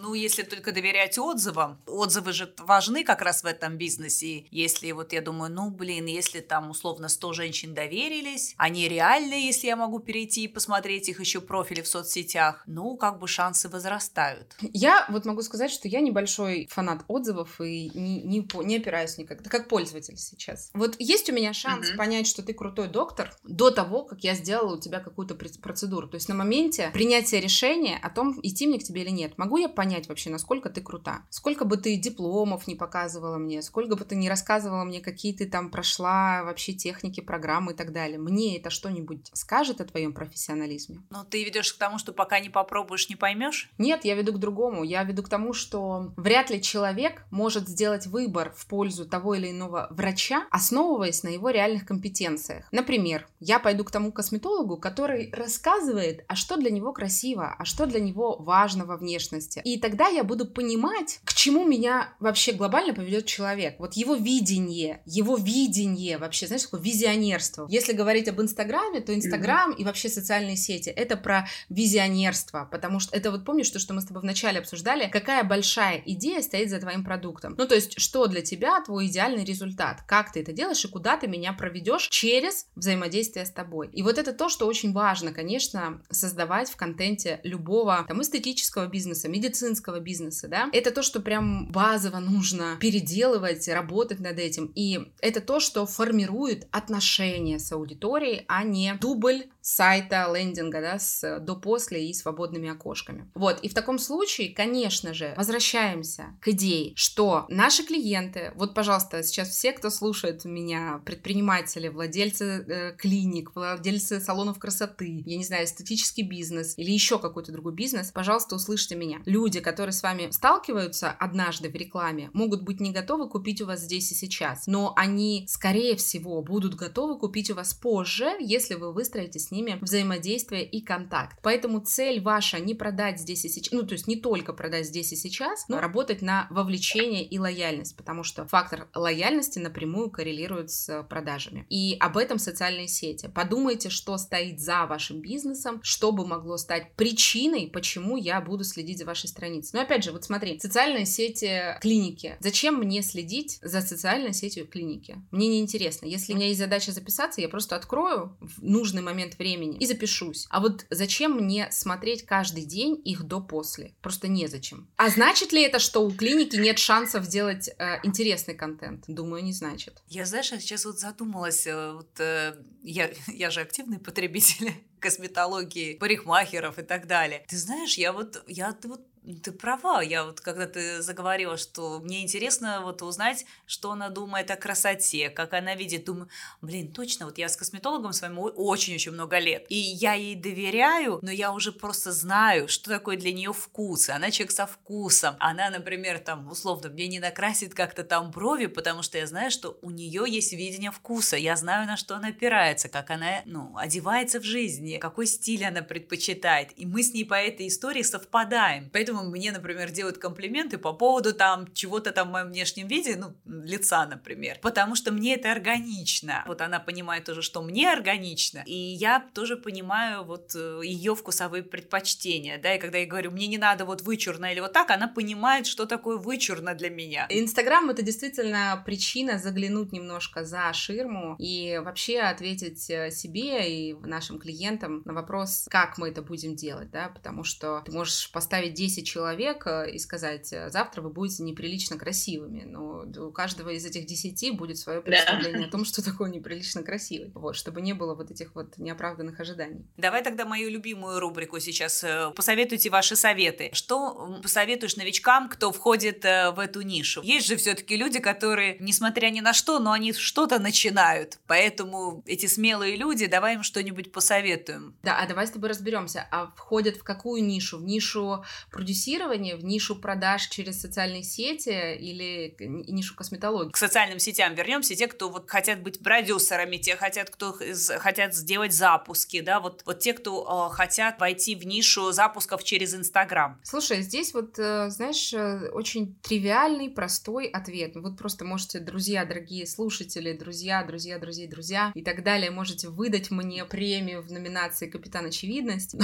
Ну, 0.00 0.14
если 0.14 0.42
только 0.42 0.72
доверять 0.72 1.18
отзывам. 1.18 1.80
Отзывы 1.86 2.32
же 2.32 2.52
важны 2.58 3.04
как 3.04 3.22
раз 3.22 3.42
в 3.42 3.46
этом 3.46 3.76
бизнесе. 3.76 4.46
Если 4.50 4.92
вот 4.92 5.12
я 5.12 5.20
думаю, 5.20 5.52
ну, 5.52 5.70
блин, 5.70 6.06
если 6.06 6.40
там 6.40 6.70
условно 6.70 7.08
100 7.08 7.32
женщин 7.32 7.74
доверились, 7.74 8.54
они 8.56 8.88
реальные, 8.88 9.46
если 9.46 9.66
я 9.66 9.76
могу 9.76 9.98
перейти 10.00 10.44
и 10.44 10.48
посмотреть 10.48 11.08
их 11.08 11.20
еще 11.20 11.40
профили 11.40 11.82
в 11.82 11.88
соцсетях, 11.88 12.62
ну, 12.66 12.96
как 12.96 13.18
бы 13.18 13.28
шансы 13.28 13.68
возрастают. 13.68 14.56
Я 14.60 15.06
вот 15.08 15.24
могу 15.24 15.42
сказать, 15.42 15.70
что 15.70 15.88
я 15.88 16.00
небольшой 16.00 16.68
фанат 16.70 17.04
отзывов 17.08 17.60
и 17.60 17.90
не, 17.94 18.22
не, 18.22 18.48
не 18.64 18.76
опираюсь 18.76 19.18
никогда, 19.18 19.50
как 19.50 19.68
пользователь 19.68 20.16
сейчас. 20.16 20.70
Вот 20.74 20.96
есть 20.98 21.28
у 21.28 21.32
меня 21.32 21.52
шанс 21.52 21.90
mm-hmm. 21.90 21.96
понять, 21.96 22.26
что 22.26 22.42
ты 22.42 22.54
крутой 22.54 22.88
доктор 22.88 23.34
до 23.44 23.70
того, 23.70 24.04
как 24.04 24.20
я 24.24 24.34
сделала 24.34 24.76
у 24.76 24.80
тебя 24.80 25.00
какую-то 25.00 25.34
процедуру. 25.34 26.08
То 26.08 26.16
есть 26.16 26.28
на 26.28 26.34
моменте 26.34 26.90
принятия 26.92 27.40
решения 27.40 27.98
о 28.02 28.10
том, 28.10 28.38
идти 28.42 28.66
мне 28.66 28.78
к 28.78 28.84
тебе 28.84 29.02
или 29.02 29.10
нет. 29.10 29.36
Могу 29.36 29.58
я 29.58 29.68
понять, 29.68 29.89
понять 29.90 30.08
вообще, 30.08 30.30
насколько 30.30 30.70
ты 30.70 30.80
крута. 30.80 31.22
Сколько 31.30 31.64
бы 31.64 31.76
ты 31.76 31.96
дипломов 31.96 32.68
не 32.68 32.76
показывала 32.76 33.38
мне, 33.38 33.60
сколько 33.60 33.96
бы 33.96 34.04
ты 34.04 34.14
не 34.14 34.28
рассказывала 34.28 34.84
мне, 34.84 35.00
какие 35.00 35.32
ты 35.32 35.46
там 35.46 35.68
прошла 35.68 36.44
вообще 36.44 36.72
техники, 36.72 37.20
программы 37.20 37.72
и 37.72 37.74
так 37.74 37.92
далее. 37.92 38.18
Мне 38.18 38.56
это 38.56 38.70
что-нибудь 38.70 39.30
скажет 39.32 39.80
о 39.80 39.84
твоем 39.84 40.12
профессионализме? 40.12 41.02
Но 41.10 41.24
ты 41.24 41.42
ведешь 41.44 41.72
к 41.72 41.78
тому, 41.78 41.98
что 41.98 42.12
пока 42.12 42.38
не 42.38 42.50
попробуешь, 42.50 43.08
не 43.08 43.16
поймешь? 43.16 43.68
Нет, 43.78 44.04
я 44.04 44.14
веду 44.14 44.32
к 44.32 44.38
другому. 44.38 44.84
Я 44.84 45.02
веду 45.02 45.24
к 45.24 45.28
тому, 45.28 45.54
что 45.54 46.12
вряд 46.16 46.50
ли 46.50 46.62
человек 46.62 47.24
может 47.32 47.66
сделать 47.66 48.06
выбор 48.06 48.54
в 48.56 48.66
пользу 48.66 49.06
того 49.06 49.34
или 49.34 49.50
иного 49.50 49.88
врача, 49.90 50.46
основываясь 50.52 51.24
на 51.24 51.30
его 51.30 51.50
реальных 51.50 51.84
компетенциях. 51.84 52.64
Например, 52.70 53.26
я 53.40 53.58
пойду 53.58 53.82
к 53.82 53.90
тому 53.90 54.12
косметологу, 54.12 54.76
который 54.76 55.32
рассказывает, 55.32 56.24
а 56.28 56.36
что 56.36 56.56
для 56.56 56.70
него 56.70 56.92
красиво, 56.92 57.56
а 57.58 57.64
что 57.64 57.86
для 57.86 57.98
него 57.98 58.36
важно 58.36 58.84
во 58.84 58.96
внешности, 58.96 59.40
ценности. 59.40 59.62
И 59.80 59.82
тогда 59.82 60.08
я 60.08 60.24
буду 60.24 60.44
понимать, 60.44 61.20
к 61.24 61.32
чему 61.32 61.64
меня 61.64 62.12
вообще 62.20 62.52
глобально 62.52 62.92
поведет 62.92 63.24
человек. 63.24 63.76
Вот 63.78 63.94
его 63.94 64.14
видение, 64.14 65.00
его 65.06 65.38
видение 65.38 66.18
вообще, 66.18 66.46
знаешь, 66.46 66.64
такое 66.64 66.82
визионерство. 66.82 67.66
Если 67.70 67.94
говорить 67.94 68.28
об 68.28 68.42
Инстаграме, 68.42 69.00
то 69.00 69.14
Инстаграм 69.14 69.70
mm-hmm. 69.70 69.76
и 69.78 69.84
вообще 69.84 70.10
социальные 70.10 70.58
сети— 70.58 70.90
это 70.96 71.16
про 71.16 71.48
визионерство, 71.70 72.68
потому 72.70 73.00
что 73.00 73.16
это 73.16 73.30
вот 73.30 73.46
помнишь 73.46 73.70
то, 73.70 73.78
что 73.78 73.94
мы 73.94 74.02
с 74.02 74.04
тобой 74.04 74.20
вначале 74.20 74.58
обсуждали, 74.58 75.08
какая 75.08 75.44
большая 75.44 76.02
идея 76.04 76.42
стоит 76.42 76.68
за 76.68 76.78
твоим 76.78 77.02
продуктом. 77.02 77.54
Ну, 77.56 77.66
то 77.66 77.74
есть, 77.74 77.98
что 77.98 78.26
для 78.26 78.42
тебя 78.42 78.82
твой 78.82 79.06
идеальный 79.06 79.44
результат, 79.46 80.02
как 80.06 80.30
ты 80.30 80.42
это 80.42 80.52
делаешь 80.52 80.84
и 80.84 80.88
куда 80.88 81.16
ты 81.16 81.26
меня 81.26 81.54
проведешь 81.54 82.08
через 82.08 82.66
взаимодействие 82.76 83.46
с 83.46 83.50
тобой. 83.50 83.88
И 83.94 84.02
вот 84.02 84.18
это 84.18 84.34
то, 84.34 84.50
что 84.50 84.66
очень 84.66 84.92
важно, 84.92 85.32
конечно, 85.32 86.02
создавать 86.10 86.68
в 86.68 86.76
контенте 86.76 87.40
любого 87.44 88.04
там 88.06 88.20
эстетического 88.20 88.86
бизнеса, 88.86 89.26
медицинского 89.70 90.00
бизнеса, 90.00 90.48
да, 90.48 90.68
это 90.72 90.90
то, 90.90 91.02
что 91.02 91.20
прям 91.20 91.70
базово 91.70 92.18
нужно 92.18 92.76
переделывать, 92.80 93.68
работать 93.68 94.20
над 94.20 94.38
этим. 94.38 94.72
И 94.74 95.00
это 95.20 95.40
то, 95.40 95.60
что 95.60 95.86
формирует 95.86 96.66
отношения 96.70 97.58
с 97.58 97.72
аудиторией, 97.72 98.44
а 98.48 98.64
не 98.64 98.94
дубль 99.00 99.44
сайта, 99.60 100.30
лендинга, 100.34 100.80
да, 100.80 100.98
с 100.98 101.38
до-после 101.40 102.08
и 102.08 102.14
свободными 102.14 102.68
окошками. 102.68 103.30
Вот, 103.34 103.60
и 103.60 103.68
в 103.68 103.74
таком 103.74 103.98
случае, 103.98 104.54
конечно 104.54 105.14
же, 105.14 105.34
возвращаемся 105.36 106.38
к 106.40 106.48
идее, 106.48 106.92
что 106.96 107.46
наши 107.48 107.84
клиенты, 107.84 108.52
вот, 108.56 108.74
пожалуйста, 108.74 109.22
сейчас 109.22 109.50
все, 109.50 109.72
кто 109.72 109.90
слушает 109.90 110.44
меня, 110.44 111.00
предприниматели, 111.04 111.88
владельцы 111.88 112.44
э, 112.44 112.96
клиник, 112.96 113.52
владельцы 113.54 114.20
салонов 114.20 114.58
красоты, 114.58 115.22
я 115.26 115.36
не 115.36 115.44
знаю, 115.44 115.64
эстетический 115.64 116.22
бизнес 116.22 116.76
или 116.78 116.90
еще 116.90 117.18
какой-то 117.18 117.52
другой 117.52 117.74
бизнес, 117.74 118.10
пожалуйста, 118.10 118.56
услышьте 118.56 118.96
меня. 118.96 119.20
Люди, 119.26 119.59
которые 119.60 119.92
с 119.92 120.02
вами 120.02 120.30
сталкиваются 120.30 121.10
однажды 121.10 121.70
в 121.70 121.74
рекламе, 121.74 122.30
могут 122.32 122.62
быть 122.62 122.80
не 122.80 122.92
готовы 122.92 123.28
купить 123.28 123.60
у 123.60 123.66
вас 123.66 123.80
здесь 123.80 124.10
и 124.12 124.14
сейчас, 124.14 124.66
но 124.66 124.92
они, 124.96 125.44
скорее 125.48 125.96
всего, 125.96 126.42
будут 126.42 126.74
готовы 126.74 127.18
купить 127.18 127.50
у 127.50 127.54
вас 127.54 127.74
позже, 127.74 128.30
если 128.40 128.74
вы 128.74 128.92
выстроите 128.92 129.38
с 129.38 129.50
ними 129.50 129.78
взаимодействие 129.80 130.64
и 130.64 130.82
контакт. 130.82 131.38
Поэтому 131.42 131.80
цель 131.80 132.20
ваша 132.20 132.58
не 132.60 132.74
продать 132.74 133.20
здесь 133.20 133.44
и 133.44 133.48
сейчас, 133.48 133.72
ну, 133.72 133.86
то 133.86 133.92
есть 133.92 134.06
не 134.06 134.16
только 134.16 134.52
продать 134.52 134.86
здесь 134.86 135.12
и 135.12 135.16
сейчас, 135.16 135.68
но 135.68 135.80
работать 135.80 136.22
на 136.22 136.46
вовлечение 136.50 137.24
и 137.24 137.38
лояльность, 137.38 137.96
потому 137.96 138.22
что 138.22 138.46
фактор 138.46 138.88
лояльности 138.94 139.58
напрямую 139.58 140.10
коррелирует 140.10 140.70
с 140.70 141.02
продажами. 141.04 141.66
И 141.68 141.96
об 142.00 142.16
этом 142.16 142.38
социальные 142.38 142.88
сети. 142.88 143.30
Подумайте, 143.34 143.90
что 143.90 144.16
стоит 144.16 144.60
за 144.60 144.86
вашим 144.86 145.20
бизнесом, 145.20 145.80
что 145.82 146.12
бы 146.12 146.26
могло 146.26 146.56
стать 146.56 146.94
причиной, 146.96 147.70
почему 147.72 148.16
я 148.16 148.40
буду 148.40 148.64
следить 148.64 148.98
за 148.98 149.04
вашей 149.04 149.28
страницей. 149.28 149.49
Но 149.72 149.80
опять 149.80 150.04
же, 150.04 150.12
вот 150.12 150.24
смотри, 150.24 150.58
социальные 150.60 151.06
сети 151.06 151.76
клиники. 151.80 152.36
Зачем 152.40 152.76
мне 152.76 153.02
следить 153.02 153.58
за 153.62 153.80
социальной 153.80 154.32
сетью 154.32 154.66
клиники? 154.66 155.22
Мне 155.30 155.48
не 155.48 155.60
интересно. 155.60 156.06
Если 156.06 156.32
у 156.32 156.36
меня 156.36 156.48
есть 156.48 156.58
задача 156.58 156.92
записаться, 156.92 157.40
я 157.40 157.48
просто 157.48 157.76
открою 157.76 158.36
в 158.40 158.62
нужный 158.62 159.02
момент 159.02 159.38
времени 159.38 159.78
и 159.78 159.86
запишусь. 159.86 160.46
А 160.50 160.60
вот 160.60 160.86
зачем 160.90 161.32
мне 161.36 161.68
смотреть 161.70 162.24
каждый 162.24 162.64
день 162.64 163.00
их 163.04 163.24
до-после? 163.24 163.94
Просто 164.00 164.28
незачем. 164.28 164.88
А 164.96 165.08
значит 165.08 165.52
ли 165.52 165.62
это, 165.62 165.78
что 165.78 166.00
у 166.00 166.10
клиники 166.10 166.56
нет 166.56 166.78
шансов 166.78 167.24
сделать 167.24 167.68
э, 167.68 167.98
интересный 168.02 168.54
контент? 168.54 169.04
Думаю, 169.06 169.42
не 169.44 169.52
значит. 169.52 170.02
Я, 170.08 170.26
знаешь, 170.26 170.48
сейчас 170.48 170.84
вот 170.84 170.98
задумалась, 170.98 171.66
э, 171.66 171.92
вот, 171.92 172.18
э, 172.20 172.54
я, 172.82 173.10
я 173.26 173.50
же 173.50 173.60
активный 173.60 173.98
потребитель 173.98 174.72
косметологии, 175.00 175.94
парикмахеров 175.94 176.78
и 176.78 176.82
так 176.82 177.06
далее. 177.06 177.44
Ты 177.48 177.56
знаешь, 177.56 177.96
я 177.96 178.12
вот, 178.12 178.42
я 178.46 178.76
вот 178.84 179.00
ты 179.42 179.52
права, 179.52 180.00
я 180.00 180.24
вот 180.24 180.40
когда 180.40 180.66
ты 180.66 181.02
заговорила, 181.02 181.56
что 181.56 182.00
мне 182.00 182.22
интересно 182.22 182.80
вот 182.82 183.02
узнать, 183.02 183.44
что 183.66 183.92
она 183.92 184.08
думает 184.08 184.50
о 184.50 184.56
красоте, 184.56 185.28
как 185.28 185.52
она 185.52 185.74
видит, 185.74 186.04
думаю, 186.04 186.28
блин, 186.62 186.92
точно, 186.92 187.26
вот 187.26 187.38
я 187.38 187.48
с 187.48 187.56
косметологом 187.56 188.12
с 188.12 188.22
вами 188.22 188.38
очень-очень 188.38 189.12
много 189.12 189.38
лет, 189.38 189.66
и 189.68 189.76
я 189.76 190.14
ей 190.14 190.34
доверяю, 190.34 191.18
но 191.22 191.30
я 191.30 191.52
уже 191.52 191.72
просто 191.72 192.12
знаю, 192.12 192.68
что 192.68 192.90
такое 192.90 193.16
для 193.16 193.32
нее 193.32 193.52
вкус, 193.52 194.08
она 194.08 194.30
человек 194.30 194.52
со 194.52 194.66
вкусом, 194.66 195.36
она, 195.38 195.70
например, 195.70 196.18
там, 196.18 196.50
условно, 196.50 196.88
мне 196.88 197.06
не 197.06 197.20
накрасит 197.20 197.74
как-то 197.74 198.04
там 198.04 198.30
брови, 198.30 198.66
потому 198.66 199.02
что 199.02 199.18
я 199.18 199.26
знаю, 199.26 199.50
что 199.50 199.78
у 199.82 199.90
нее 199.90 200.24
есть 200.26 200.52
видение 200.52 200.90
вкуса, 200.90 201.36
я 201.36 201.56
знаю, 201.56 201.86
на 201.86 201.96
что 201.96 202.16
она 202.16 202.28
опирается, 202.28 202.88
как 202.88 203.10
она, 203.10 203.42
ну, 203.44 203.76
одевается 203.76 204.40
в 204.40 204.44
жизни, 204.44 204.96
какой 204.96 205.26
стиль 205.26 205.64
она 205.64 205.82
предпочитает, 205.82 206.70
и 206.76 206.86
мы 206.86 207.02
с 207.02 207.12
ней 207.12 207.24
по 207.24 207.34
этой 207.34 207.68
истории 207.68 208.02
совпадаем, 208.02 208.88
поэтому 208.90 209.09
поэтому 209.10 209.30
мне, 209.30 209.52
например, 209.52 209.90
делают 209.90 210.18
комплименты 210.18 210.78
по 210.78 210.92
поводу 210.92 211.34
там 211.34 211.72
чего-то 211.72 212.12
там 212.12 212.28
в 212.28 212.32
моем 212.32 212.48
внешнем 212.48 212.86
виде, 212.86 213.16
ну, 213.16 213.34
лица, 213.44 214.06
например, 214.06 214.58
потому 214.62 214.94
что 214.94 215.12
мне 215.12 215.34
это 215.34 215.52
органично. 215.52 216.44
Вот 216.46 216.60
она 216.60 216.80
понимает 216.80 217.24
тоже, 217.24 217.42
что 217.42 217.62
мне 217.62 217.92
органично, 217.92 218.62
и 218.66 218.74
я 218.74 219.20
тоже 219.34 219.56
понимаю 219.56 220.24
вот 220.24 220.54
э, 220.54 220.80
ее 220.84 221.14
вкусовые 221.14 221.62
предпочтения, 221.62 222.58
да, 222.58 222.74
и 222.74 222.78
когда 222.78 222.98
я 222.98 223.06
говорю, 223.06 223.30
мне 223.30 223.46
не 223.46 223.58
надо 223.58 223.84
вот 223.84 224.02
вычурно 224.02 224.52
или 224.52 224.60
вот 224.60 224.72
так, 224.72 224.90
она 224.90 225.08
понимает, 225.08 225.66
что 225.66 225.86
такое 225.86 226.16
вычурно 226.16 226.74
для 226.74 226.90
меня. 226.90 227.26
Инстаграм— 227.30 227.90
это 227.90 228.02
действительно 228.02 228.82
причина 228.86 229.38
заглянуть 229.38 229.92
немножко 229.92 230.44
за 230.44 230.72
ширму 230.72 231.36
и 231.38 231.80
вообще 231.84 232.20
ответить 232.20 232.90
э, 232.90 233.10
себе 233.10 233.90
и 233.90 233.94
нашим 233.94 234.38
клиентам 234.38 235.02
на 235.04 235.12
вопрос, 235.12 235.66
как 235.70 235.98
мы 235.98 236.08
это 236.08 236.22
будем 236.22 236.54
делать, 236.54 236.90
да, 236.90 237.08
потому 237.08 237.44
что 237.44 237.82
ты 237.84 237.92
можешь 237.92 238.30
поставить 238.30 238.74
10 238.74 238.99
10 239.00 239.06
человек 239.06 239.66
и 239.66 239.98
сказать, 239.98 240.52
э, 240.52 240.70
завтра 240.70 241.02
вы 241.02 241.10
будете 241.10 241.42
неприлично 241.42 241.96
красивыми. 241.96 242.64
Но 242.64 243.04
у 243.26 243.32
каждого 243.32 243.70
из 243.70 243.84
этих 243.84 244.06
10 244.06 244.56
будет 244.56 244.78
свое 244.78 245.00
представление 245.00 245.62
да. 245.62 245.66
о 245.66 245.70
том, 245.70 245.84
что 245.84 246.04
такое 246.04 246.30
неприлично 246.30 246.82
красивый. 246.82 247.30
Вот, 247.34 247.56
чтобы 247.56 247.80
не 247.80 247.92
было 247.92 248.14
вот 248.14 248.30
этих 248.30 248.54
вот 248.54 248.78
неоправданных 248.78 249.40
ожиданий. 249.40 249.86
Давай 249.96 250.22
тогда 250.22 250.44
мою 250.44 250.70
любимую 250.70 251.20
рубрику 251.20 251.60
сейчас. 251.60 252.04
Э, 252.04 252.30
посоветуйте 252.34 252.90
ваши 252.90 253.16
советы. 253.16 253.70
Что 253.72 254.38
посоветуешь 254.42 254.96
новичкам, 254.96 255.48
кто 255.48 255.72
входит 255.72 256.24
э, 256.24 256.50
в 256.50 256.58
эту 256.58 256.82
нишу? 256.82 257.22
Есть 257.22 257.46
же 257.46 257.56
все-таки 257.56 257.96
люди, 257.96 258.20
которые, 258.20 258.76
несмотря 258.80 259.30
ни 259.30 259.40
на 259.40 259.52
что, 259.52 259.78
но 259.78 259.92
они 259.92 260.12
что-то 260.12 260.58
начинают. 260.58 261.38
Поэтому 261.46 262.22
эти 262.26 262.46
смелые 262.46 262.96
люди, 262.96 263.26
давай 263.26 263.54
им 263.54 263.62
что-нибудь 263.62 264.12
посоветуем. 264.12 264.94
Да, 265.02 265.18
а 265.18 265.26
давай 265.26 265.46
с 265.46 265.50
тобой 265.50 265.70
разберемся. 265.70 266.26
А 266.30 266.52
входят 266.56 266.96
в 266.96 267.02
какую 267.02 267.44
нишу? 267.44 267.78
В 267.78 267.84
нишу 267.84 268.44
продюсирования 268.90 269.56
в 269.56 269.64
нишу 269.64 269.94
продаж 269.94 270.48
через 270.48 270.80
социальные 270.80 271.22
сети 271.22 271.94
или 271.94 272.56
нишу 272.58 273.14
косметологии. 273.14 273.70
К 273.70 273.76
социальным 273.76 274.18
сетям 274.18 274.54
вернемся. 274.54 274.96
Те, 274.96 275.06
кто 275.06 275.30
вот 275.30 275.48
хотят 275.48 275.80
быть 275.80 276.00
продюсерами, 276.00 276.76
те 276.76 276.96
хотят, 276.96 277.30
кто 277.30 277.56
хотят 277.98 278.34
сделать 278.34 278.72
запуски, 278.72 279.42
да, 279.42 279.60
вот, 279.60 279.82
вот 279.86 280.00
те, 280.00 280.12
кто 280.12 280.68
э, 280.72 280.74
хотят 280.74 281.20
войти 281.20 281.54
в 281.54 281.64
нишу 281.64 282.10
запусков 282.10 282.64
через 282.64 282.92
Инстаграм. 282.92 283.60
Слушай, 283.62 284.02
здесь 284.02 284.34
вот, 284.34 284.58
э, 284.58 284.90
знаешь, 284.90 285.32
э, 285.32 285.70
очень 285.70 286.16
тривиальный, 286.22 286.90
простой 286.90 287.46
ответ. 287.46 287.92
Вот 287.94 288.18
просто 288.18 288.44
можете, 288.44 288.80
друзья, 288.80 289.24
дорогие 289.24 289.66
слушатели, 289.68 290.32
друзья, 290.32 290.82
друзья, 290.82 291.18
друзья, 291.20 291.48
друзья 291.48 291.92
и 291.94 292.02
так 292.02 292.24
далее, 292.24 292.50
можете 292.50 292.88
выдать 292.88 293.30
мне 293.30 293.64
премию 293.64 294.20
в 294.22 294.32
номинации 294.32 294.90
«Капитан 294.90 295.26
Очевидность». 295.26 295.94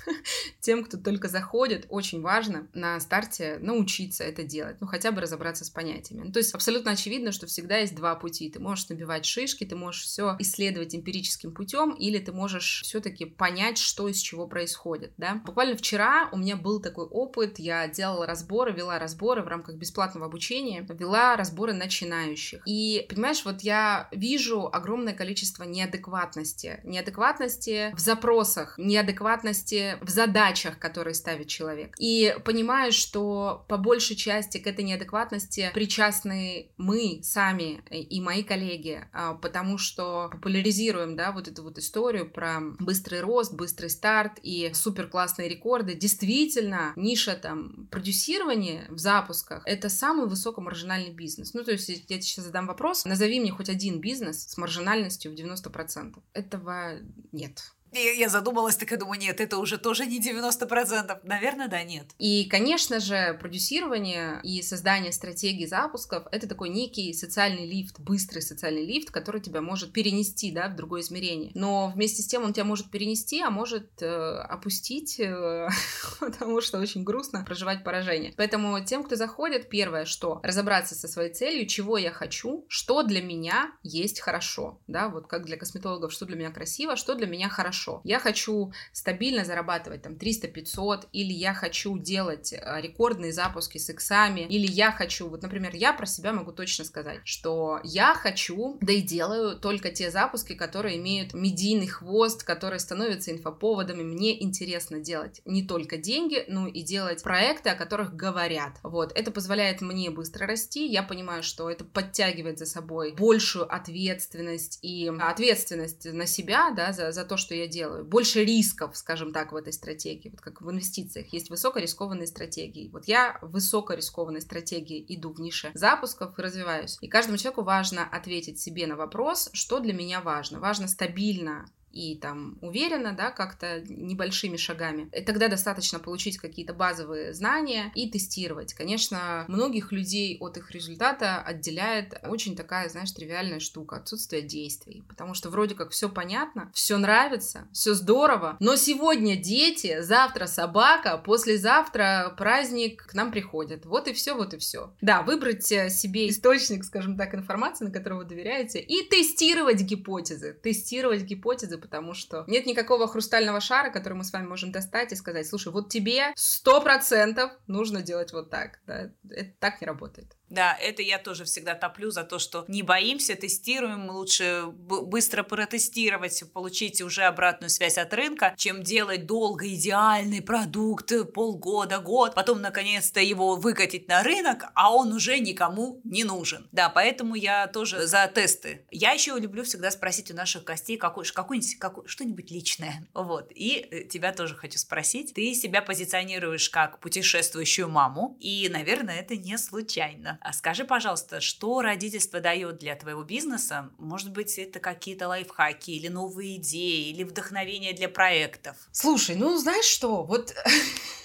Тем, 0.60 0.84
кто 0.84 0.96
только 0.96 1.28
заходит, 1.28 1.86
очень 1.88 2.20
важно 2.20 2.29
важно 2.30 2.68
на 2.74 3.00
старте 3.00 3.58
научиться 3.60 4.22
это 4.22 4.44
делать, 4.44 4.76
ну 4.80 4.86
хотя 4.86 5.10
бы 5.10 5.20
разобраться 5.20 5.64
с 5.64 5.70
понятиями. 5.70 6.26
Ну, 6.26 6.32
то 6.32 6.38
есть 6.38 6.54
абсолютно 6.54 6.92
очевидно, 6.92 7.32
что 7.32 7.48
всегда 7.48 7.78
есть 7.78 7.96
два 7.96 8.14
пути. 8.14 8.48
Ты 8.48 8.60
можешь 8.60 8.88
набивать 8.88 9.24
шишки, 9.24 9.64
ты 9.64 9.74
можешь 9.74 10.04
все 10.04 10.36
исследовать 10.38 10.94
эмпирическим 10.94 11.52
путем, 11.52 11.90
или 11.90 12.18
ты 12.18 12.30
можешь 12.30 12.82
все-таки 12.84 13.24
понять, 13.24 13.78
что 13.78 14.06
из 14.06 14.18
чего 14.18 14.46
происходит. 14.46 15.12
Да? 15.16 15.42
Буквально 15.44 15.76
вчера 15.76 16.28
у 16.30 16.36
меня 16.36 16.54
был 16.54 16.80
такой 16.80 17.06
опыт, 17.06 17.58
я 17.58 17.88
делала 17.88 18.26
разборы, 18.26 18.72
вела 18.72 19.00
разборы 19.00 19.42
в 19.42 19.48
рамках 19.48 19.74
бесплатного 19.74 20.26
обучения, 20.26 20.86
вела 20.88 21.34
разборы 21.34 21.72
начинающих. 21.72 22.62
И, 22.64 23.06
понимаешь, 23.08 23.44
вот 23.44 23.62
я 23.62 24.08
вижу 24.12 24.68
огромное 24.72 25.14
количество 25.14 25.64
неадекватности. 25.64 26.78
Неадекватности 26.84 27.92
в 27.92 27.98
запросах, 27.98 28.78
неадекватности 28.78 29.98
в 30.00 30.10
задачах, 30.10 30.78
которые 30.78 31.14
ставит 31.14 31.48
человек. 31.48 31.96
И 31.98 32.19
и 32.20 32.38
понимаю, 32.44 32.92
что 32.92 33.64
по 33.68 33.78
большей 33.78 34.16
части 34.16 34.58
к 34.58 34.66
этой 34.66 34.84
неадекватности 34.84 35.70
причастны 35.72 36.70
мы 36.76 37.20
сами 37.22 37.82
и 37.90 38.20
мои 38.20 38.42
коллеги, 38.42 39.08
а, 39.12 39.34
потому 39.34 39.78
что 39.78 40.28
популяризируем, 40.30 41.16
да, 41.16 41.32
вот 41.32 41.48
эту 41.48 41.62
вот 41.62 41.78
историю 41.78 42.30
про 42.30 42.60
быстрый 42.78 43.20
рост, 43.20 43.54
быстрый 43.54 43.88
старт 43.88 44.38
и 44.42 44.70
супер 44.74 45.08
классные 45.08 45.48
рекорды. 45.48 45.94
Действительно, 45.94 46.92
ниша 46.96 47.34
там 47.34 47.86
продюсирования 47.90 48.86
в 48.90 48.98
запусках— 48.98 49.62
это 49.64 49.88
самый 49.88 50.28
высокомаржинальный 50.28 51.14
бизнес. 51.14 51.54
Ну, 51.54 51.64
то 51.64 51.72
есть 51.72 51.88
я 51.88 51.96
тебе 51.96 52.20
сейчас 52.20 52.44
задам 52.44 52.66
вопрос, 52.66 53.04
назови 53.04 53.40
мне 53.40 53.50
хоть 53.50 53.70
один 53.70 54.00
бизнес 54.00 54.46
с 54.46 54.58
маржинальностью 54.58 55.32
в 55.32 55.34
90%. 55.34 56.16
Этого 56.34 56.98
нет. 57.32 57.72
Я, 57.92 58.12
я 58.12 58.28
задумалась, 58.28 58.76
так 58.76 58.90
я 58.90 58.96
думаю, 58.96 59.18
нет, 59.18 59.40
это 59.40 59.58
уже 59.58 59.78
тоже 59.78 60.06
не 60.06 60.20
90%. 60.20 61.20
Наверное, 61.24 61.68
да, 61.68 61.82
нет. 61.82 62.06
И, 62.18 62.44
конечно 62.44 63.00
же, 63.00 63.36
продюсирование 63.40 64.40
и 64.42 64.62
создание 64.62 65.12
стратегии 65.12 65.66
запусков— 65.66 66.24
это 66.32 66.48
такой 66.48 66.68
некий 66.68 67.12
социальный 67.12 67.66
лифт, 67.66 67.98
быстрый 67.98 68.40
социальный 68.40 68.84
лифт, 68.84 69.10
который 69.10 69.40
тебя 69.40 69.60
может 69.60 69.92
перенести, 69.92 70.52
да, 70.52 70.68
в 70.68 70.76
другое 70.76 71.00
измерение. 71.00 71.50
Но 71.54 71.92
вместе 71.94 72.22
с 72.22 72.26
тем 72.26 72.44
он 72.44 72.52
тебя 72.52 72.64
может 72.64 72.90
перенести, 72.90 73.40
а 73.40 73.50
может 73.50 74.02
э, 74.02 74.06
опустить, 74.06 75.18
э, 75.18 75.68
потому 76.20 76.60
что 76.60 76.78
очень 76.78 77.02
грустно 77.02 77.44
проживать 77.44 77.82
поражение. 77.82 78.32
Поэтому 78.36 78.82
тем, 78.84 79.02
кто 79.02 79.16
заходит, 79.16 79.68
первое, 79.68 80.04
что 80.04 80.40
разобраться 80.42 80.94
со 80.94 81.08
своей 81.08 81.32
целью, 81.32 81.66
чего 81.66 81.98
я 81.98 82.12
хочу, 82.12 82.64
что 82.68 83.02
для 83.02 83.22
меня 83.22 83.72
есть 83.82 84.20
хорошо, 84.20 84.78
да, 84.86 85.08
вот 85.08 85.26
как 85.26 85.44
для 85.44 85.56
косметологов, 85.56 86.12
что 86.12 86.26
для 86.26 86.36
меня 86.36 86.50
красиво, 86.50 86.96
что 86.96 87.14
для 87.14 87.26
меня 87.26 87.48
хорошо 87.48 87.79
хорошо. 87.80 88.00
Я 88.04 88.18
хочу 88.18 88.72
стабильно 88.92 89.44
зарабатывать 89.44 90.02
там 90.02 90.14
300-500, 90.14 91.08
или 91.12 91.32
я 91.32 91.54
хочу 91.54 91.98
делать 91.98 92.52
э, 92.52 92.80
рекордные 92.80 93.32
запуски 93.32 93.78
с 93.78 93.88
иксами, 93.90 94.40
или 94.40 94.66
я 94.66 94.92
хочу, 94.92 95.28
вот, 95.28 95.42
например, 95.42 95.74
я 95.74 95.92
про 95.92 96.06
себя 96.06 96.32
могу 96.32 96.52
точно 96.52 96.84
сказать, 96.84 97.20
что 97.24 97.80
я 97.84 98.14
хочу, 98.14 98.78
да 98.80 98.92
и 98.92 99.00
делаю 99.00 99.56
только 99.56 99.90
те 99.90 100.10
запуски, 100.10 100.54
которые 100.54 100.96
имеют 100.98 101.34
медийный 101.34 101.86
хвост, 101.86 102.44
которые 102.44 102.80
становятся 102.80 103.30
инфоповодами. 103.30 104.02
Мне 104.02 104.42
интересно 104.42 105.00
делать 105.00 105.40
не 105.44 105.62
только 105.62 105.96
деньги, 105.96 106.44
но 106.48 106.66
и 106.66 106.82
делать 106.82 107.22
проекты, 107.22 107.70
о 107.70 107.74
которых 107.74 108.14
говорят. 108.14 108.78
Вот, 108.82 109.12
это 109.14 109.30
позволяет 109.30 109.80
мне 109.80 110.10
быстро 110.10 110.46
расти. 110.46 110.86
Я 110.86 111.02
понимаю, 111.02 111.42
что 111.42 111.70
это 111.70 111.84
подтягивает 111.84 112.58
за 112.58 112.66
собой 112.66 113.14
большую 113.16 113.72
ответственность 113.72 114.78
и 114.82 115.10
ответственность 115.20 116.04
на 116.12 116.26
себя, 116.26 116.70
да, 116.76 116.92
за, 116.92 117.12
за 117.12 117.24
то, 117.24 117.36
что 117.36 117.54
я 117.54 117.66
делаю. 117.70 118.04
Больше 118.04 118.44
рисков, 118.44 118.96
скажем 118.96 119.32
так, 119.32 119.52
в 119.52 119.56
этой 119.56 119.72
стратегии. 119.72 120.28
Вот 120.28 120.40
как 120.40 120.60
в 120.60 120.70
инвестициях 120.70 121.32
есть 121.32 121.48
высокорискованные 121.48 122.26
стратегии. 122.26 122.90
Вот 122.90 123.06
я 123.06 123.38
в 123.40 123.52
высокорискованной 123.52 124.42
стратегии 124.42 125.04
иду 125.08 125.32
в 125.32 125.40
нише 125.40 125.70
запусков 125.74 126.38
и 126.38 126.42
развиваюсь. 126.42 126.98
И 127.00 127.08
каждому 127.08 127.38
человеку 127.38 127.62
важно 127.62 128.04
ответить 128.04 128.60
себе 128.60 128.86
на 128.86 128.96
вопрос, 128.96 129.48
что 129.52 129.80
для 129.80 129.92
меня 129.92 130.20
важно. 130.20 130.60
Важно 130.60 130.88
стабильно 130.88 131.66
и 131.92 132.16
там 132.16 132.58
уверенно, 132.60 133.12
да, 133.12 133.30
как-то 133.30 133.80
небольшими 133.88 134.56
шагами. 134.56 135.08
И 135.12 135.22
тогда 135.22 135.48
достаточно 135.48 135.98
получить 135.98 136.38
какие-то 136.38 136.72
базовые 136.72 137.32
знания 137.34 137.92
и 137.94 138.10
тестировать. 138.10 138.74
Конечно, 138.74 139.44
многих 139.48 139.92
людей 139.92 140.36
от 140.40 140.56
их 140.56 140.70
результата 140.70 141.40
отделяет 141.40 142.20
очень 142.24 142.56
такая, 142.56 142.88
знаешь, 142.88 143.10
тривиальная 143.12 143.60
штука, 143.60 143.96
отсутствие 143.96 144.42
действий. 144.42 145.02
Потому 145.08 145.34
что 145.34 145.50
вроде 145.50 145.74
как 145.74 145.90
все 145.90 146.08
понятно, 146.08 146.70
все 146.74 146.96
нравится, 146.96 147.68
все 147.72 147.94
здорово, 147.94 148.56
но 148.60 148.76
сегодня 148.76 149.36
дети, 149.36 150.00
завтра 150.00 150.46
собака, 150.46 151.18
послезавтра 151.18 152.34
праздник 152.36 153.06
к 153.06 153.14
нам 153.14 153.30
приходят. 153.30 153.84
Вот 153.86 154.08
и 154.08 154.12
все, 154.12 154.34
вот 154.34 154.54
и 154.54 154.58
все. 154.58 154.94
Да, 155.00 155.22
выбрать 155.22 155.70
э, 155.72 155.90
себе 155.90 156.28
источник, 156.28 156.84
скажем 156.84 157.16
так, 157.16 157.34
информации, 157.34 157.84
на 157.84 157.90
которого 157.90 158.18
вы 158.18 158.24
доверяете, 158.24 158.80
и 158.80 159.08
тестировать 159.08 159.80
гипотезы. 159.82 160.52
Тестировать 160.52 161.22
гипотезы, 161.22 161.78
потому 161.80 162.14
что 162.14 162.44
нет 162.46 162.66
никакого 162.66 163.08
хрустального 163.08 163.60
шара, 163.60 163.90
который 163.90 164.14
мы 164.14 164.24
с 164.24 164.32
вами 164.32 164.46
можем 164.46 164.72
достать 164.72 165.12
и 165.12 165.16
сказать, 165.16 165.46
слушай, 165.46 165.72
вот 165.72 165.88
тебе 165.88 166.32
сто 166.36 166.80
процентов 166.80 167.52
нужно 167.66 168.02
делать 168.02 168.32
вот 168.32 168.50
так. 168.50 168.80
Да? 168.86 169.10
Это 169.30 169.52
так 169.58 169.80
не 169.80 169.86
работает. 169.86 170.36
Да, 170.50 170.76
это 170.76 171.00
я 171.02 171.18
тоже 171.18 171.44
всегда 171.44 171.74
топлю 171.74 172.10
за 172.10 172.24
то, 172.24 172.38
что 172.38 172.64
не 172.66 172.82
боимся, 172.82 173.36
тестируем, 173.36 174.10
лучше 174.10 174.64
быстро 174.66 175.44
протестировать, 175.44 176.42
получить 176.52 177.00
уже 177.00 177.22
обратную 177.22 177.70
связь 177.70 177.98
от 177.98 178.12
рынка, 178.12 178.54
чем 178.56 178.82
делать 178.82 179.26
долго 179.26 179.68
идеальный 179.68 180.42
продукт, 180.42 181.12
полгода, 181.32 181.98
год, 181.98 182.34
потом 182.34 182.60
наконец-то 182.60 183.20
его 183.20 183.54
выкатить 183.54 184.08
на 184.08 184.24
рынок, 184.24 184.64
а 184.74 184.92
он 184.92 185.12
уже 185.12 185.38
никому 185.38 186.00
не 186.02 186.24
нужен. 186.24 186.68
Да, 186.72 186.88
поэтому 186.88 187.36
я 187.36 187.68
тоже 187.68 188.06
за 188.08 188.26
тесты. 188.26 188.84
Я 188.90 189.12
еще 189.12 189.38
люблю 189.38 189.62
всегда 189.62 189.90
спросить 189.92 190.32
у 190.32 190.34
наших 190.34 190.64
гостей 190.64 190.96
какой, 190.96 191.24
какой-нибудь, 191.24 191.78
какой, 191.78 192.08
что-нибудь 192.08 192.50
личное. 192.50 193.06
Вот. 193.14 193.52
И 193.54 193.86
э, 193.90 194.04
тебя 194.04 194.32
тоже 194.32 194.56
хочу 194.56 194.78
спросить. 194.78 195.32
Ты 195.34 195.54
себя 195.54 195.80
позиционируешь 195.80 196.68
как 196.70 196.98
путешествующую 196.98 197.88
маму, 197.88 198.36
и, 198.40 198.68
наверное, 198.68 199.20
это 199.20 199.36
не 199.36 199.56
случайно. 199.56 200.39
А 200.40 200.52
скажи, 200.52 200.84
пожалуйста, 200.84 201.40
что 201.40 201.82
родительство 201.82 202.40
дает 202.40 202.78
для 202.78 202.96
твоего 202.96 203.22
бизнеса? 203.22 203.90
Может 203.98 204.32
быть, 204.32 204.58
это 204.58 204.80
какие-то 204.80 205.28
лайфхаки 205.28 205.90
или 205.90 206.08
новые 206.08 206.56
идеи, 206.56 207.10
или 207.10 207.24
вдохновение 207.24 207.92
для 207.92 208.08
проектов? 208.08 208.76
Слушай, 208.90 209.36
ну 209.36 209.56
знаешь 209.58 209.84
что, 209.84 210.24
вот 210.24 210.54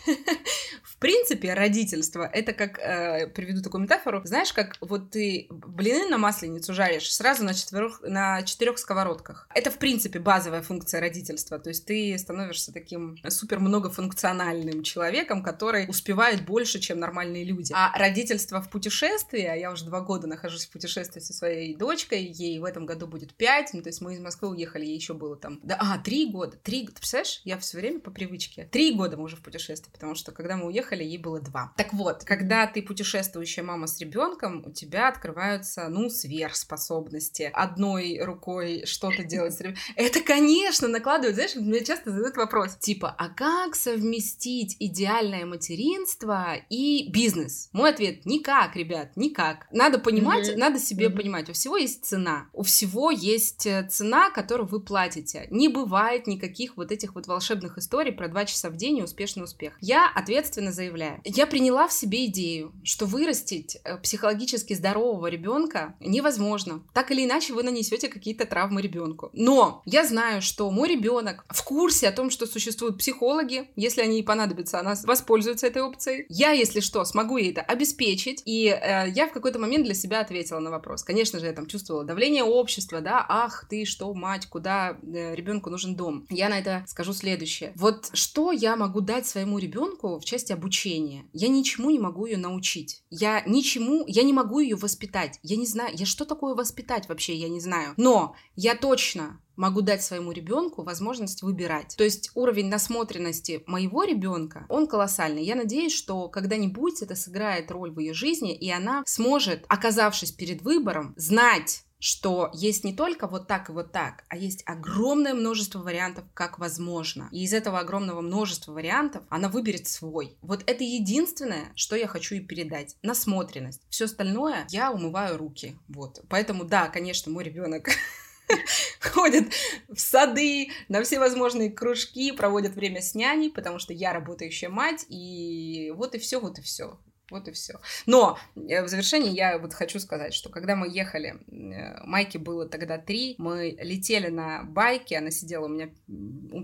в 0.83 0.97
принципе, 0.97 1.53
родительство 1.53 2.23
это 2.23 2.53
как, 2.53 2.79
э, 2.79 3.27
приведу 3.27 3.61
такую 3.61 3.83
метафору, 3.83 4.21
знаешь, 4.23 4.53
как 4.53 4.75
вот 4.81 5.11
ты 5.11 5.47
блины 5.49 6.07
на 6.09 6.17
масленицу 6.17 6.73
жаришь 6.73 7.13
сразу 7.13 7.43
на 7.43 7.53
четырех, 7.53 8.01
на 8.01 8.43
четырех 8.43 8.77
сковородках. 8.77 9.47
Это, 9.53 9.71
в 9.71 9.77
принципе, 9.77 10.19
базовая 10.19 10.61
функция 10.61 11.01
родительства. 11.01 11.59
То 11.59 11.69
есть 11.69 11.85
ты 11.85 12.17
становишься 12.17 12.71
таким 12.71 13.17
супер 13.27 13.59
многофункциональным 13.59 14.83
человеком, 14.83 15.43
который 15.43 15.87
успевает 15.89 16.45
больше, 16.45 16.79
чем 16.79 16.99
нормальные 16.99 17.43
люди. 17.43 17.73
А 17.75 17.97
родительство 17.97 18.61
в 18.61 18.69
путешествии, 18.69 19.04
а 19.05 19.55
я 19.55 19.71
уже 19.71 19.85
два 19.85 20.01
года 20.01 20.27
нахожусь 20.27 20.65
в 20.65 20.71
путешествии 20.71 21.19
со 21.19 21.33
своей 21.33 21.75
дочкой, 21.75 22.23
ей 22.25 22.59
в 22.59 22.63
этом 22.63 22.85
году 22.85 23.07
будет 23.07 23.33
пять, 23.33 23.71
ну, 23.73 23.81
то 23.81 23.89
есть 23.89 24.01
мы 24.01 24.13
из 24.13 24.19
Москвы 24.19 24.49
уехали, 24.49 24.85
ей 24.85 24.95
еще 24.95 25.13
было 25.13 25.35
там, 25.35 25.59
да, 25.63 25.77
а, 25.79 25.97
три 25.97 26.31
года, 26.31 26.57
три, 26.57 26.87
ты 26.87 26.93
представляешь, 26.93 27.41
я 27.43 27.57
все 27.57 27.77
время 27.77 27.99
по 27.99 28.11
привычке. 28.11 28.67
Три 28.71 28.93
года 28.93 29.17
мы 29.17 29.23
уже 29.23 29.35
в 29.35 29.41
путешествии, 29.41 29.91
потому 29.91 30.15
что 30.15 30.31
когда 30.31 30.57
мы 30.57 30.67
уехали, 30.67 31.03
ей 31.03 31.17
было 31.17 31.39
два. 31.39 31.73
Так 31.77 31.93
вот, 31.93 32.23
когда 32.23 32.67
ты 32.67 32.81
путешествующая 32.81 33.63
мама 33.63 33.87
с 33.87 33.99
ребенком, 33.99 34.63
у 34.65 34.71
тебя 34.71 35.07
открываются, 35.07 35.87
ну, 35.89 36.09
сверхспособности. 36.09 37.49
Одной 37.53 38.19
рукой 38.21 38.85
что-то 38.85 39.23
делать 39.23 39.53
с 39.53 39.59
ребенком. 39.59 39.81
Это, 39.95 40.21
конечно, 40.21 40.87
накладывает, 40.87 41.35
знаешь, 41.35 41.55
мне 41.55 41.83
часто 41.83 42.11
задают 42.11 42.37
вопрос, 42.37 42.75
типа, 42.77 43.13
а 43.17 43.29
как 43.29 43.75
совместить 43.75 44.75
идеальное 44.79 45.45
материнство 45.45 46.55
и 46.69 47.09
бизнес? 47.09 47.69
Мой 47.71 47.91
ответ, 47.91 48.25
никак, 48.25 48.75
ребят, 48.75 48.94
никак. 49.15 49.67
Надо 49.71 49.99
понимать, 49.99 50.49
mm-hmm. 50.49 50.57
надо 50.57 50.79
себе 50.79 51.07
mm-hmm. 51.07 51.15
понимать, 51.15 51.49
у 51.49 51.53
всего 51.53 51.77
есть 51.77 52.05
цена. 52.05 52.47
У 52.53 52.63
всего 52.63 53.11
есть 53.11 53.65
э, 53.65 53.87
цена, 53.89 54.29
которую 54.29 54.67
вы 54.67 54.79
платите. 54.79 55.47
Не 55.49 55.69
бывает 55.69 56.27
никаких 56.27 56.77
вот 56.77 56.91
этих 56.91 57.15
вот 57.15 57.27
волшебных 57.27 57.77
историй 57.77 58.11
про 58.11 58.27
два 58.27 58.45
часа 58.45 58.69
в 58.69 58.75
день 58.75 58.97
и 58.97 59.03
успешный 59.03 59.43
успех. 59.43 59.77
Я 59.81 60.09
ответственно 60.13 60.71
заявляю. 60.71 61.21
Я 61.23 61.47
приняла 61.47 61.87
в 61.87 61.93
себе 61.93 62.25
идею, 62.25 62.73
что 62.83 63.05
вырастить 63.05 63.77
э, 63.83 63.97
психологически 63.97 64.73
здорового 64.73 65.27
ребенка 65.27 65.95
невозможно. 65.99 66.83
Так 66.93 67.11
или 67.11 67.25
иначе 67.25 67.53
вы 67.53 67.63
нанесете 67.63 68.07
какие-то 68.07 68.45
травмы 68.45 68.81
ребенку. 68.81 69.29
Но 69.33 69.81
я 69.85 70.05
знаю, 70.05 70.41
что 70.41 70.69
мой 70.71 70.89
ребенок 70.89 71.45
в 71.49 71.63
курсе 71.63 72.07
о 72.07 72.11
том, 72.11 72.29
что 72.29 72.45
существуют 72.45 72.97
психологи. 72.97 73.69
Если 73.75 74.01
они 74.01 74.17
ей 74.17 74.23
понадобятся, 74.23 74.79
она 74.79 74.95
воспользуется 75.03 75.67
этой 75.67 75.81
опцией. 75.81 76.25
Я, 76.29 76.51
если 76.51 76.79
что, 76.79 77.03
смогу 77.05 77.37
ей 77.37 77.51
это 77.51 77.61
обеспечить. 77.61 78.41
И 78.45 78.74
э, 78.81 79.09
я 79.09 79.27
в 79.27 79.33
какой-то 79.33 79.59
момент 79.59 79.85
для 79.85 79.93
себя 79.93 80.21
ответила 80.21 80.59
на 80.59 80.69
вопрос. 80.69 81.03
Конечно 81.03 81.39
же, 81.39 81.45
я 81.45 81.53
там 81.53 81.67
чувствовала 81.67 82.03
давление 82.03 82.43
общества, 82.43 83.01
да, 83.01 83.25
ах 83.27 83.65
ты 83.69 83.85
что, 83.85 84.13
мать, 84.13 84.47
куда 84.47 84.97
э, 85.01 85.35
ребенку 85.35 85.69
нужен 85.69 85.95
дом. 85.95 86.25
Я 86.29 86.49
на 86.49 86.59
это 86.59 86.83
скажу 86.87 87.13
следующее. 87.13 87.73
Вот 87.75 88.09
что 88.13 88.51
я 88.51 88.75
могу 88.75 89.01
дать 89.01 89.25
своему 89.25 89.59
ребенку 89.59 90.19
в 90.19 90.25
части 90.25 90.51
обучения. 90.51 91.25
Я 91.33 91.47
ничему 91.47 91.89
не 91.89 91.99
могу 91.99 92.25
ее 92.25 92.37
научить. 92.37 93.03
Я 93.09 93.41
ничему, 93.45 94.03
я 94.07 94.23
не 94.23 94.33
могу 94.33 94.59
ее 94.59 94.75
воспитать. 94.75 95.39
Я 95.43 95.57
не 95.57 95.65
знаю, 95.65 95.91
я 95.95 96.05
что 96.05 96.25
такое 96.25 96.55
воспитать 96.55 97.07
вообще, 97.09 97.35
я 97.35 97.49
не 97.49 97.59
знаю. 97.59 97.93
Но 97.97 98.35
я 98.55 98.75
точно 98.75 99.39
могу 99.55 99.81
дать 99.81 100.03
своему 100.03 100.31
ребенку 100.31 100.83
возможность 100.83 101.41
выбирать. 101.41 101.95
То 101.97 102.03
есть 102.03 102.31
уровень 102.35 102.69
насмотренности 102.69 103.63
моего 103.67 104.03
ребенка, 104.03 104.65
он 104.69 104.87
колоссальный. 104.87 105.43
Я 105.43 105.55
надеюсь, 105.55 105.93
что 105.93 106.29
когда-нибудь 106.29 107.01
это 107.01 107.15
сыграет 107.15 107.71
роль 107.71 107.91
в 107.91 107.99
ее 107.99 108.13
жизни, 108.13 108.55
и 108.55 108.69
она 108.71 109.03
сможет, 109.05 109.65
оказавшись 109.67 110.31
перед 110.31 110.61
выбором, 110.61 111.13
знать, 111.17 111.85
что 111.99 112.51
есть 112.53 112.83
не 112.83 112.93
только 112.93 113.27
вот 113.27 113.47
так 113.47 113.69
и 113.69 113.71
вот 113.71 113.91
так, 113.91 114.25
а 114.29 114.37
есть 114.37 114.61
огромное 114.67 115.33
множество 115.33 115.79
вариантов, 115.79 116.25
как 116.33 116.59
возможно. 116.59 117.29
И 117.31 117.43
из 117.43 117.53
этого 117.53 117.79
огромного 117.79 118.21
множества 118.21 118.73
вариантов 118.73 119.23
она 119.29 119.49
выберет 119.49 119.87
свой. 119.87 120.37
Вот 120.41 120.63
это 120.67 120.83
единственное, 120.83 121.71
что 121.75 121.95
я 121.95 122.07
хочу 122.07 122.35
ей 122.35 122.45
передать. 122.45 122.95
Насмотренность. 123.01 123.81
Все 123.89 124.05
остальное 124.05 124.67
я 124.69 124.91
умываю 124.91 125.37
руки. 125.37 125.77
Вот. 125.87 126.21
Поэтому, 126.29 126.65
да, 126.65 126.89
конечно, 126.89 127.31
мой 127.31 127.43
ребенок 127.43 127.89
ходит 128.99 129.53
в 129.89 129.99
сады, 129.99 130.69
на 130.89 131.03
все 131.03 131.19
возможные 131.19 131.71
кружки, 131.71 132.31
проводит 132.31 132.75
время 132.75 133.01
с 133.01 133.15
няней, 133.15 133.49
потому 133.49 133.79
что 133.79 133.93
я 133.93 134.13
работающая 134.13 134.69
мать, 134.69 135.05
и 135.09 135.91
вот 135.95 136.15
и 136.15 136.19
все, 136.19 136.39
вот 136.39 136.59
и 136.59 136.61
все. 136.61 136.99
Вот 137.31 137.47
и 137.47 137.51
все. 137.51 137.79
Но 138.05 138.37
э, 138.55 138.83
в 138.83 138.87
завершении 138.87 139.31
я 139.31 139.57
вот 139.57 139.73
хочу 139.73 139.99
сказать, 139.99 140.33
что 140.33 140.49
когда 140.49 140.75
мы 140.75 140.87
ехали, 140.87 141.35
э, 141.47 142.03
Майке 142.05 142.37
было 142.37 142.67
тогда 142.67 142.99
три, 142.99 143.33
мы 143.39 143.75
летели 143.79 144.27
на 144.27 144.63
байке, 144.63 145.17
она 145.17 145.31
сидела 145.31 145.65
у 145.65 145.67
меня 145.67 145.89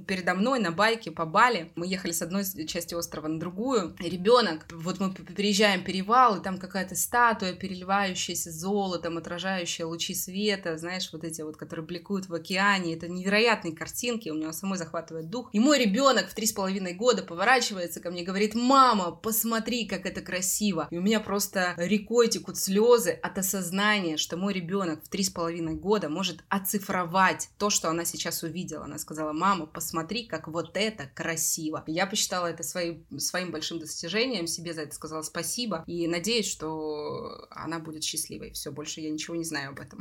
передо 0.05 0.36
мной 0.36 0.59
на 0.59 0.72
байке 0.72 1.09
по 1.09 1.26
Бали. 1.26 1.72
Мы 1.76 1.88
ехали 1.88 2.12
с 2.12 2.22
одной 2.22 2.45
части 2.68 2.93
острова 2.93 3.28
на 3.28 3.39
другую. 3.39 3.95
Ребенок, 3.99 4.68
вот 4.72 4.99
мы 4.99 5.12
переезжаем 5.14 5.84
перевал, 5.84 6.39
и 6.39 6.43
там 6.43 6.59
какая-то 6.59 6.93
статуя, 6.93 7.53
переливающаяся 7.53 8.51
золотом, 8.51 9.18
отражающая 9.18 9.88
лучи 9.88 10.14
света, 10.14 10.78
знаешь, 10.78 11.09
вот 11.12 11.24
эти 11.24 11.41
вот, 11.41 11.57
которые 11.57 11.88
бликуют 11.88 12.30
в 12.30 12.36
океане. 12.36 12.93
Это 12.93 13.07
невероятные 13.07 13.76
картинки, 13.76 14.30
у 14.30 14.36
него 14.36 14.51
самой 14.51 14.78
захватывает 14.78 15.30
дух. 15.30 15.49
И 15.53 15.59
мой 15.59 15.80
ребенок 15.80 16.30
в 16.30 16.36
три 16.36 16.45
с 16.45 16.53
половиной 16.53 16.93
года 16.93 17.24
поворачивается 17.24 17.99
ко 17.99 18.12
мне 18.12 18.22
говорит, 18.22 18.53
мама, 18.53 19.12
посмотри, 19.12 19.88
как 19.88 20.05
это 20.05 20.22
красиво 20.22 20.51
красиво. 20.52 20.88
И 20.91 20.97
у 20.97 21.02
меня 21.02 21.20
просто 21.20 21.74
рекой 21.78 22.28
текут 22.28 22.58
слезы 22.58 23.12
от 23.12 23.38
осознания, 23.38 24.18
что 24.18 24.38
мой 24.38 24.54
ребенок 24.54 25.04
в 25.04 25.10
три 25.10 25.24
с 25.24 25.30
половиной 25.30 25.76
года 25.76 26.10
может 26.10 26.43
оцифровать 26.49 27.49
то, 27.58 27.70
что 27.70 27.89
она 27.89 28.06
сейчас 28.06 28.43
увидела. 28.43 28.86
Она 28.86 28.97
сказала, 28.97 29.34
мама, 29.34 29.66
посмотри, 29.66 30.26
как 30.26 30.47
вот 30.47 30.72
это 30.76 31.10
красиво. 31.16 31.84
Я 31.88 32.06
посчитала 32.06 32.47
это 32.47 32.64
своим, 32.64 33.06
своим 33.18 33.52
большим 33.52 33.80
достижением, 33.80 34.47
себе 34.47 34.74
за 34.74 34.82
это 34.82 34.95
сказала 34.95 35.22
спасибо. 35.22 35.84
И 35.88 36.08
надеюсь, 36.08 36.49
что 36.49 37.47
она 37.49 37.80
будет 37.80 38.04
счастливой. 38.04 38.52
Все, 38.52 38.72
больше 38.72 39.02
я 39.02 39.10
ничего 39.10 39.36
не 39.36 39.45
знаю 39.45 39.70
об 39.70 39.80
этом. 39.80 39.99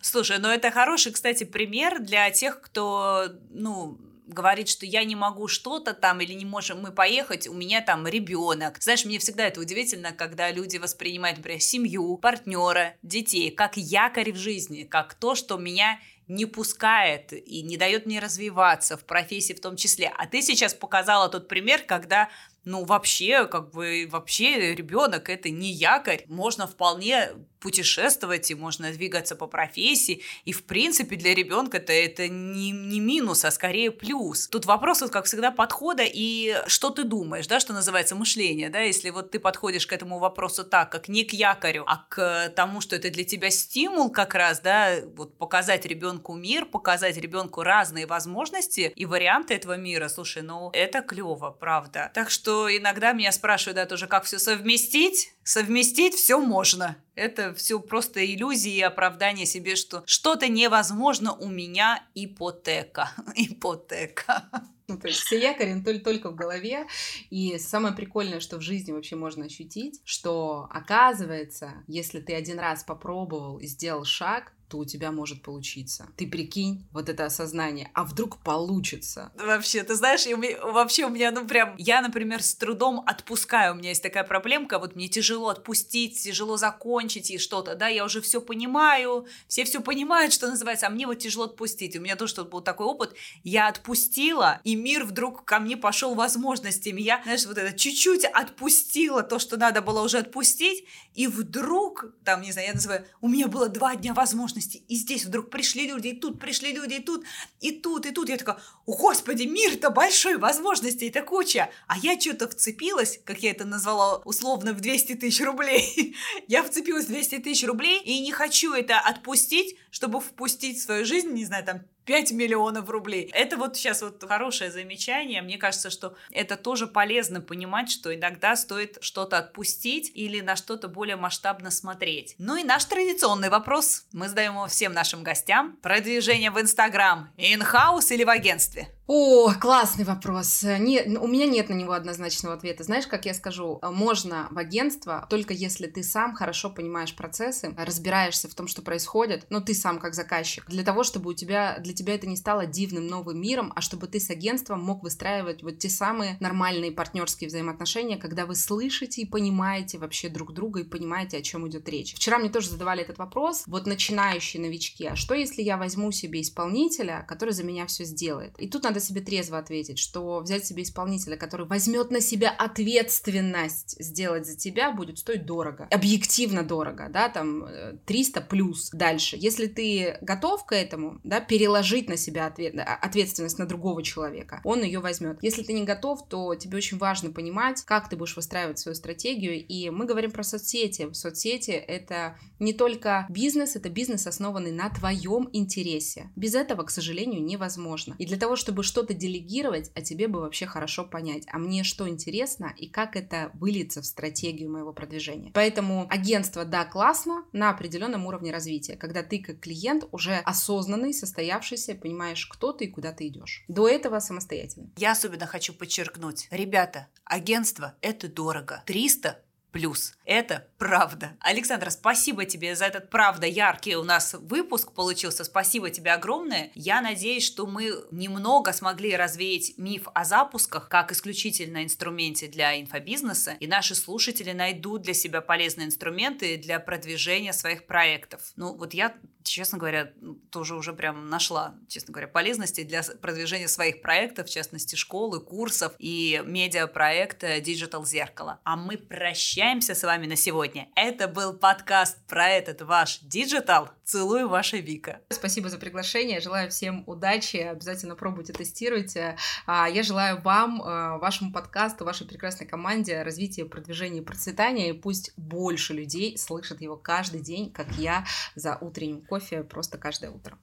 Слушай, 0.00 0.38
ну 0.38 0.48
это 0.48 0.70
хороший, 0.70 1.12
кстати, 1.12 1.44
пример 1.44 2.00
для 2.00 2.30
тех, 2.30 2.60
кто, 2.60 3.28
ну, 3.50 3.98
говорит, 4.32 4.68
что 4.68 4.86
я 4.86 5.04
не 5.04 5.16
могу 5.16 5.48
что-то 5.48 5.94
там 5.94 6.20
или 6.20 6.32
не 6.32 6.44
можем 6.44 6.80
мы 6.80 6.92
поехать, 6.92 7.46
у 7.46 7.54
меня 7.54 7.80
там 7.80 8.06
ребенок. 8.06 8.76
Знаешь, 8.80 9.04
мне 9.04 9.18
всегда 9.18 9.46
это 9.46 9.60
удивительно, 9.60 10.12
когда 10.12 10.50
люди 10.50 10.76
воспринимают, 10.78 11.38
например, 11.38 11.60
семью, 11.60 12.16
партнера, 12.16 12.94
детей 13.02 13.50
как 13.50 13.76
якорь 13.76 14.32
в 14.32 14.36
жизни, 14.36 14.84
как 14.84 15.14
то, 15.14 15.34
что 15.34 15.56
меня 15.56 15.98
не 16.28 16.46
пускает 16.46 17.32
и 17.32 17.62
не 17.62 17.76
дает 17.76 18.06
мне 18.06 18.20
развиваться 18.20 18.96
в 18.96 19.04
профессии 19.04 19.52
в 19.52 19.60
том 19.60 19.76
числе. 19.76 20.12
А 20.16 20.26
ты 20.26 20.40
сейчас 20.40 20.72
показала 20.74 21.28
тот 21.28 21.48
пример, 21.48 21.82
когда 21.82 22.30
ну, 22.64 22.84
вообще, 22.84 23.46
как 23.46 23.70
бы, 23.70 24.08
вообще 24.10 24.74
ребенок 24.74 25.28
это 25.28 25.50
не 25.50 25.72
якорь. 25.72 26.24
Можно 26.28 26.66
вполне 26.66 27.30
путешествовать, 27.62 28.50
и 28.50 28.54
можно 28.54 28.90
двигаться 28.90 29.36
по 29.36 29.46
профессии. 29.46 30.22
И, 30.44 30.52
в 30.52 30.64
принципе, 30.64 31.16
для 31.16 31.32
ребенка 31.32 31.76
это, 31.76 31.92
это 31.92 32.28
не, 32.28 32.72
не 32.72 32.98
минус, 32.98 33.44
а 33.44 33.50
скорее 33.52 33.92
плюс. 33.92 34.48
Тут 34.48 34.66
вопрос, 34.66 35.00
вот, 35.00 35.10
как 35.10 35.26
всегда, 35.26 35.52
подхода 35.52 36.02
и 36.04 36.56
что 36.66 36.90
ты 36.90 37.04
думаешь, 37.04 37.46
да, 37.46 37.60
что 37.60 37.72
называется 37.72 38.16
мышление, 38.16 38.68
да, 38.68 38.80
если 38.80 39.10
вот 39.10 39.30
ты 39.30 39.38
подходишь 39.38 39.86
к 39.86 39.92
этому 39.92 40.18
вопросу 40.18 40.64
так, 40.64 40.90
как 40.90 41.08
не 41.08 41.24
к 41.24 41.32
якорю, 41.32 41.84
а 41.86 42.04
к 42.08 42.52
тому, 42.56 42.80
что 42.80 42.96
это 42.96 43.10
для 43.10 43.24
тебя 43.24 43.50
стимул 43.50 44.10
как 44.10 44.34
раз, 44.34 44.60
да, 44.60 44.96
вот 45.14 45.38
показать 45.38 45.86
ребенку 45.86 46.34
мир, 46.34 46.66
показать 46.66 47.16
ребенку 47.16 47.62
разные 47.62 48.06
возможности 48.06 48.92
и 48.96 49.06
варианты 49.06 49.54
этого 49.54 49.76
мира, 49.76 50.08
слушай, 50.08 50.42
ну, 50.42 50.70
это 50.72 51.00
клево, 51.00 51.50
правда. 51.50 52.10
Так 52.12 52.30
что 52.30 52.51
иногда 52.70 53.12
меня 53.12 53.32
спрашивают, 53.32 53.76
да, 53.76 53.86
тоже, 53.86 54.06
как 54.06 54.24
все 54.24 54.38
совместить, 54.38 55.32
совместить 55.44 56.14
все 56.14 56.38
можно. 56.38 56.96
Это 57.14 57.54
все 57.54 57.78
просто 57.80 58.24
иллюзии 58.24 58.74
и 58.74 58.80
оправдание 58.80 59.46
себе, 59.46 59.76
что 59.76 60.02
что-то 60.06 60.48
невозможно, 60.48 61.34
у 61.34 61.48
меня 61.48 62.04
ипотека. 62.14 63.10
ипотека. 63.34 64.44
Ну, 64.92 64.98
то 64.98 65.08
есть 65.08 65.20
все 65.20 65.40
якори 65.40 65.80
только, 66.00 66.30
в 66.30 66.34
голове. 66.34 66.86
И 67.30 67.58
самое 67.58 67.94
прикольное, 67.94 68.40
что 68.40 68.58
в 68.58 68.60
жизни 68.60 68.92
вообще 68.92 69.16
можно 69.16 69.46
ощутить, 69.46 70.00
что 70.04 70.68
оказывается, 70.70 71.72
если 71.88 72.20
ты 72.20 72.34
один 72.34 72.58
раз 72.58 72.84
попробовал 72.84 73.58
и 73.58 73.66
сделал 73.66 74.04
шаг, 74.04 74.52
то 74.72 74.78
у 74.78 74.86
тебя 74.86 75.12
может 75.12 75.42
получиться. 75.42 76.08
Ты 76.16 76.26
прикинь, 76.26 76.86
вот 76.92 77.10
это 77.10 77.26
осознание, 77.26 77.90
а 77.92 78.04
вдруг 78.04 78.38
получится? 78.38 79.30
Вообще, 79.36 79.82
ты 79.82 79.94
знаешь, 79.94 80.24
я, 80.24 80.34
вообще 80.38 81.04
у 81.04 81.10
меня, 81.10 81.30
ну 81.30 81.46
прям, 81.46 81.74
я, 81.76 82.00
например, 82.00 82.42
с 82.42 82.54
трудом 82.54 83.02
отпускаю, 83.06 83.74
у 83.74 83.76
меня 83.76 83.90
есть 83.90 84.02
такая 84.02 84.24
проблемка, 84.24 84.78
вот 84.78 84.96
мне 84.96 85.08
тяжело 85.08 85.50
отпустить, 85.50 86.22
тяжело 86.22 86.56
закончить 86.56 87.30
и 87.30 87.36
что-то, 87.36 87.74
да, 87.74 87.88
я 87.88 88.02
уже 88.02 88.22
все 88.22 88.40
понимаю, 88.40 89.26
все 89.46 89.64
все 89.64 89.82
понимают, 89.82 90.32
что 90.32 90.48
называется, 90.48 90.86
а 90.86 90.90
мне 90.90 91.06
вот 91.06 91.18
тяжело 91.18 91.44
отпустить. 91.44 91.94
У 91.94 92.00
меня 92.00 92.16
тоже 92.16 92.42
был 92.44 92.62
такой 92.62 92.86
опыт, 92.86 93.14
я 93.44 93.68
отпустила, 93.68 94.62
и 94.64 94.74
мир 94.82 95.04
вдруг 95.04 95.44
ко 95.44 95.58
мне 95.60 95.76
пошел 95.76 96.14
возможностями. 96.14 97.00
Я, 97.00 97.20
знаешь, 97.22 97.46
вот 97.46 97.58
это 97.58 97.76
чуть-чуть 97.76 98.24
отпустила 98.24 99.22
то, 99.22 99.38
что 99.38 99.56
надо 99.56 99.80
было 99.80 100.02
уже 100.02 100.18
отпустить, 100.18 100.84
и 101.14 101.26
вдруг, 101.26 102.06
там, 102.24 102.42
не 102.42 102.52
знаю, 102.52 102.68
я 102.68 102.74
называю, 102.74 103.06
у 103.20 103.28
меня 103.28 103.48
было 103.48 103.68
два 103.68 103.96
дня 103.96 104.14
возможности. 104.14 104.82
И 104.88 104.96
здесь 104.96 105.24
вдруг 105.24 105.50
пришли 105.50 105.86
люди, 105.86 106.08
и 106.08 106.16
тут 106.16 106.40
пришли 106.40 106.72
люди, 106.72 106.94
и 106.94 107.00
тут, 107.00 107.24
и 107.60 107.70
тут, 107.70 108.06
и 108.06 108.10
тут. 108.10 108.28
Я 108.28 108.36
такая, 108.36 108.58
о, 108.86 108.96
господи, 108.96 109.44
мир-то 109.44 109.90
большой, 109.90 110.36
возможностей 110.36 111.08
это 111.08 111.22
куча. 111.22 111.70
А 111.86 111.98
я 111.98 112.18
что-то 112.18 112.48
вцепилась, 112.48 113.20
как 113.24 113.42
я 113.42 113.50
это 113.50 113.64
назвала 113.64 114.18
условно, 114.24 114.72
в 114.72 114.80
200 114.80 115.14
тысяч 115.14 115.40
рублей. 115.40 116.16
я 116.48 116.62
вцепилась 116.62 117.04
в 117.04 117.08
200 117.08 117.38
тысяч 117.38 117.66
рублей 117.66 118.00
и 118.00 118.20
не 118.20 118.32
хочу 118.32 118.72
это 118.72 118.98
отпустить, 118.98 119.76
чтобы 119.92 120.20
впустить 120.20 120.78
в 120.78 120.82
свою 120.82 121.04
жизнь, 121.04 121.30
не 121.30 121.44
знаю, 121.44 121.64
там, 121.64 121.82
5 122.06 122.32
миллионов 122.32 122.88
рублей. 122.88 123.30
Это 123.32 123.56
вот 123.56 123.76
сейчас 123.76 124.02
вот 124.02 124.24
хорошее 124.26 124.72
замечание. 124.72 125.40
Мне 125.40 125.56
кажется, 125.56 125.90
что 125.90 126.16
это 126.32 126.56
тоже 126.56 126.88
полезно 126.88 127.40
понимать, 127.40 127.90
что 127.90 128.12
иногда 128.12 128.56
стоит 128.56 128.98
что-то 129.00 129.38
отпустить 129.38 130.10
или 130.14 130.40
на 130.40 130.56
что-то 130.56 130.88
более 130.88 131.16
масштабно 131.16 131.70
смотреть. 131.70 132.34
Ну 132.38 132.56
и 132.56 132.64
наш 132.64 132.86
традиционный 132.86 133.50
вопрос. 133.50 134.06
Мы 134.12 134.28
задаем 134.28 134.54
его 134.54 134.66
всем 134.66 134.92
нашим 134.92 135.22
гостям. 135.22 135.76
Продвижение 135.82 136.50
в 136.50 136.60
Инстаграм. 136.60 137.30
Инхаус 137.36 138.10
или 138.10 138.24
в 138.24 138.30
агентстве? 138.30 138.88
О, 139.08 139.52
классный 139.54 140.04
вопрос. 140.04 140.62
Не, 140.62 141.02
у 141.18 141.26
меня 141.26 141.46
нет 141.46 141.68
на 141.68 141.74
него 141.74 141.92
однозначного 141.92 142.54
ответа. 142.54 142.84
Знаешь, 142.84 143.08
как 143.08 143.26
я 143.26 143.34
скажу, 143.34 143.80
можно 143.82 144.46
в 144.52 144.58
агентство 144.58 145.26
только 145.28 145.52
если 145.52 145.88
ты 145.88 146.04
сам 146.04 146.36
хорошо 146.36 146.70
понимаешь 146.70 147.16
процессы, 147.16 147.74
разбираешься 147.76 148.48
в 148.48 148.54
том, 148.54 148.68
что 148.68 148.80
происходит, 148.80 149.46
но 149.50 149.60
ты 149.60 149.74
сам 149.74 149.98
как 149.98 150.14
заказчик. 150.14 150.64
Для 150.68 150.84
того, 150.84 151.02
чтобы 151.02 151.30
у 151.30 151.34
тебя, 151.34 151.78
для 151.80 151.92
тебя 151.94 152.14
это 152.14 152.28
не 152.28 152.36
стало 152.36 152.64
дивным 152.64 153.08
новым 153.08 153.40
миром, 153.40 153.72
а 153.74 153.80
чтобы 153.80 154.06
ты 154.06 154.20
с 154.20 154.30
агентством 154.30 154.80
мог 154.80 155.02
выстраивать 155.02 155.64
вот 155.64 155.80
те 155.80 155.88
самые 155.88 156.36
нормальные 156.38 156.92
партнерские 156.92 157.48
взаимоотношения, 157.48 158.18
когда 158.18 158.46
вы 158.46 158.54
слышите 158.54 159.22
и 159.22 159.26
понимаете 159.26 159.98
вообще 159.98 160.28
друг 160.28 160.52
друга 160.54 160.80
и 160.80 160.84
понимаете, 160.84 161.38
о 161.38 161.42
чем 161.42 161.68
идет 161.68 161.88
речь. 161.88 162.14
Вчера 162.14 162.38
мне 162.38 162.50
тоже 162.50 162.70
задавали 162.70 163.02
этот 163.02 163.18
вопрос, 163.18 163.64
вот 163.66 163.86
начинающие 163.86 164.62
новички, 164.62 165.06
а 165.06 165.16
что 165.16 165.34
если 165.34 165.60
я 165.60 165.76
возьму 165.76 166.12
себе 166.12 166.40
исполнителя, 166.40 167.26
который 167.28 167.52
за 167.52 167.64
меня 167.64 167.86
все 167.86 168.04
сделает? 168.04 168.54
И 168.58 168.68
тут 168.68 168.91
надо 168.92 169.00
себе 169.00 169.22
трезво 169.22 169.56
ответить, 169.56 169.98
что 169.98 170.40
взять 170.40 170.66
себе 170.66 170.82
исполнителя, 170.82 171.38
который 171.38 171.66
возьмет 171.66 172.10
на 172.10 172.20
себя 172.20 172.50
ответственность 172.50 173.96
сделать 173.98 174.46
за 174.46 174.54
тебя, 174.54 174.92
будет 174.92 175.18
стоить 175.18 175.46
дорого. 175.46 175.88
Объективно 175.90 176.62
дорого, 176.62 177.08
да, 177.10 177.30
там 177.30 177.66
300 178.04 178.40
э, 178.40 178.42
плюс 178.42 178.90
дальше. 178.90 179.36
Если 179.38 179.66
ты 179.66 180.18
готов 180.20 180.66
к 180.66 180.74
этому, 180.74 181.20
да, 181.24 181.40
переложить 181.40 182.10
на 182.10 182.18
себя 182.18 182.46
ответ, 182.46 182.74
а, 182.78 182.96
ответственность 182.96 183.58
на 183.58 183.64
другого 183.64 184.02
человека, 184.02 184.60
он 184.62 184.82
ее 184.82 185.00
возьмет. 185.00 185.38
Если 185.40 185.62
ты 185.62 185.72
не 185.72 185.84
готов, 185.84 186.28
то 186.28 186.54
тебе 186.54 186.76
очень 186.76 186.98
важно 186.98 187.30
понимать, 187.30 187.82
как 187.86 188.10
ты 188.10 188.16
будешь 188.16 188.36
выстраивать 188.36 188.78
свою 188.78 188.94
стратегию. 188.94 189.54
И 189.66 189.88
мы 189.88 190.04
говорим 190.04 190.32
про 190.32 190.42
соцсети. 190.42 191.08
Соцсети 191.14 191.70
это 191.70 192.36
не 192.58 192.74
только 192.74 193.26
бизнес, 193.30 193.74
это 193.74 193.88
бизнес, 193.88 194.26
основанный 194.26 194.72
на 194.72 194.90
твоем 194.90 195.48
интересе. 195.54 196.30
Без 196.36 196.54
этого, 196.54 196.82
к 196.82 196.90
сожалению, 196.90 197.42
невозможно. 197.42 198.16
И 198.18 198.26
для 198.26 198.36
того, 198.36 198.54
чтобы 198.56 198.81
чтобы 198.82 199.02
что-то 199.02 199.14
делегировать, 199.14 199.90
а 199.94 200.00
тебе 200.00 200.28
бы 200.28 200.40
вообще 200.40 200.66
хорошо 200.66 201.04
понять, 201.04 201.44
а 201.50 201.58
мне 201.58 201.82
что 201.82 202.08
интересно 202.08 202.72
и 202.76 202.88
как 202.88 203.16
это 203.16 203.50
выльется 203.54 204.00
в 204.00 204.06
стратегию 204.06 204.70
моего 204.70 204.92
продвижения. 204.92 205.50
Поэтому 205.54 206.06
агентство, 206.08 206.64
да, 206.64 206.84
классно 206.84 207.44
на 207.52 207.70
определенном 207.70 208.26
уровне 208.26 208.52
развития, 208.52 208.96
когда 208.96 209.22
ты 209.22 209.40
как 209.40 209.58
клиент 209.60 210.04
уже 210.12 210.36
осознанный, 210.44 211.12
состоявшийся, 211.12 211.94
понимаешь, 211.94 212.46
кто 212.46 212.72
ты 212.72 212.84
и 212.84 212.90
куда 212.90 213.12
ты 213.12 213.26
идешь. 213.26 213.64
До 213.66 213.88
этого 213.88 214.20
самостоятельно. 214.20 214.90
Я 214.96 215.12
особенно 215.12 215.46
хочу 215.46 215.72
подчеркнуть, 215.72 216.46
ребята, 216.50 217.08
агентство 217.24 217.94
это 218.02 218.28
дорого. 218.28 218.82
300 218.86 219.42
плюс. 219.72 220.14
Это 220.24 220.68
правда. 220.78 221.36
Александра, 221.40 221.90
спасибо 221.90 222.44
тебе 222.44 222.76
за 222.76 222.84
этот 222.84 223.10
правда 223.10 223.46
яркий 223.46 223.96
у 223.96 224.04
нас 224.04 224.34
выпуск 224.34 224.92
получился. 224.92 225.44
Спасибо 225.44 225.90
тебе 225.90 226.12
огромное. 226.12 226.70
Я 226.74 227.00
надеюсь, 227.00 227.44
что 227.44 227.66
мы 227.66 227.92
немного 228.10 228.72
смогли 228.72 229.16
развеять 229.16 229.74
миф 229.78 230.06
о 230.14 230.24
запусках 230.24 230.88
как 230.88 231.10
исключительно 231.10 231.82
инструменте 231.82 232.46
для 232.46 232.80
инфобизнеса, 232.80 233.56
и 233.58 233.66
наши 233.66 233.94
слушатели 233.94 234.52
найдут 234.52 235.02
для 235.02 235.14
себя 235.14 235.40
полезные 235.40 235.86
инструменты 235.86 236.58
для 236.58 236.78
продвижения 236.78 237.52
своих 237.52 237.86
проектов. 237.86 238.52
Ну, 238.56 238.74
вот 238.74 238.94
я 238.94 239.14
честно 239.44 239.78
говоря, 239.78 240.12
тоже 240.50 240.74
уже 240.74 240.92
прям 240.92 241.28
нашла, 241.28 241.74
честно 241.88 242.12
говоря, 242.12 242.28
полезности 242.28 242.84
для 242.84 243.02
продвижения 243.20 243.68
своих 243.68 244.02
проектов, 244.02 244.48
в 244.48 244.52
частности, 244.52 244.96
школы, 244.96 245.40
курсов 245.40 245.92
и 245.98 246.42
медиапроекта 246.44 247.58
Digital 247.58 248.04
Зеркало. 248.04 248.60
А 248.64 248.76
мы 248.76 248.96
прощаемся 248.96 249.94
с 249.94 250.02
вами 250.02 250.26
на 250.26 250.36
сегодня. 250.36 250.88
Это 250.94 251.28
был 251.28 251.54
подкаст 251.54 252.18
про 252.26 252.48
этот 252.48 252.82
ваш 252.82 253.20
Digital. 253.22 253.90
Целую, 254.04 254.48
ваша 254.48 254.78
Вика. 254.78 255.20
Спасибо 255.30 255.68
за 255.68 255.78
приглашение. 255.78 256.40
Желаю 256.40 256.70
всем 256.70 257.04
удачи. 257.06 257.56
Обязательно 257.56 258.14
пробуйте, 258.14 258.52
тестируйте. 258.52 259.36
А, 259.66 259.88
я 259.88 260.02
желаю 260.02 260.40
вам, 260.42 260.82
а, 260.82 261.18
вашему 261.18 261.52
подкасту, 261.52 262.04
вашей 262.04 262.26
прекрасной 262.26 262.66
команде 262.66 263.22
развития, 263.22 263.64
продвижения 263.64 264.18
и 264.18 264.24
процветания. 264.24 264.90
И 264.90 264.92
пусть 264.92 265.32
больше 265.36 265.94
людей 265.94 266.36
слышат 266.36 266.80
его 266.80 266.96
каждый 266.96 267.40
день, 267.40 267.72
как 267.72 267.90
я 267.92 268.24
за 268.54 268.76
утренним 268.76 269.22
кофе 269.32 269.62
просто 269.62 269.96
каждое 269.96 270.30
утро. 270.30 270.58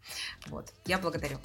Вот. 0.46 0.72
Я 0.86 1.00
благодарю. 1.00 1.40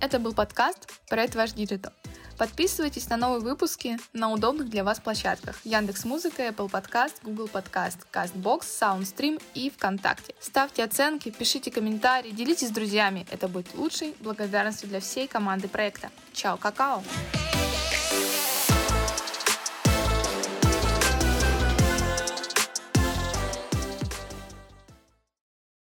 Это 0.00 0.20
был 0.20 0.32
подкаст 0.32 0.86
«Проект 1.08 1.34
Ваш 1.34 1.50
Digital». 1.50 1.92
Подписывайтесь 2.38 3.08
на 3.08 3.16
новые 3.16 3.40
выпуски 3.40 3.98
на 4.12 4.30
удобных 4.30 4.70
для 4.70 4.84
вас 4.84 5.00
площадках 5.00 5.56
Яндекс 5.64 6.04
Музыка, 6.04 6.42
Apple 6.44 6.70
Podcast, 6.70 7.14
Google 7.24 7.50
Podcast, 7.52 8.06
CastBox, 8.12 8.60
SoundStream 8.60 9.42
и 9.54 9.70
ВКонтакте. 9.70 10.36
Ставьте 10.38 10.84
оценки, 10.84 11.30
пишите 11.30 11.72
комментарии, 11.72 12.30
делитесь 12.30 12.68
с 12.68 12.70
друзьями. 12.70 13.26
Это 13.32 13.48
будет 13.48 13.74
лучшей 13.74 14.14
благодарностью 14.20 14.88
для 14.88 15.00
всей 15.00 15.26
команды 15.26 15.66
проекта. 15.66 16.10
Чао, 16.32 16.58
какао! 16.58 17.02